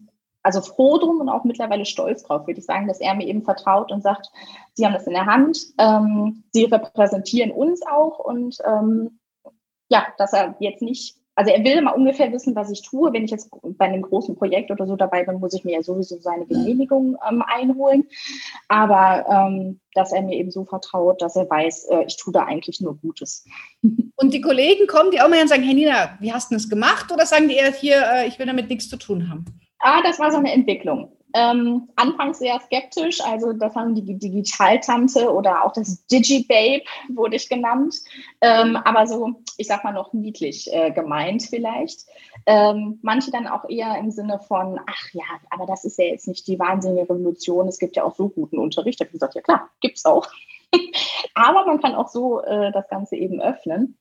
also 0.43 0.61
froh 0.61 0.97
drum 0.97 1.19
und 1.19 1.29
auch 1.29 1.43
mittlerweile 1.43 1.85
stolz 1.85 2.23
drauf, 2.23 2.47
würde 2.47 2.59
ich 2.59 2.65
sagen, 2.65 2.87
dass 2.87 2.99
er 2.99 3.13
mir 3.15 3.27
eben 3.27 3.43
vertraut 3.43 3.91
und 3.91 4.01
sagt, 4.01 4.29
Sie 4.73 4.85
haben 4.85 4.93
das 4.93 5.07
in 5.07 5.13
der 5.13 5.25
Hand, 5.25 5.59
ähm, 5.77 6.43
Sie 6.51 6.65
repräsentieren 6.65 7.51
uns 7.51 7.81
auch 7.85 8.19
und 8.19 8.57
ähm, 8.65 9.19
ja, 9.89 10.07
dass 10.17 10.31
er 10.31 10.55
jetzt 10.59 10.81
nicht, 10.81 11.17
also 11.35 11.51
er 11.51 11.63
will 11.63 11.77
immer 11.77 11.95
ungefähr 11.95 12.31
wissen, 12.31 12.55
was 12.55 12.71
ich 12.71 12.81
tue. 12.81 13.11
Wenn 13.11 13.25
ich 13.25 13.31
jetzt 13.31 13.49
bei 13.61 13.85
einem 13.85 14.01
großen 14.01 14.35
Projekt 14.37 14.71
oder 14.71 14.87
so 14.87 14.95
dabei 14.95 15.25
bin, 15.25 15.39
muss 15.39 15.53
ich 15.53 15.65
mir 15.65 15.73
ja 15.73 15.83
sowieso 15.83 16.17
seine 16.19 16.45
Genehmigung 16.45 17.17
ähm, 17.29 17.43
einholen. 17.45 18.07
Aber 18.69 19.25
ähm, 19.29 19.81
dass 19.93 20.13
er 20.13 20.21
mir 20.21 20.37
eben 20.37 20.49
so 20.49 20.63
vertraut, 20.63 21.21
dass 21.21 21.35
er 21.35 21.49
weiß, 21.49 21.85
äh, 21.89 22.03
ich 22.05 22.15
tue 22.15 22.31
da 22.31 22.45
eigentlich 22.45 22.79
nur 22.79 22.97
Gutes. 22.97 23.45
Und 24.15 24.33
die 24.33 24.41
Kollegen 24.41 24.87
kommen, 24.87 25.11
die 25.11 25.19
auch 25.19 25.29
mal 25.29 25.41
und 25.41 25.49
sagen, 25.49 25.63
hey 25.63 25.73
Nina, 25.73 26.17
wie 26.19 26.31
hast 26.31 26.51
du 26.51 26.55
das 26.55 26.69
gemacht? 26.69 27.11
Oder 27.11 27.25
sagen 27.25 27.49
die 27.49 27.55
eher 27.55 27.73
hier, 27.73 28.03
äh, 28.13 28.27
ich 28.27 28.39
will 28.39 28.45
damit 28.45 28.69
nichts 28.69 28.87
zu 28.87 28.97
tun 28.97 29.29
haben? 29.29 29.45
Ah, 29.81 30.01
das 30.03 30.19
war 30.19 30.31
so 30.31 30.37
eine 30.37 30.51
Entwicklung. 30.51 31.11
Ähm, 31.33 31.87
anfangs 31.95 32.39
sehr 32.39 32.59
skeptisch, 32.59 33.21
also 33.21 33.53
das 33.53 33.73
haben 33.73 33.95
die 33.95 34.17
Digitaltante 34.17 35.33
oder 35.33 35.63
auch 35.63 35.71
das 35.71 36.05
Digibabe 36.07 36.83
wurde 37.07 37.37
ich 37.37 37.47
genannt, 37.47 37.95
ähm, 38.41 38.75
aber 38.75 39.07
so, 39.07 39.35
ich 39.57 39.67
sag 39.67 39.85
mal 39.85 39.93
noch 39.93 40.11
niedlich 40.11 40.71
äh, 40.73 40.91
gemeint 40.91 41.43
vielleicht. 41.43 42.05
Ähm, 42.45 42.99
manche 43.01 43.31
dann 43.31 43.47
auch 43.47 43.69
eher 43.69 43.97
im 43.97 44.11
Sinne 44.11 44.39
von, 44.39 44.77
ach 44.85 45.09
ja, 45.13 45.23
aber 45.51 45.65
das 45.65 45.85
ist 45.85 45.97
ja 45.97 46.05
jetzt 46.05 46.27
nicht 46.27 46.47
die 46.47 46.59
wahnsinnige 46.59 47.09
Revolution, 47.09 47.67
es 47.69 47.79
gibt 47.79 47.95
ja 47.95 48.03
auch 48.03 48.15
so 48.15 48.27
guten 48.27 48.57
Unterricht. 48.57 48.99
Da 48.99 49.05
habe 49.05 49.09
ich 49.09 49.13
gesagt, 49.13 49.35
ja 49.35 49.41
klar, 49.41 49.69
gibt's 49.79 50.05
auch. 50.05 50.27
aber 51.33 51.65
man 51.65 51.79
kann 51.79 51.95
auch 51.95 52.09
so 52.09 52.41
äh, 52.41 52.73
das 52.73 52.89
Ganze 52.89 53.15
eben 53.15 53.41
öffnen. 53.41 53.97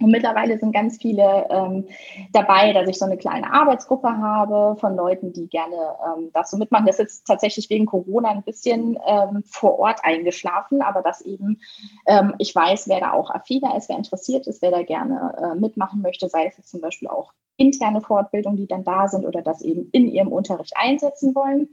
Und 0.00 0.10
mittlerweile 0.10 0.58
sind 0.58 0.72
ganz 0.72 0.98
viele 0.98 1.46
ähm, 1.50 1.86
dabei, 2.32 2.72
dass 2.72 2.88
ich 2.88 2.98
so 2.98 3.04
eine 3.04 3.16
kleine 3.16 3.52
Arbeitsgruppe 3.52 4.08
habe 4.08 4.78
von 4.78 4.94
Leuten, 4.94 5.32
die 5.32 5.48
gerne 5.48 5.76
ähm, 5.76 6.30
das 6.32 6.50
so 6.50 6.56
mitmachen. 6.56 6.86
Das 6.86 6.96
ist 6.96 7.00
jetzt 7.00 7.26
tatsächlich 7.26 7.68
wegen 7.68 7.86
Corona 7.86 8.30
ein 8.30 8.44
bisschen 8.44 8.98
ähm, 9.06 9.42
vor 9.44 9.78
Ort 9.78 10.00
eingeschlafen, 10.04 10.82
aber 10.82 11.02
dass 11.02 11.20
eben 11.22 11.60
ähm, 12.06 12.34
ich 12.38 12.54
weiß, 12.54 12.88
wer 12.88 13.00
da 13.00 13.12
auch 13.12 13.30
affiner 13.30 13.76
ist, 13.76 13.88
wer 13.88 13.96
interessiert 13.96 14.46
ist, 14.46 14.62
wer 14.62 14.70
da 14.70 14.82
gerne 14.82 15.34
äh, 15.36 15.58
mitmachen 15.58 16.00
möchte, 16.00 16.28
sei 16.28 16.46
es 16.46 16.56
jetzt 16.56 16.70
zum 16.70 16.80
Beispiel 16.80 17.08
auch 17.08 17.32
interne 17.56 18.00
Fortbildungen, 18.00 18.56
die 18.56 18.68
dann 18.68 18.84
da 18.84 19.08
sind 19.08 19.26
oder 19.26 19.42
das 19.42 19.62
eben 19.62 19.88
in 19.90 20.06
ihrem 20.06 20.28
Unterricht 20.28 20.74
einsetzen 20.76 21.34
wollen. 21.34 21.70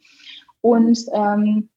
Und 0.62 0.98
ähm, 1.14 1.70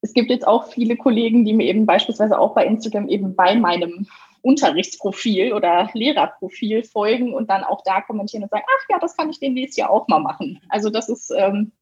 es 0.00 0.12
gibt 0.12 0.30
jetzt 0.30 0.46
auch 0.46 0.66
viele 0.66 0.96
Kollegen, 0.96 1.44
die 1.44 1.52
mir 1.52 1.66
eben 1.66 1.86
beispielsweise 1.86 2.38
auch 2.38 2.54
bei 2.54 2.66
Instagram 2.66 3.08
eben 3.08 3.34
bei 3.34 3.56
meinem 3.56 4.06
Unterrichtsprofil 4.42 5.52
oder 5.52 5.88
Lehrerprofil 5.94 6.84
folgen 6.84 7.32
und 7.32 7.48
dann 7.48 7.64
auch 7.64 7.82
da 7.84 8.00
kommentieren 8.00 8.42
und 8.42 8.50
sagen, 8.50 8.64
ach 8.66 8.84
ja, 8.90 8.98
das 8.98 9.16
kann 9.16 9.30
ich 9.30 9.40
demnächst 9.40 9.78
ja 9.78 9.88
auch 9.88 10.08
mal 10.08 10.18
machen. 10.18 10.60
Also 10.68 10.90
das 10.90 11.08
ist 11.08 11.32
ähm, 11.36 11.72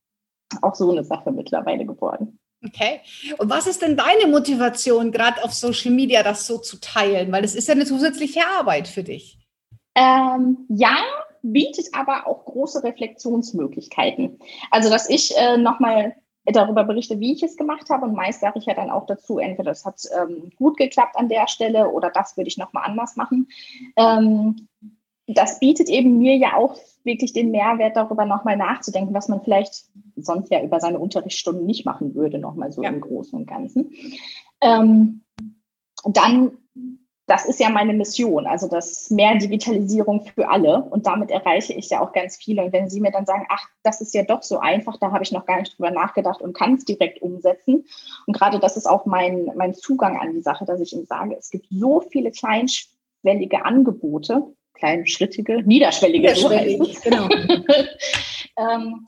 auch 0.63 0.75
so 0.75 0.91
eine 0.91 1.05
Sache 1.05 1.33
mittlerweile 1.33 1.87
geworden. 1.87 2.39
Okay. 2.67 3.01
Und 3.39 3.49
was 3.49 3.67
ist 3.67 3.81
denn 3.81 3.97
deine 3.97 4.31
Motivation, 4.31 5.13
gerade 5.13 5.43
auf 5.43 5.55
Social 5.55 5.93
Media 5.93 6.23
das 6.23 6.47
so 6.47 6.59
zu 6.59 6.79
teilen? 6.79 7.33
Weil 7.33 7.45
es 7.45 7.55
ist 7.55 7.69
ja 7.69 7.75
eine 7.75 7.87
zusätzliche 7.87 8.47
Arbeit 8.47 8.87
für 8.87 9.03
dich. 9.03 9.39
Ähm, 9.95 10.67
ja, 10.69 10.99
bietet 11.43 11.87
aber 11.95 12.27
auch 12.27 12.45
große 12.45 12.85
Reflexionsmöglichkeiten. 12.85 14.39
Also, 14.71 14.91
dass 14.91 15.09
ich 15.09 15.35
äh, 15.37 15.57
nochmal 15.57 16.17
darüber 16.53 16.85
berichte, 16.85 17.21
wie 17.21 17.33
ich 17.33 17.43
es 17.43 17.57
gemacht 17.57 17.91
habe. 17.91 18.07
Und 18.07 18.15
meist 18.15 18.41
sage 18.41 18.59
ich 18.59 18.67
ja 18.67 18.75
dann 18.75 18.91
auch 18.91 19.07
dazu, 19.07 19.39
entweder 19.39 19.71
es 19.71 19.85
hat 19.85 20.01
ähm, 20.19 20.51
gut 20.57 20.77
geklappt 20.77 21.17
an 21.17 21.29
der 21.29 21.49
Stelle 21.49 21.91
oder 21.91 22.11
das 22.11 22.37
würde 22.37 22.49
ich 22.49 22.59
nochmal 22.59 22.85
anders 22.87 23.17
machen. 23.17 23.49
Ähm, 23.97 24.69
das 25.27 25.61
bietet 25.61 25.89
eben 25.89 26.19
mir 26.19 26.37
ja 26.37 26.57
auch 26.57 26.77
wirklich 27.05 27.33
den 27.33 27.51
Mehrwert, 27.51 27.97
darüber 27.97 28.25
nochmal 28.25 28.57
nachzudenken, 28.57 29.15
was 29.15 29.29
man 29.29 29.43
vielleicht 29.43 29.85
sonst 30.17 30.51
ja 30.51 30.63
über 30.63 30.81
seine 30.81 30.99
Unterrichtsstunden 30.99 31.65
nicht 31.65 31.87
machen 31.87 32.15
würde, 32.15 32.39
nochmal 32.39 32.73
so 32.73 32.83
ja. 32.83 32.91
im 32.91 33.01
Großen 33.01 33.39
und 33.39 33.47
Ganzen. 33.47 33.93
Ähm, 34.61 35.23
dann 36.05 36.53
das 37.31 37.45
ist 37.45 37.61
ja 37.61 37.71
meine 37.71 37.93
Mission, 37.93 38.49
also 38.49 38.67
das 38.67 39.09
mehr 39.09 39.37
Digitalisierung 39.37 40.25
für 40.35 40.49
alle. 40.49 40.83
Und 40.91 41.07
damit 41.07 41.31
erreiche 41.31 41.73
ich 41.73 41.89
ja 41.89 42.01
auch 42.01 42.13
ganz 42.13 42.37
viele. 42.37 42.65
Und 42.65 42.73
wenn 42.73 42.91
Sie 42.91 43.01
mir 43.01 43.13
dann 43.13 43.25
sagen, 43.25 43.47
ach, 43.49 43.69
das 43.85 44.01
ist 44.01 44.13
ja 44.15 44.25
doch 44.25 44.43
so 44.43 44.59
einfach, 44.59 44.97
da 44.99 45.13
habe 45.13 45.23
ich 45.23 45.31
noch 45.31 45.47
gar 45.47 45.61
nicht 45.61 45.79
drüber 45.79 45.93
nachgedacht 45.93 46.43
und 46.43 46.55
kann 46.55 46.75
es 46.75 46.85
direkt 46.85 47.23
umsetzen. 47.23 47.87
Und 48.27 48.37
gerade 48.37 48.59
das 48.59 48.77
ist 48.77 48.87
auch 48.87 49.07
mein, 49.07 49.49
mein 49.55 49.75
Zugang 49.75 50.19
an 50.19 50.33
die 50.33 50.41
Sache, 50.41 50.65
dass 50.65 50.81
ich 50.81 50.93
Ihnen 50.93 51.07
sage, 51.07 51.37
es 51.39 51.51
gibt 51.51 51.67
so 51.71 52.01
viele 52.01 52.33
kleinschwellige 52.33 53.65
Angebote, 53.65 54.43
kleinschrittige, 54.75 55.63
niederschwellige, 55.63 56.33
Niederschwellig, 56.33 56.99
so 56.99 57.11
genau. 57.11 57.29
ähm, 58.57 59.07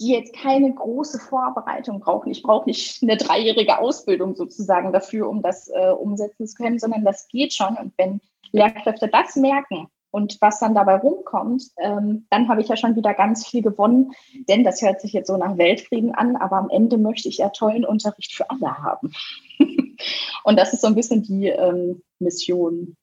die 0.00 0.08
jetzt 0.08 0.34
keine 0.34 0.72
große 0.72 1.18
Vorbereitung 1.18 2.00
brauchen. 2.00 2.30
Ich 2.30 2.42
brauche 2.42 2.68
nicht 2.68 3.02
eine 3.02 3.18
dreijährige 3.18 3.78
Ausbildung 3.78 4.34
sozusagen 4.34 4.92
dafür, 4.92 5.28
um 5.28 5.42
das 5.42 5.68
äh, 5.68 5.90
umsetzen 5.90 6.46
zu 6.46 6.54
können, 6.54 6.78
sondern 6.78 7.04
das 7.04 7.28
geht 7.28 7.52
schon. 7.52 7.76
Und 7.76 7.92
wenn 7.98 8.20
Lehrkräfte 8.50 9.08
das 9.08 9.36
merken 9.36 9.88
und 10.10 10.38
was 10.40 10.58
dann 10.58 10.74
dabei 10.74 10.96
rumkommt, 10.96 11.64
ähm, 11.76 12.26
dann 12.30 12.48
habe 12.48 12.62
ich 12.62 12.68
ja 12.68 12.76
schon 12.76 12.96
wieder 12.96 13.12
ganz 13.12 13.46
viel 13.46 13.60
gewonnen. 13.60 14.12
Denn 14.48 14.64
das 14.64 14.80
hört 14.80 15.02
sich 15.02 15.12
jetzt 15.12 15.28
so 15.28 15.36
nach 15.36 15.58
Weltfrieden 15.58 16.14
an, 16.14 16.36
aber 16.36 16.56
am 16.56 16.70
Ende 16.70 16.96
möchte 16.96 17.28
ich 17.28 17.38
ja 17.38 17.50
tollen 17.50 17.84
Unterricht 17.84 18.32
für 18.32 18.48
alle 18.48 18.78
haben. 18.78 19.12
und 20.44 20.58
das 20.58 20.72
ist 20.72 20.80
so 20.80 20.86
ein 20.86 20.94
bisschen 20.94 21.22
die 21.22 21.48
ähm, 21.48 22.02
Mission 22.18 22.96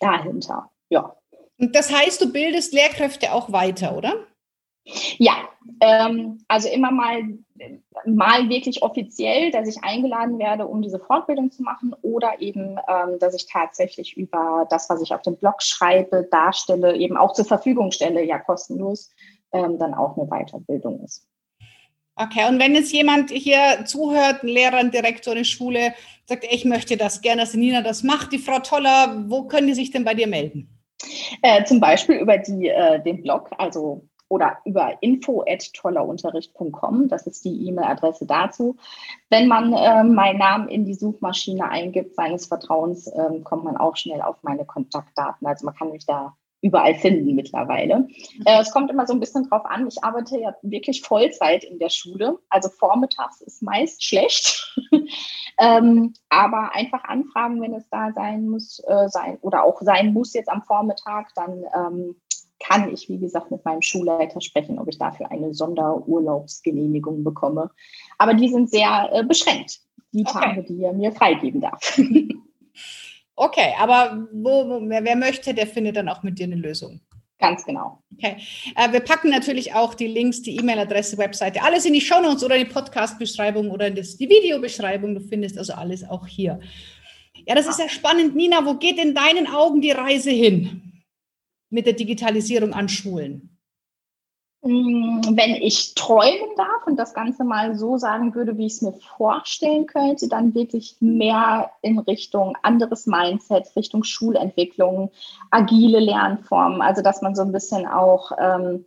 dahinter. 0.00 0.70
Ja. 0.88 1.16
Und 1.58 1.76
das 1.76 1.92
heißt, 1.92 2.20
du 2.22 2.32
bildest 2.32 2.72
Lehrkräfte 2.72 3.32
auch 3.32 3.52
weiter, 3.52 3.96
oder? 3.96 4.14
Ja, 5.18 5.48
ähm, 5.80 6.44
also 6.46 6.68
immer 6.68 6.90
mal, 6.90 7.22
mal 8.04 8.48
wirklich 8.48 8.82
offiziell, 8.82 9.50
dass 9.50 9.68
ich 9.68 9.82
eingeladen 9.82 10.38
werde, 10.38 10.66
um 10.66 10.82
diese 10.82 10.98
Fortbildung 10.98 11.50
zu 11.50 11.62
machen 11.62 11.94
oder 12.02 12.40
eben, 12.40 12.76
ähm, 12.88 13.18
dass 13.18 13.34
ich 13.34 13.46
tatsächlich 13.46 14.16
über 14.16 14.66
das, 14.68 14.90
was 14.90 15.00
ich 15.00 15.14
auf 15.14 15.22
dem 15.22 15.36
Blog 15.36 15.62
schreibe, 15.62 16.28
darstelle, 16.30 16.96
eben 16.96 17.16
auch 17.16 17.32
zur 17.32 17.46
Verfügung 17.46 17.92
stelle, 17.92 18.22
ja 18.24 18.38
kostenlos, 18.38 19.10
ähm, 19.52 19.78
dann 19.78 19.94
auch 19.94 20.18
eine 20.18 20.26
Weiterbildung 20.26 21.02
ist. 21.02 21.26
Okay, 22.16 22.46
und 22.48 22.60
wenn 22.60 22.74
jetzt 22.74 22.92
jemand 22.92 23.30
hier 23.30 23.84
zuhört, 23.86 24.44
ein 24.44 24.48
Lehrer, 24.48 24.76
ein 24.76 24.92
Direktor, 24.92 25.32
eine 25.32 25.44
Schule, 25.44 25.94
sagt, 26.26 26.46
ich 26.48 26.64
möchte 26.64 26.96
das 26.96 27.22
gerne, 27.22 27.42
dass 27.42 27.54
Nina 27.54 27.82
das 27.82 28.02
macht, 28.04 28.32
die 28.32 28.38
Frau 28.38 28.60
Toller, 28.60 29.24
wo 29.26 29.44
können 29.44 29.66
die 29.66 29.74
sich 29.74 29.90
denn 29.90 30.04
bei 30.04 30.14
dir 30.14 30.28
melden? 30.28 30.68
Äh, 31.42 31.64
zum 31.64 31.80
Beispiel 31.80 32.16
über 32.16 32.38
die, 32.38 32.68
äh, 32.68 33.02
den 33.02 33.22
Blog, 33.22 33.50
also 33.58 34.06
oder 34.28 34.58
über 34.64 35.02
info@tollerunterricht.com. 35.02 37.08
Das 37.08 37.26
ist 37.26 37.44
die 37.44 37.68
E-Mail-Adresse 37.68 38.26
dazu. 38.26 38.76
Wenn 39.30 39.48
man 39.48 39.72
äh, 39.72 40.04
meinen 40.04 40.38
Namen 40.38 40.68
in 40.68 40.84
die 40.84 40.94
Suchmaschine 40.94 41.68
eingibt, 41.68 42.14
seines 42.14 42.46
Vertrauens, 42.46 43.06
äh, 43.06 43.40
kommt 43.40 43.64
man 43.64 43.76
auch 43.76 43.96
schnell 43.96 44.22
auf 44.22 44.36
meine 44.42 44.64
Kontaktdaten. 44.64 45.46
Also 45.46 45.66
man 45.66 45.74
kann 45.74 45.90
mich 45.90 46.06
da 46.06 46.34
überall 46.64 46.94
finden 46.94 47.34
mittlerweile. 47.34 47.98
Mhm. 47.98 48.08
Äh, 48.46 48.62
es 48.62 48.72
kommt 48.72 48.90
immer 48.90 49.06
so 49.06 49.12
ein 49.12 49.20
bisschen 49.20 49.48
drauf 49.48 49.66
an. 49.66 49.86
Ich 49.86 50.02
arbeite 50.02 50.38
ja 50.38 50.56
wirklich 50.62 51.02
Vollzeit 51.02 51.62
in 51.62 51.78
der 51.78 51.90
Schule. 51.90 52.38
Also 52.48 52.70
vormittags 52.70 53.42
ist 53.42 53.62
meist 53.62 54.02
schlecht. 54.02 54.74
ähm, 55.58 56.14
aber 56.30 56.74
einfach 56.74 57.04
anfragen, 57.04 57.60
wenn 57.60 57.74
es 57.74 57.86
da 57.90 58.12
sein 58.12 58.48
muss, 58.48 58.82
äh, 58.86 59.08
sein 59.10 59.36
oder 59.42 59.62
auch 59.62 59.82
sein 59.82 60.14
muss 60.14 60.32
jetzt 60.32 60.48
am 60.48 60.62
Vormittag, 60.62 61.34
dann 61.34 61.64
ähm, 61.76 62.16
kann 62.66 62.92
ich, 62.92 63.08
wie 63.08 63.18
gesagt, 63.18 63.50
mit 63.50 63.64
meinem 63.64 63.82
Schulleiter 63.82 64.40
sprechen, 64.40 64.78
ob 64.78 64.88
ich 64.88 64.98
dafür 64.98 65.30
eine 65.30 65.52
Sonderurlaubsgenehmigung 65.52 67.22
bekomme. 67.22 67.70
Aber 68.18 68.34
die 68.34 68.48
sind 68.48 68.70
sehr 68.70 69.10
äh, 69.12 69.24
beschränkt, 69.24 69.80
die 70.12 70.24
okay. 70.26 70.32
Tage, 70.32 70.62
die 70.62 70.82
er 70.82 70.92
mir 70.92 71.12
freigeben 71.12 71.60
darf. 71.60 72.00
okay, 73.36 73.74
aber 73.78 74.26
wo, 74.32 74.68
wo, 74.68 74.80
wer, 74.88 75.04
wer 75.04 75.16
möchte, 75.16 75.52
der 75.52 75.66
findet 75.66 75.96
dann 75.96 76.08
auch 76.08 76.22
mit 76.22 76.38
dir 76.38 76.44
eine 76.44 76.56
Lösung. 76.56 77.00
Ganz 77.38 77.64
genau. 77.64 77.98
Okay. 78.16 78.36
Äh, 78.76 78.92
wir 78.92 79.00
packen 79.00 79.28
natürlich 79.28 79.74
auch 79.74 79.92
die 79.92 80.06
Links, 80.06 80.40
die 80.40 80.56
E-Mail-Adresse, 80.56 81.18
Webseite, 81.18 81.62
alles 81.62 81.84
in 81.84 81.92
die 81.92 82.00
Shownotes 82.00 82.44
oder 82.44 82.56
in 82.56 82.66
die 82.66 82.72
Podcast-Beschreibung 82.72 83.70
oder 83.70 83.88
in 83.88 83.94
die 83.94 84.02
Videobeschreibung. 84.02 85.14
Du 85.14 85.20
findest 85.20 85.58
also 85.58 85.74
alles 85.74 86.08
auch 86.08 86.26
hier. 86.26 86.60
Ja, 87.46 87.54
das 87.54 87.66
ist 87.66 87.78
ja 87.78 87.88
spannend. 87.90 88.34
Nina, 88.34 88.64
wo 88.64 88.74
geht 88.74 88.98
in 88.98 89.14
deinen 89.14 89.48
Augen 89.48 89.82
die 89.82 89.90
Reise 89.90 90.30
hin? 90.30 90.93
Mit 91.70 91.86
der 91.86 91.94
Digitalisierung 91.94 92.72
an 92.72 92.88
Schulen? 92.88 93.54
Mm, 94.62 95.20
wenn 95.36 95.56
ich 95.56 95.94
träumen 95.94 96.56
darf 96.56 96.86
und 96.86 96.96
das 96.96 97.12
Ganze 97.12 97.44
mal 97.44 97.76
so 97.76 97.98
sagen 97.98 98.34
würde, 98.34 98.56
wie 98.56 98.64
ich 98.64 98.74
es 98.74 98.82
mir 98.82 98.94
vorstellen 98.94 99.86
könnte, 99.86 100.26
dann 100.26 100.54
wirklich 100.54 100.96
mehr 101.00 101.70
in 101.82 101.98
Richtung 101.98 102.56
anderes 102.62 103.06
Mindset, 103.06 103.76
Richtung 103.76 104.04
Schulentwicklung, 104.04 105.10
agile 105.50 106.00
Lernformen, 106.00 106.80
also 106.80 107.02
dass 107.02 107.20
man 107.20 107.34
so 107.34 107.42
ein 107.42 107.52
bisschen 107.52 107.86
auch 107.86 108.32
ähm, 108.38 108.86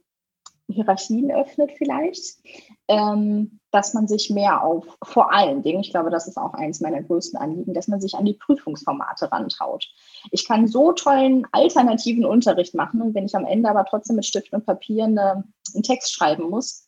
Hierarchien 0.68 1.32
öffnet 1.32 1.72
vielleicht, 1.78 2.40
ähm, 2.88 3.60
dass 3.72 3.94
man 3.94 4.08
sich 4.08 4.32
mehr 4.32 4.64
auf, 4.64 4.98
vor 5.04 5.32
allen 5.32 5.62
Dingen, 5.62 5.82
ich 5.82 5.92
glaube, 5.92 6.10
das 6.10 6.28
ist 6.28 6.38
auch 6.38 6.54
eines 6.56 6.82
meiner 6.82 7.04
größten 7.04 7.40
Anliegen, 7.40 7.76
dass 7.76 7.88
man 7.88 8.02
sich 8.02 8.16
an 8.16 8.26
die 8.26 8.34
Prüfungsformate 8.34 9.32
rantraut. 9.32 9.88
Ich 10.32 10.48
kann 10.48 10.68
so 10.68 10.92
tollen 10.92 11.46
alternativen 11.52 12.26
Unterricht 12.26 12.76
machen 12.76 13.02
und 13.02 13.16
wenn 13.16 13.26
ich 13.26 13.36
am 13.36 13.46
Ende 13.46 13.70
aber 13.70 13.86
trotzdem 13.86 14.16
mit 14.16 14.26
Stift 14.26 14.54
und 14.54 14.66
Papier 14.66 15.06
eine, 15.06 15.44
einen 15.74 15.84
Text 15.84 16.14
schreiben 16.14 16.50
muss, 16.50 16.88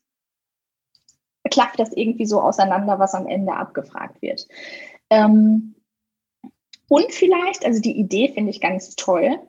klappt 1.50 1.80
das 1.80 1.92
irgendwie 1.94 2.26
so 2.26 2.42
auseinander, 2.42 3.00
was 3.00 3.14
am 3.14 3.28
Ende 3.28 3.54
abgefragt 3.54 4.22
wird. 4.22 4.48
Ähm, 5.10 5.76
und 6.88 7.12
vielleicht, 7.12 7.66
also 7.66 7.82
die 7.82 7.98
Idee 7.98 8.30
finde 8.34 8.50
ich 8.52 8.62
ganz 8.62 8.96
toll, 8.96 9.40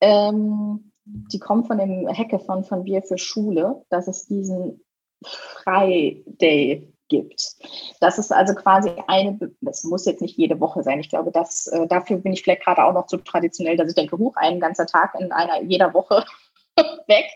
ähm, 0.00 0.92
die 1.04 1.38
kommt 1.38 1.66
von 1.66 1.78
dem 1.78 2.08
Hackathon 2.08 2.64
von 2.64 2.84
Wir 2.84 3.02
für 3.02 3.18
Schule, 3.18 3.84
dass 3.90 4.08
es 4.08 4.26
diesen 4.26 4.84
Friday 5.24 6.89
gibt. 7.10 7.56
Das 8.00 8.18
ist 8.18 8.32
also 8.32 8.54
quasi 8.54 8.90
eine, 9.06 9.38
das 9.60 9.84
muss 9.84 10.06
jetzt 10.06 10.22
nicht 10.22 10.38
jede 10.38 10.58
Woche 10.60 10.82
sein. 10.82 11.00
Ich 11.00 11.10
glaube, 11.10 11.30
dass, 11.30 11.66
äh, 11.66 11.86
dafür 11.86 12.16
bin 12.16 12.32
ich 12.32 12.42
vielleicht 12.42 12.64
gerade 12.64 12.82
auch 12.82 12.94
noch 12.94 13.08
so 13.08 13.18
traditionell, 13.18 13.76
dass 13.76 13.90
ich 13.90 13.94
denke, 13.94 14.16
hoch, 14.16 14.34
ein 14.36 14.60
ganzer 14.60 14.86
Tag 14.86 15.14
in 15.18 15.30
einer 15.32 15.60
jeder 15.62 15.92
Woche 15.92 16.24
weg 17.06 17.26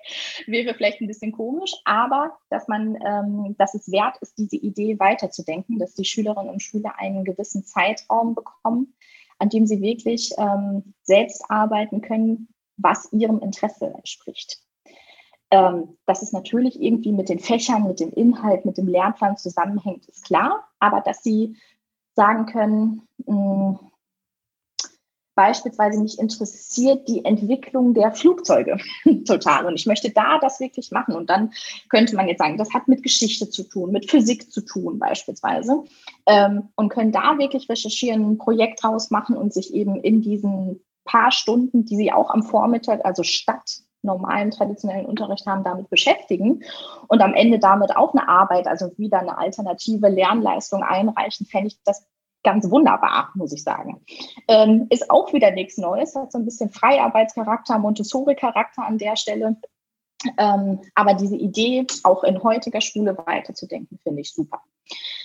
wäre 0.46 0.74
vielleicht 0.74 1.02
ein 1.02 1.08
bisschen 1.08 1.32
komisch, 1.32 1.72
aber 1.84 2.38
dass 2.48 2.68
man, 2.68 2.96
ähm, 3.06 3.54
dass 3.58 3.74
es 3.74 3.90
wert 3.92 4.16
ist, 4.22 4.38
diese 4.38 4.56
Idee 4.56 4.98
weiterzudenken, 4.98 5.78
dass 5.78 5.94
die 5.94 6.04
Schülerinnen 6.04 6.50
und 6.50 6.62
Schüler 6.62 6.94
einen 6.98 7.24
gewissen 7.24 7.64
Zeitraum 7.64 8.34
bekommen, 8.34 8.94
an 9.38 9.50
dem 9.50 9.66
sie 9.66 9.82
wirklich 9.82 10.32
ähm, 10.38 10.94
selbst 11.02 11.44
arbeiten 11.48 12.00
können, 12.00 12.48
was 12.76 13.12
ihrem 13.12 13.40
Interesse 13.40 13.86
entspricht. 13.86 14.63
Ähm, 15.54 15.96
dass 16.04 16.20
es 16.20 16.32
natürlich 16.32 16.82
irgendwie 16.82 17.12
mit 17.12 17.28
den 17.28 17.38
Fächern, 17.38 17.86
mit 17.86 18.00
dem 18.00 18.10
Inhalt, 18.10 18.64
mit 18.64 18.76
dem 18.76 18.88
Lernplan 18.88 19.36
zusammenhängt, 19.36 20.04
ist 20.08 20.24
klar. 20.24 20.64
Aber 20.80 21.00
dass 21.00 21.22
sie 21.22 21.56
sagen 22.16 22.46
können, 22.46 23.02
mh, 23.24 23.78
hm, 23.78 23.78
beispielsweise 25.36 26.00
mich 26.00 26.18
interessiert 26.18 27.06
die 27.06 27.24
Entwicklung 27.24 27.94
der 27.94 28.10
Flugzeuge 28.10 28.78
total 29.26 29.66
und 29.66 29.76
ich 29.76 29.86
möchte 29.86 30.10
da 30.10 30.40
das 30.40 30.58
wirklich 30.58 30.90
machen. 30.90 31.14
Und 31.14 31.30
dann 31.30 31.52
könnte 31.88 32.16
man 32.16 32.26
jetzt 32.26 32.40
sagen, 32.40 32.58
das 32.58 32.74
hat 32.74 32.88
mit 32.88 33.04
Geschichte 33.04 33.48
zu 33.48 33.62
tun, 33.62 33.92
mit 33.92 34.10
Physik 34.10 34.50
zu 34.50 34.60
tun 34.60 34.98
beispielsweise 34.98 35.84
ähm, 36.26 36.70
und 36.74 36.88
können 36.88 37.12
da 37.12 37.38
wirklich 37.38 37.68
recherchieren, 37.68 38.28
ein 38.28 38.38
Projekt 38.38 38.82
draus 38.82 39.12
machen 39.12 39.36
und 39.36 39.54
sich 39.54 39.72
eben 39.72 40.00
in 40.02 40.20
diesen 40.20 40.80
paar 41.04 41.30
Stunden, 41.30 41.84
die 41.84 41.96
sie 41.96 42.12
auch 42.12 42.30
am 42.30 42.42
Vormittag, 42.42 43.04
also 43.04 43.22
statt 43.22 43.84
normalen 44.04 44.50
traditionellen 44.50 45.06
Unterricht 45.06 45.46
haben, 45.46 45.64
damit 45.64 45.90
beschäftigen 45.90 46.62
und 47.08 47.20
am 47.20 47.34
Ende 47.34 47.58
damit 47.58 47.96
auch 47.96 48.14
eine 48.14 48.28
Arbeit, 48.28 48.66
also 48.66 48.90
wieder 48.96 49.20
eine 49.20 49.38
alternative 49.38 50.08
Lernleistung 50.08 50.82
einreichen, 50.82 51.46
fände 51.46 51.68
ich 51.68 51.78
das 51.84 52.06
ganz 52.44 52.70
wunderbar, 52.70 53.32
muss 53.34 53.52
ich 53.52 53.62
sagen. 53.62 54.04
Ähm, 54.48 54.86
ist 54.90 55.10
auch 55.10 55.32
wieder 55.32 55.50
nichts 55.50 55.78
Neues, 55.78 56.14
hat 56.14 56.30
so 56.30 56.38
ein 56.38 56.44
bisschen 56.44 56.70
Freiarbeitscharakter, 56.70 57.78
Montessori-Charakter 57.78 58.86
an 58.86 58.98
der 58.98 59.16
Stelle. 59.16 59.56
Ähm, 60.38 60.80
aber 60.94 61.14
diese 61.14 61.36
Idee, 61.36 61.86
auch 62.02 62.22
in 62.22 62.42
heutiger 62.42 62.80
Schule 62.80 63.16
weiterzudenken, 63.26 63.98
finde 64.02 64.20
ich 64.20 64.32
super. 64.32 64.62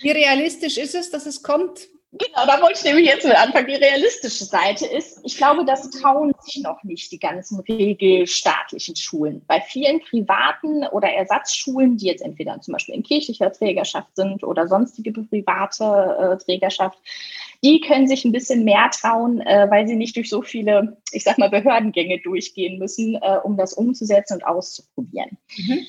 Wie 0.00 0.10
realistisch 0.10 0.78
ist 0.78 0.94
es, 0.94 1.10
dass 1.10 1.26
es 1.26 1.42
kommt? 1.42 1.88
Genau, 2.12 2.44
da 2.44 2.60
wollte 2.60 2.80
ich 2.80 2.84
nämlich 2.84 3.06
jetzt 3.06 3.24
mit 3.24 3.36
anfangen. 3.36 3.68
Die 3.68 3.74
realistische 3.74 4.44
Seite 4.44 4.84
ist, 4.84 5.20
ich 5.22 5.36
glaube, 5.36 5.64
das 5.64 5.88
trauen 5.90 6.32
sich 6.40 6.60
noch 6.60 6.82
nicht 6.82 7.12
die 7.12 7.20
ganzen 7.20 7.60
regelstaatlichen 7.60 8.96
Schulen. 8.96 9.44
Bei 9.46 9.60
vielen 9.60 10.00
privaten 10.00 10.84
oder 10.88 11.08
Ersatzschulen, 11.08 11.98
die 11.98 12.06
jetzt 12.06 12.22
entweder 12.22 12.60
zum 12.60 12.72
Beispiel 12.72 12.96
in 12.96 13.04
kirchlicher 13.04 13.52
Trägerschaft 13.52 14.16
sind 14.16 14.42
oder 14.42 14.66
sonstige 14.66 15.12
private 15.12 15.84
äh, 15.84 16.44
Trägerschaft, 16.44 16.98
die 17.62 17.80
können 17.80 18.08
sich 18.08 18.24
ein 18.24 18.32
bisschen 18.32 18.64
mehr 18.64 18.90
trauen, 18.90 19.40
äh, 19.42 19.68
weil 19.70 19.86
sie 19.86 19.94
nicht 19.94 20.16
durch 20.16 20.30
so 20.30 20.42
viele, 20.42 20.96
ich 21.12 21.22
sag 21.22 21.38
mal, 21.38 21.50
Behördengänge 21.50 22.20
durchgehen 22.22 22.80
müssen, 22.80 23.14
äh, 23.22 23.38
um 23.44 23.56
das 23.56 23.72
umzusetzen 23.72 24.34
und 24.34 24.46
auszuprobieren. 24.46 25.38
Mhm. 25.56 25.86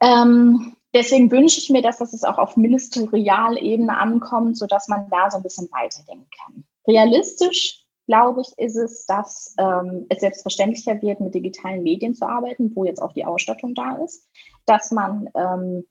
Ähm, 0.00 0.76
deswegen 0.94 1.30
wünsche 1.30 1.58
ich 1.58 1.70
mir, 1.70 1.82
dass 1.82 1.98
das 1.98 2.24
auch 2.24 2.38
auf 2.38 2.56
Ministerialebene 2.56 3.96
ankommt, 3.96 4.56
sodass 4.56 4.88
man 4.88 5.08
da 5.10 5.30
so 5.30 5.38
ein 5.38 5.42
bisschen 5.42 5.68
weiterdenken 5.72 6.28
kann. 6.42 6.64
Realistisch, 6.86 7.84
glaube 8.06 8.42
ich, 8.42 8.58
ist 8.58 8.76
es, 8.76 9.06
dass 9.06 9.54
ähm, 9.58 10.06
es 10.08 10.20
selbstverständlicher 10.20 11.00
wird, 11.02 11.20
mit 11.20 11.34
digitalen 11.34 11.82
Medien 11.82 12.14
zu 12.14 12.26
arbeiten, 12.26 12.72
wo 12.74 12.84
jetzt 12.84 13.00
auch 13.00 13.12
die 13.12 13.24
Ausstattung 13.24 13.74
da 13.74 13.96
ist, 13.96 14.28
dass 14.66 14.90
man 14.90 15.28
ähm, 15.34 15.84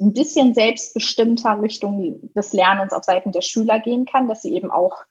ein 0.00 0.12
bisschen 0.12 0.54
selbstbestimmter 0.54 1.60
Richtung 1.60 2.32
des 2.34 2.52
Lernens 2.52 2.92
auf 2.92 3.04
Seiten 3.04 3.32
der 3.32 3.42
Schüler 3.42 3.78
gehen 3.78 4.06
kann, 4.06 4.28
dass 4.28 4.42
sie 4.42 4.54
eben 4.54 4.70
auch 4.70 5.04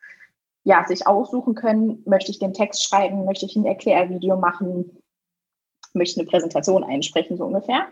ja, 0.64 0.86
sich 0.88 1.08
aussuchen 1.08 1.56
können, 1.56 2.04
möchte 2.06 2.32
ich 2.32 2.40
den 2.40 2.54
Text 2.54 2.84
schreiben, 2.84 3.26
möchte 3.26 3.46
ich 3.46 3.56
ein 3.56 3.66
Erklärvideo 3.66 4.38
machen, 4.38 5.02
möchte 5.94 6.20
eine 6.20 6.30
Präsentation 6.30 6.84
einsprechen, 6.84 7.38
so 7.38 7.46
ungefähr. 7.46 7.88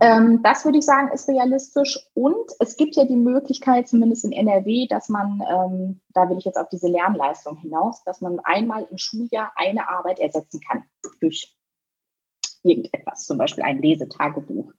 Ähm, 0.00 0.42
das 0.42 0.64
würde 0.64 0.78
ich 0.78 0.84
sagen, 0.84 1.12
ist 1.12 1.28
realistisch. 1.28 1.98
Und 2.14 2.50
es 2.58 2.76
gibt 2.76 2.96
ja 2.96 3.04
die 3.04 3.16
Möglichkeit, 3.16 3.88
zumindest 3.88 4.24
in 4.24 4.32
NRW, 4.32 4.86
dass 4.88 5.08
man, 5.08 5.42
ähm, 5.48 6.00
da 6.12 6.28
will 6.28 6.38
ich 6.38 6.44
jetzt 6.44 6.58
auf 6.58 6.68
diese 6.68 6.88
Lernleistung 6.88 7.56
hinaus, 7.56 8.02
dass 8.04 8.20
man 8.20 8.40
einmal 8.40 8.86
im 8.90 8.98
Schuljahr 8.98 9.52
eine 9.56 9.88
Arbeit 9.88 10.18
ersetzen 10.18 10.60
kann 10.60 10.84
durch 11.20 11.56
irgendetwas, 12.62 13.26
zum 13.26 13.38
Beispiel 13.38 13.62
ein 13.62 13.80
Lesetagebuch. 13.80 14.72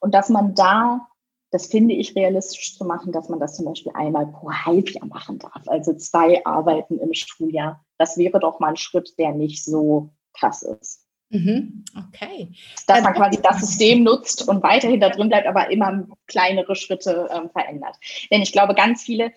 Und 0.00 0.14
dass 0.14 0.28
man 0.28 0.54
da, 0.54 1.08
das 1.50 1.66
finde 1.66 1.94
ich 1.94 2.16
realistisch 2.16 2.76
zu 2.76 2.84
machen, 2.84 3.12
dass 3.12 3.28
man 3.28 3.38
das 3.38 3.56
zum 3.56 3.66
Beispiel 3.66 3.92
einmal 3.94 4.26
pro 4.26 4.50
Halbjahr 4.50 5.06
machen 5.06 5.38
darf, 5.38 5.62
also 5.66 5.94
zwei 5.94 6.44
Arbeiten 6.44 6.98
im 6.98 7.14
Schuljahr. 7.14 7.84
Das 7.98 8.16
wäre 8.16 8.40
doch 8.40 8.60
mal 8.60 8.70
ein 8.70 8.76
Schritt, 8.76 9.14
der 9.18 9.32
nicht 9.32 9.64
so 9.64 10.10
krass 10.32 10.62
ist. 10.62 11.07
Mhm. 11.30 11.84
Okay. 12.08 12.50
Dass 12.86 13.02
man 13.02 13.14
quasi 13.14 13.40
das 13.42 13.60
System 13.60 14.02
nutzt 14.02 14.48
und 14.48 14.62
weiterhin 14.62 15.00
da 15.00 15.10
drin 15.10 15.28
bleibt, 15.28 15.46
aber 15.46 15.70
immer 15.70 16.06
kleinere 16.26 16.74
Schritte 16.74 17.28
ähm, 17.30 17.50
verändert. 17.50 17.96
Denn 18.30 18.40
ich 18.40 18.52
glaube, 18.52 18.74
ganz 18.74 19.02
viele 19.02 19.32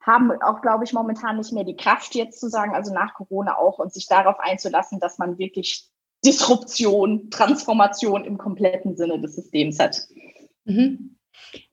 haben 0.00 0.30
auch, 0.42 0.62
glaube 0.62 0.84
ich, 0.84 0.92
momentan 0.92 1.36
nicht 1.36 1.52
mehr 1.52 1.64
die 1.64 1.76
Kraft 1.76 2.14
jetzt 2.14 2.40
zu 2.40 2.48
sagen, 2.48 2.74
also 2.74 2.94
nach 2.94 3.14
Corona 3.14 3.58
auch, 3.58 3.78
und 3.78 3.92
sich 3.92 4.06
darauf 4.06 4.38
einzulassen, 4.40 5.00
dass 5.00 5.18
man 5.18 5.36
wirklich 5.38 5.88
Disruption, 6.24 7.30
Transformation 7.30 8.24
im 8.24 8.38
kompletten 8.38 8.96
Sinne 8.96 9.20
des 9.20 9.36
Systems 9.36 9.78
hat. 9.78 10.00
Mhm. 10.64 11.16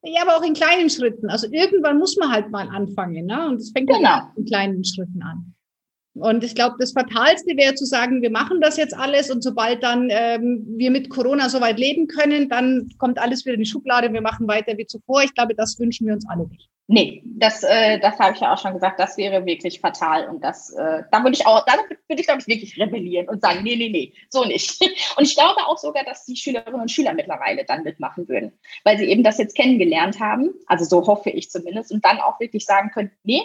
Ja, 0.03 0.24
aber 0.24 0.38
auch 0.38 0.43
in 0.43 0.53
kleinen 0.53 0.89
Schritten. 0.89 1.30
Also 1.30 1.47
irgendwann 1.49 1.97
muss 1.97 2.18
man 2.18 2.32
halt 2.32 2.51
mal 2.51 2.68
anfangen, 2.70 3.26
ne? 3.26 3.47
Und 3.47 3.56
es 3.56 3.72
fängt 3.72 3.88
genau. 3.88 4.01
ja 4.01 4.34
in 4.36 4.45
kleinen 4.45 4.84
Schritten 4.84 5.22
an. 5.24 5.55
Und 6.16 6.43
ich 6.45 6.55
glaube, 6.55 6.78
das 6.80 6.93
Fatalste 6.93 7.57
wäre 7.57 7.76
zu 7.76 7.86
sagen, 7.86 8.22
wir 8.22 8.32
machen 8.32 8.61
das 8.61 8.78
jetzt 8.78 8.95
alles 8.95 9.30
und 9.30 9.43
sobald 9.43 9.84
dann 9.84 10.07
ähm, 10.09 10.66
wir 10.78 10.89
mit 10.89 11.09
Corona 11.09 11.49
soweit 11.49 11.78
leben 11.78 12.07
können, 12.07 12.47
dann 12.47 12.89
kommt 12.97 13.20
alles 13.20 13.45
wieder 13.45 13.55
in 13.55 13.61
die 13.61 13.70
Schublade, 13.70 14.11
wir 14.11 14.22
machen 14.22 14.47
weiter 14.47 14.78
wie 14.78 14.88
zuvor. 14.88 15.24
Ich 15.24 15.34
glaube, 15.34 15.55
das 15.55 15.78
wünschen 15.78 16.07
wir 16.07 16.13
uns 16.13 16.28
alle 16.30 16.47
nicht. 16.47 16.70
Nee, 16.88 17.24
das, 17.26 17.63
äh, 17.63 17.99
das 17.99 18.20
habe 18.20 18.36
ich 18.36 18.41
ja 18.41 18.53
auch 18.53 18.59
schon 18.59 18.74
gesagt, 18.74 18.99
das 18.99 19.18
wäre 19.18 19.45
wirklich 19.45 19.80
fatal. 19.80 20.30
Und 20.30 20.43
das, 20.43 20.70
äh, 20.70 21.01
da 21.11 21.24
würde 21.24 21.36
ich 21.36 21.45
auch, 21.47 21.66
da 21.66 21.74
würde 22.07 22.22
ich, 22.22 22.28
glaube 22.28 22.41
ich, 22.41 22.47
wirklich 22.47 22.80
rebellieren 22.80 23.28
und 23.28 23.41
sagen, 23.41 23.63
nee, 23.63 23.76
nee, 23.76 23.89
nee, 23.89 24.13
so 24.30 24.45
nicht. 24.45 24.80
Und 25.18 25.24
ich 25.24 25.36
glaube 25.36 25.61
auch 25.66 25.80
sogar, 25.80 26.03
dass 26.03 26.26
die 26.26 26.36
Schülerinnen 26.36 26.80
und 26.80 26.91
Schüler 26.91 27.13
mittlerweile 27.13 27.66
dann 27.66 27.84
mitmachen 27.84 28.28
würden, 28.28 28.51
weil 28.84 28.97
sie 28.97 29.05
eben 29.05 29.24
das 29.24 29.38
jetzt 29.39 29.55
kennengelernt 29.55 30.20
haben, 30.20 30.53
also 30.68 30.86
so 30.86 31.07
hoffe 31.07 31.32
ich 31.32 31.49
zumindest, 31.49 31.91
und 31.91 32.05
dann 32.05 32.20
auch 32.20 32.39
wirklich 32.39 32.66
sagen 32.66 32.91
können, 32.93 33.11
nee, 33.24 33.41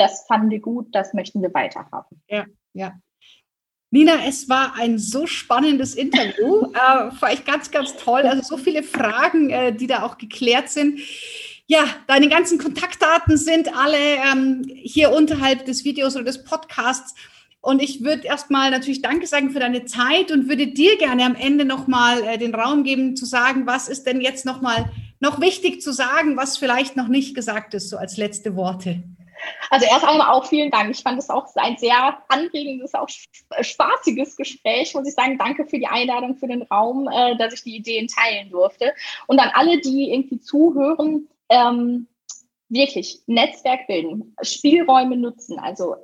das 0.00 0.24
fanden 0.26 0.50
wir 0.50 0.60
gut, 0.60 0.88
das 0.92 1.12
möchten 1.12 1.42
wir 1.42 1.52
weiterhaben. 1.52 2.22
Ja, 2.26 2.46
ja. 2.72 2.94
Nina, 3.90 4.24
es 4.26 4.48
war 4.48 4.74
ein 4.76 4.98
so 4.98 5.26
spannendes 5.26 5.94
Interview. 5.94 6.62
äh, 6.72 7.20
war 7.20 7.30
echt 7.30 7.44
ganz, 7.44 7.70
ganz 7.70 7.96
toll. 7.96 8.22
Also 8.22 8.42
so 8.42 8.56
viele 8.56 8.82
Fragen, 8.82 9.50
äh, 9.50 9.74
die 9.74 9.86
da 9.86 10.02
auch 10.04 10.16
geklärt 10.16 10.70
sind. 10.70 11.00
Ja, 11.66 11.84
deine 12.06 12.28
ganzen 12.28 12.58
Kontaktdaten 12.58 13.36
sind 13.36 13.76
alle 13.76 13.98
ähm, 13.98 14.64
hier 14.66 15.12
unterhalb 15.12 15.66
des 15.66 15.84
Videos 15.84 16.16
oder 16.16 16.24
des 16.24 16.44
Podcasts. 16.44 17.14
Und 17.60 17.82
ich 17.82 18.02
würde 18.02 18.26
erstmal 18.26 18.70
natürlich 18.70 19.02
Danke 19.02 19.26
sagen 19.26 19.50
für 19.50 19.60
deine 19.60 19.84
Zeit 19.84 20.32
und 20.32 20.48
würde 20.48 20.68
dir 20.68 20.96
gerne 20.96 21.26
am 21.26 21.34
Ende 21.34 21.66
nochmal 21.66 22.22
äh, 22.22 22.38
den 22.38 22.54
Raum 22.54 22.84
geben, 22.84 23.16
zu 23.16 23.26
sagen, 23.26 23.66
was 23.66 23.88
ist 23.88 24.06
denn 24.06 24.22
jetzt 24.22 24.46
nochmal 24.46 24.90
noch 25.20 25.42
wichtig 25.42 25.82
zu 25.82 25.92
sagen, 25.92 26.38
was 26.38 26.56
vielleicht 26.56 26.96
noch 26.96 27.08
nicht 27.08 27.34
gesagt 27.34 27.74
ist, 27.74 27.90
so 27.90 27.98
als 27.98 28.16
letzte 28.16 28.56
Worte. 28.56 29.02
Also 29.70 29.86
erst 29.86 30.04
einmal 30.04 30.32
auch 30.32 30.46
vielen 30.46 30.70
Dank. 30.70 30.90
Ich 30.90 31.02
fand 31.02 31.18
es 31.18 31.30
auch 31.30 31.46
ein 31.56 31.76
sehr 31.76 32.18
anregendes, 32.28 32.94
auch 32.94 33.08
spaßiges 33.60 34.36
Gespräch, 34.36 34.94
muss 34.94 35.06
ich 35.06 35.14
sagen. 35.14 35.38
Danke 35.38 35.66
für 35.66 35.78
die 35.78 35.86
Einladung, 35.86 36.36
für 36.36 36.48
den 36.48 36.62
Raum, 36.62 37.08
äh, 37.08 37.36
dass 37.36 37.54
ich 37.54 37.62
die 37.62 37.76
Ideen 37.76 38.08
teilen 38.08 38.50
durfte. 38.50 38.92
Und 39.26 39.38
an 39.38 39.50
alle, 39.54 39.80
die 39.80 40.12
irgendwie 40.12 40.40
zuhören, 40.40 41.28
ähm, 41.48 42.06
wirklich 42.68 43.20
Netzwerk 43.26 43.86
bilden, 43.86 44.34
Spielräume 44.42 45.16
nutzen. 45.16 45.58
Also 45.58 45.96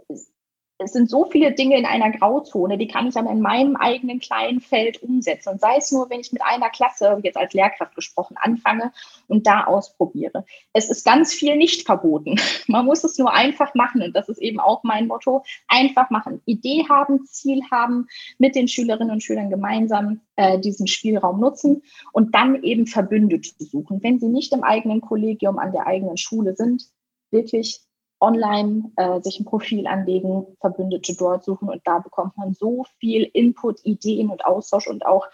es 0.78 0.92
sind 0.92 1.08
so 1.08 1.24
viele 1.24 1.52
Dinge 1.52 1.78
in 1.78 1.86
einer 1.86 2.10
Grauzone, 2.10 2.76
die 2.76 2.86
kann 2.86 3.06
ich 3.06 3.14
dann 3.14 3.26
in 3.26 3.40
meinem 3.40 3.76
eigenen 3.76 4.20
kleinen 4.20 4.60
Feld 4.60 5.02
umsetzen. 5.02 5.50
Und 5.50 5.60
sei 5.60 5.76
es 5.78 5.90
nur, 5.90 6.10
wenn 6.10 6.20
ich 6.20 6.32
mit 6.32 6.42
einer 6.42 6.68
Klasse, 6.68 7.18
jetzt 7.22 7.38
als 7.38 7.54
Lehrkraft 7.54 7.94
gesprochen, 7.94 8.36
anfange 8.38 8.92
und 9.26 9.46
da 9.46 9.64
ausprobiere. 9.64 10.44
Es 10.74 10.90
ist 10.90 11.04
ganz 11.04 11.32
viel 11.32 11.56
nicht 11.56 11.86
verboten. 11.86 12.36
Man 12.66 12.84
muss 12.84 13.04
es 13.04 13.16
nur 13.16 13.32
einfach 13.32 13.74
machen. 13.74 14.02
Und 14.02 14.14
das 14.14 14.28
ist 14.28 14.40
eben 14.42 14.60
auch 14.60 14.82
mein 14.82 15.06
Motto. 15.06 15.44
Einfach 15.66 16.10
machen. 16.10 16.42
Idee 16.44 16.84
haben, 16.88 17.24
Ziel 17.24 17.62
haben, 17.70 18.08
mit 18.38 18.54
den 18.54 18.68
Schülerinnen 18.68 19.12
und 19.12 19.22
Schülern 19.22 19.48
gemeinsam 19.48 20.20
äh, 20.36 20.58
diesen 20.58 20.86
Spielraum 20.86 21.40
nutzen 21.40 21.82
und 22.12 22.34
dann 22.34 22.62
eben 22.62 22.86
Verbündete 22.86 23.64
suchen. 23.64 24.02
Wenn 24.02 24.20
sie 24.20 24.28
nicht 24.28 24.52
im 24.52 24.62
eigenen 24.62 25.00
Kollegium 25.00 25.58
an 25.58 25.72
der 25.72 25.86
eigenen 25.86 26.18
Schule 26.18 26.54
sind, 26.54 26.84
wirklich 27.30 27.85
online 28.20 28.92
äh, 28.96 29.20
sich 29.20 29.40
ein 29.40 29.44
Profil 29.44 29.86
anlegen, 29.86 30.46
Verbündete 30.60 31.14
dort 31.16 31.44
suchen 31.44 31.68
und 31.68 31.82
da 31.84 31.98
bekommt 31.98 32.36
man 32.36 32.54
so 32.54 32.84
viel 32.98 33.28
Input, 33.32 33.84
Ideen 33.84 34.30
und 34.30 34.44
Austausch 34.44 34.86
und 34.86 35.04
auch 35.04 35.26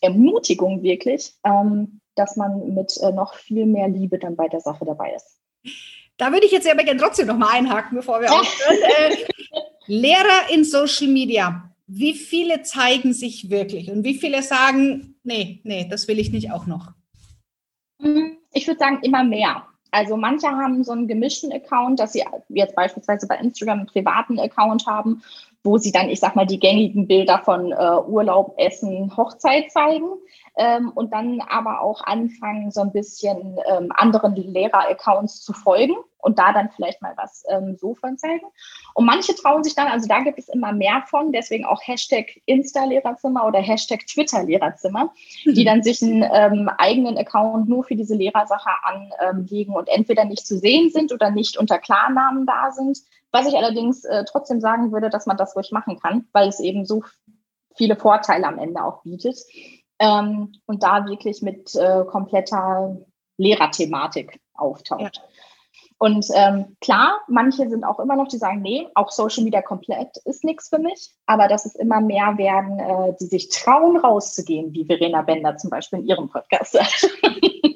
Ermutigung 0.00 0.82
wirklich, 0.82 1.34
ähm, 1.44 2.00
dass 2.14 2.36
man 2.36 2.74
mit 2.74 2.96
äh, 3.02 3.12
noch 3.12 3.34
viel 3.34 3.66
mehr 3.66 3.88
Liebe 3.88 4.18
dann 4.18 4.36
bei 4.36 4.48
der 4.48 4.60
Sache 4.60 4.84
dabei 4.84 5.14
ist. 5.14 5.38
Da 6.16 6.32
würde 6.32 6.46
ich 6.46 6.52
jetzt 6.52 6.70
aber 6.70 6.84
gerne 6.84 7.00
trotzdem 7.00 7.26
noch 7.26 7.38
mal 7.38 7.52
einhaken, 7.52 7.96
bevor 7.96 8.20
wir 8.20 8.32
aufhören. 8.32 8.78
Äh, 8.98 9.16
Lehrer 9.86 10.50
in 10.50 10.64
Social 10.64 11.08
Media, 11.08 11.74
wie 11.86 12.14
viele 12.14 12.62
zeigen 12.62 13.12
sich 13.12 13.50
wirklich 13.50 13.90
und 13.90 14.04
wie 14.04 14.14
viele 14.14 14.42
sagen, 14.42 15.16
nee, 15.22 15.60
nee, 15.64 15.86
das 15.90 16.08
will 16.08 16.18
ich 16.18 16.32
nicht 16.32 16.52
auch 16.52 16.66
noch? 16.66 16.92
Ich 18.52 18.66
würde 18.66 18.78
sagen, 18.78 19.00
immer 19.02 19.24
mehr. 19.24 19.66
Also 19.94 20.16
manche 20.16 20.48
haben 20.48 20.82
so 20.82 20.90
einen 20.90 21.06
gemischten 21.06 21.52
Account, 21.52 22.00
dass 22.00 22.14
sie 22.14 22.24
jetzt 22.48 22.74
beispielsweise 22.74 23.28
bei 23.28 23.36
Instagram 23.36 23.78
einen 23.78 23.86
privaten 23.86 24.40
Account 24.40 24.88
haben, 24.88 25.22
wo 25.62 25.78
sie 25.78 25.92
dann, 25.92 26.08
ich 26.08 26.18
sag 26.18 26.34
mal, 26.34 26.46
die 26.46 26.58
gängigen 26.58 27.06
Bilder 27.06 27.40
von 27.44 27.70
äh, 27.70 28.00
Urlaub, 28.08 28.54
Essen, 28.58 29.16
Hochzeit 29.16 29.70
zeigen 29.70 30.06
ähm, 30.56 30.92
und 30.94 31.12
dann 31.12 31.40
aber 31.40 31.80
auch 31.80 32.02
anfangen, 32.04 32.70
so 32.70 32.80
ein 32.80 32.92
bisschen 32.92 33.58
ähm, 33.66 33.90
anderen 33.94 34.34
Lehrer-Accounts 34.36 35.42
zu 35.42 35.52
folgen 35.52 35.96
und 36.18 36.38
da 36.38 36.52
dann 36.52 36.70
vielleicht 36.70 37.02
mal 37.02 37.12
was 37.16 37.44
ähm, 37.48 37.76
so 37.76 37.94
von 37.94 38.16
zeigen. 38.16 38.46
Und 38.94 39.04
manche 39.04 39.34
trauen 39.34 39.64
sich 39.64 39.74
dann, 39.74 39.88
also 39.88 40.06
da 40.06 40.20
gibt 40.20 40.38
es 40.38 40.48
immer 40.48 40.72
mehr 40.72 41.02
von, 41.08 41.32
deswegen 41.32 41.64
auch 41.64 41.80
Hashtag 41.84 42.40
Insta-Lehrerzimmer 42.46 43.46
oder 43.46 43.60
Hashtag 43.60 44.06
Twitter-Lehrerzimmer, 44.06 45.12
mhm. 45.44 45.54
die 45.54 45.64
dann 45.64 45.82
sich 45.82 46.00
einen 46.02 46.22
ähm, 46.22 46.70
eigenen 46.78 47.18
Account 47.18 47.68
nur 47.68 47.84
für 47.84 47.96
diese 47.96 48.14
Lehrersache 48.14 48.70
anlegen 49.20 49.74
und 49.74 49.88
entweder 49.88 50.24
nicht 50.24 50.46
zu 50.46 50.58
sehen 50.58 50.90
sind 50.90 51.12
oder 51.12 51.30
nicht 51.30 51.58
unter 51.58 51.78
Klarnamen 51.78 52.46
da 52.46 52.70
sind. 52.70 52.98
Was 53.32 53.48
ich 53.48 53.56
allerdings 53.56 54.04
äh, 54.04 54.24
trotzdem 54.24 54.60
sagen 54.60 54.92
würde, 54.92 55.10
dass 55.10 55.26
man 55.26 55.36
das 55.36 55.56
ruhig 55.56 55.72
machen 55.72 55.98
kann, 56.00 56.28
weil 56.32 56.48
es 56.48 56.60
eben 56.60 56.86
so 56.86 57.02
viele 57.76 57.96
Vorteile 57.96 58.46
am 58.46 58.58
Ende 58.58 58.84
auch 58.84 59.02
bietet 59.02 59.38
ähm, 59.98 60.52
und 60.66 60.82
da 60.82 61.06
wirklich 61.06 61.42
mit 61.42 61.74
äh, 61.74 62.04
kompletter 62.04 62.96
Lehrerthematik 63.36 64.40
auftaucht. 64.54 65.16
Ja. 65.16 65.22
Und 65.98 66.26
ähm, 66.34 66.76
klar, 66.80 67.20
manche 67.28 67.68
sind 67.68 67.84
auch 67.84 68.00
immer 68.00 68.16
noch, 68.16 68.28
die 68.28 68.36
sagen, 68.36 68.60
nee, 68.62 68.88
auch 68.94 69.10
Social 69.10 69.44
Media 69.44 69.62
komplett 69.62 70.16
ist 70.24 70.44
nichts 70.44 70.68
für 70.68 70.78
mich, 70.78 71.10
aber 71.26 71.48
dass 71.48 71.64
es 71.64 71.76
immer 71.76 72.00
mehr 72.00 72.36
werden, 72.36 72.78
äh, 72.78 73.14
die 73.20 73.26
sich 73.26 73.48
trauen, 73.48 73.96
rauszugehen, 73.96 74.72
wie 74.72 74.84
Verena 74.84 75.22
Bender 75.22 75.56
zum 75.56 75.70
Beispiel 75.70 76.00
in 76.00 76.06
ihrem 76.06 76.28
Podcast 76.28 76.72
sagt. 76.72 77.08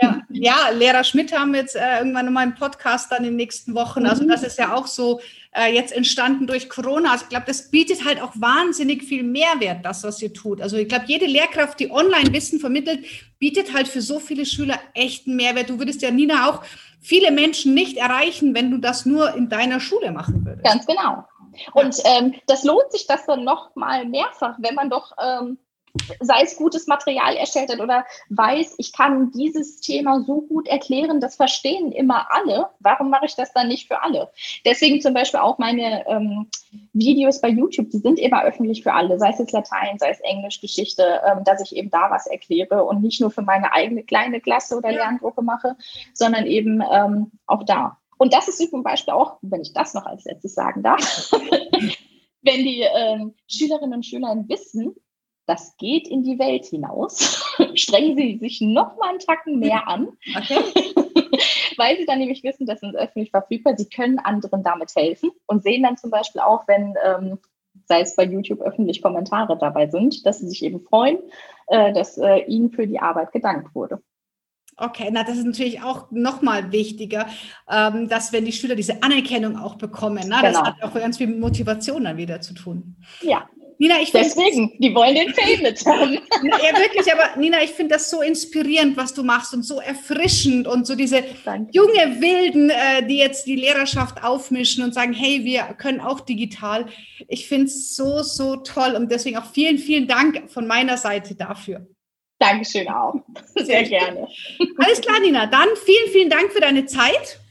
Ja, 0.00 0.22
ja, 0.30 0.68
Lehrer 0.70 1.04
Schmidt 1.04 1.36
haben 1.36 1.54
jetzt 1.54 1.76
äh, 1.76 1.98
irgendwann 1.98 2.26
in 2.26 2.32
meinem 2.32 2.54
Podcast 2.54 3.12
dann 3.12 3.18
in 3.18 3.30
den 3.30 3.36
nächsten 3.36 3.74
Wochen. 3.74 4.06
Also 4.06 4.24
mhm. 4.24 4.28
das 4.28 4.42
ist 4.42 4.58
ja 4.58 4.74
auch 4.74 4.86
so 4.86 5.20
äh, 5.54 5.74
jetzt 5.74 5.92
entstanden 5.92 6.46
durch 6.46 6.70
Corona. 6.70 7.12
Also 7.12 7.24
ich 7.24 7.28
glaube, 7.28 7.44
das 7.46 7.70
bietet 7.70 8.04
halt 8.04 8.20
auch 8.22 8.32
wahnsinnig 8.34 9.04
viel 9.04 9.22
Mehrwert, 9.22 9.84
das, 9.84 10.02
was 10.04 10.22
ihr 10.22 10.32
tut. 10.32 10.62
Also 10.62 10.76
ich 10.76 10.88
glaube, 10.88 11.04
jede 11.08 11.26
Lehrkraft, 11.26 11.78
die 11.78 11.90
Online-Wissen 11.90 12.58
vermittelt, 12.58 13.04
bietet 13.38 13.74
halt 13.74 13.86
für 13.86 14.00
so 14.00 14.18
viele 14.18 14.46
Schüler 14.46 14.78
echten 14.94 15.36
Mehrwert. 15.36 15.68
Du 15.68 15.78
würdest 15.78 16.00
ja, 16.00 16.10
Nina, 16.10 16.48
auch 16.48 16.62
viele 17.00 17.30
Menschen 17.30 17.74
nicht 17.74 17.98
erreichen, 17.98 18.54
wenn 18.54 18.70
du 18.70 18.78
das 18.78 19.04
nur 19.04 19.34
in 19.34 19.48
deiner 19.48 19.80
Schule 19.80 20.10
machen 20.10 20.46
würdest. 20.46 20.64
Ganz 20.64 20.86
genau. 20.86 21.24
Und 21.74 21.96
ähm, 22.04 22.34
das 22.46 22.64
lohnt 22.64 22.90
sich 22.92 23.06
das 23.06 23.26
dann 23.26 23.44
noch 23.44 23.76
mal 23.76 24.06
mehrfach, 24.06 24.56
wenn 24.58 24.74
man 24.74 24.88
doch 24.88 25.12
ähm, 25.22 25.58
sei 26.20 26.42
es 26.42 26.56
gutes 26.56 26.86
Material 26.86 27.36
erstellt 27.36 27.70
hat 27.70 27.80
oder 27.80 28.04
weiß, 28.30 28.76
ich 28.78 28.92
kann 28.92 29.30
dieses 29.32 29.80
Thema 29.80 30.22
so 30.22 30.42
gut 30.42 30.66
erklären, 30.66 31.20
das 31.20 31.36
verstehen 31.36 31.92
immer 31.92 32.26
alle. 32.30 32.68
Warum 32.80 33.10
mache 33.10 33.26
ich 33.26 33.34
das 33.34 33.52
dann 33.52 33.68
nicht 33.68 33.88
für 33.88 34.02
alle? 34.02 34.30
Deswegen 34.64 35.00
zum 35.00 35.14
Beispiel 35.14 35.40
auch 35.40 35.58
meine 35.58 36.06
ähm, 36.08 36.48
Videos 36.92 37.40
bei 37.40 37.48
YouTube, 37.48 37.90
die 37.90 37.98
sind 37.98 38.18
immer 38.18 38.42
öffentlich 38.44 38.82
für 38.82 38.94
alle, 38.94 39.18
sei 39.18 39.30
es 39.30 39.38
jetzt 39.38 39.52
Latein, 39.52 39.98
sei 39.98 40.10
es 40.10 40.20
Englisch, 40.20 40.60
Geschichte, 40.60 41.20
ähm, 41.26 41.44
dass 41.44 41.62
ich 41.62 41.76
eben 41.76 41.90
da 41.90 42.10
was 42.10 42.26
erkläre 42.26 42.84
und 42.84 43.02
nicht 43.02 43.20
nur 43.20 43.30
für 43.30 43.42
meine 43.42 43.72
eigene 43.72 44.02
kleine 44.02 44.40
Klasse 44.40 44.76
oder 44.76 44.92
Lerngruppe 44.92 45.42
mache, 45.42 45.76
sondern 46.14 46.46
eben 46.46 46.82
ähm, 46.90 47.32
auch 47.46 47.64
da. 47.64 47.98
Und 48.16 48.32
das 48.32 48.48
ist 48.48 48.70
zum 48.70 48.82
Beispiel 48.82 49.12
auch, 49.12 49.38
wenn 49.42 49.62
ich 49.62 49.72
das 49.72 49.94
noch 49.94 50.06
als 50.06 50.24
letztes 50.24 50.54
sagen 50.54 50.82
darf, 50.82 51.32
wenn 52.42 52.64
die 52.64 52.80
ähm, 52.80 53.34
Schülerinnen 53.48 53.94
und 53.94 54.06
Schüler 54.06 54.44
wissen, 54.48 54.94
das 55.46 55.76
geht 55.76 56.08
in 56.08 56.22
die 56.22 56.38
Welt 56.38 56.64
hinaus, 56.64 57.44
strengen 57.74 58.16
sie 58.16 58.38
sich 58.38 58.60
noch 58.60 58.96
mal 58.96 59.10
einen 59.10 59.18
Tacken 59.18 59.58
mehr 59.58 59.88
an, 59.88 60.08
okay. 60.36 60.58
weil 61.76 61.96
sie 61.96 62.06
dann 62.06 62.18
nämlich 62.18 62.42
wissen, 62.42 62.66
das 62.66 62.82
ist 62.82 62.94
öffentlich 62.94 63.30
verfügbar, 63.30 63.76
sie 63.76 63.88
können 63.88 64.18
anderen 64.18 64.62
damit 64.62 64.94
helfen 64.94 65.30
und 65.46 65.62
sehen 65.62 65.82
dann 65.82 65.96
zum 65.96 66.10
Beispiel 66.10 66.40
auch, 66.40 66.66
wenn, 66.68 66.94
ähm, 67.04 67.38
sei 67.86 68.00
es 68.00 68.16
bei 68.16 68.24
YouTube 68.24 68.60
öffentlich 68.60 69.02
Kommentare 69.02 69.58
dabei 69.58 69.88
sind, 69.88 70.24
dass 70.26 70.38
sie 70.38 70.48
sich 70.48 70.62
eben 70.64 70.80
freuen, 70.80 71.18
äh, 71.68 71.92
dass 71.92 72.18
äh, 72.18 72.38
ihnen 72.44 72.70
für 72.70 72.86
die 72.86 73.00
Arbeit 73.00 73.32
gedankt 73.32 73.74
wurde. 73.74 74.00
Okay, 74.76 75.10
na 75.12 75.22
das 75.22 75.36
ist 75.36 75.44
natürlich 75.44 75.82
auch 75.82 76.10
nochmal 76.10 76.72
wichtiger, 76.72 77.26
ähm, 77.70 78.08
dass 78.08 78.32
wenn 78.32 78.46
die 78.46 78.52
Schüler 78.52 78.74
diese 78.74 79.02
Anerkennung 79.02 79.58
auch 79.58 79.74
bekommen, 79.74 80.24
na, 80.26 80.40
das 80.40 80.56
genau. 80.56 80.66
hat 80.66 80.82
auch 80.82 80.94
ganz 80.94 81.18
viel 81.18 81.26
Motivation 81.26 82.04
dann 82.04 82.16
wieder 82.16 82.40
zu 82.40 82.54
tun. 82.54 82.96
Ja, 83.20 83.48
Nina, 83.82 84.00
ich 84.00 84.12
Deswegen, 84.12 84.72
die 84.78 84.94
wollen 84.94 85.16
den 85.16 85.34
Fame 85.34 85.60
mit 85.60 85.84
haben. 85.84 86.12
Ja, 86.62 86.78
wirklich, 86.78 87.12
aber 87.12 87.36
Nina, 87.36 87.64
ich 87.64 87.70
finde 87.70 87.94
das 87.94 88.08
so 88.10 88.22
inspirierend, 88.22 88.96
was 88.96 89.12
du 89.12 89.24
machst 89.24 89.52
und 89.54 89.64
so 89.64 89.80
erfrischend 89.80 90.68
und 90.68 90.86
so 90.86 90.94
diese 90.94 91.24
Danke. 91.44 91.68
junge 91.72 92.20
Wilden, 92.20 92.70
äh, 92.70 93.04
die 93.04 93.16
jetzt 93.16 93.44
die 93.48 93.56
Lehrerschaft 93.56 94.22
aufmischen 94.22 94.84
und 94.84 94.94
sagen, 94.94 95.12
hey, 95.12 95.44
wir 95.44 95.64
können 95.78 95.98
auch 95.98 96.20
digital. 96.20 96.86
Ich 97.26 97.48
finde 97.48 97.66
es 97.66 97.96
so, 97.96 98.22
so 98.22 98.54
toll 98.54 98.94
und 98.94 99.10
deswegen 99.10 99.36
auch 99.36 99.50
vielen, 99.52 99.78
vielen 99.78 100.06
Dank 100.06 100.48
von 100.48 100.68
meiner 100.68 100.96
Seite 100.96 101.34
dafür. 101.34 101.84
Dankeschön 102.38 102.86
auch. 102.88 103.14
Sehr 103.56 103.82
gerne. 103.82 104.28
Alles 104.78 105.00
klar, 105.00 105.18
Nina. 105.18 105.46
Dann 105.46 105.68
vielen, 105.84 106.12
vielen 106.12 106.30
Dank 106.30 106.52
für 106.52 106.60
deine 106.60 106.86
Zeit. 106.86 107.41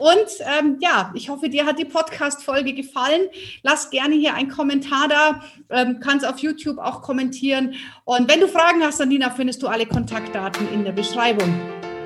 Und 0.00 0.28
ähm, 0.58 0.78
ja, 0.80 1.12
ich 1.14 1.28
hoffe, 1.28 1.50
dir 1.50 1.66
hat 1.66 1.78
die 1.78 1.84
Podcast-Folge 1.84 2.72
gefallen. 2.72 3.28
Lass 3.62 3.90
gerne 3.90 4.14
hier 4.14 4.34
einen 4.34 4.48
Kommentar 4.48 5.08
da, 5.08 5.42
ähm, 5.68 6.00
kannst 6.00 6.26
auf 6.26 6.38
YouTube 6.38 6.78
auch 6.78 7.02
kommentieren. 7.02 7.74
Und 8.04 8.30
wenn 8.30 8.40
du 8.40 8.48
Fragen 8.48 8.82
hast 8.82 9.00
an 9.00 9.10
Nina, 9.10 9.28
findest 9.28 9.62
du 9.62 9.68
alle 9.68 9.84
Kontaktdaten 9.84 10.72
in 10.72 10.84
der 10.84 10.92
Beschreibung. 10.92 11.60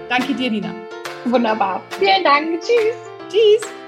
Danke 0.08 0.34
dir, 0.34 0.50
Nina. 0.50 0.74
Wunderbar. 1.26 1.80
Vielen 2.00 2.24
Dank. 2.24 2.60
Tschüss. 2.60 2.96
Tschüss. 3.28 3.83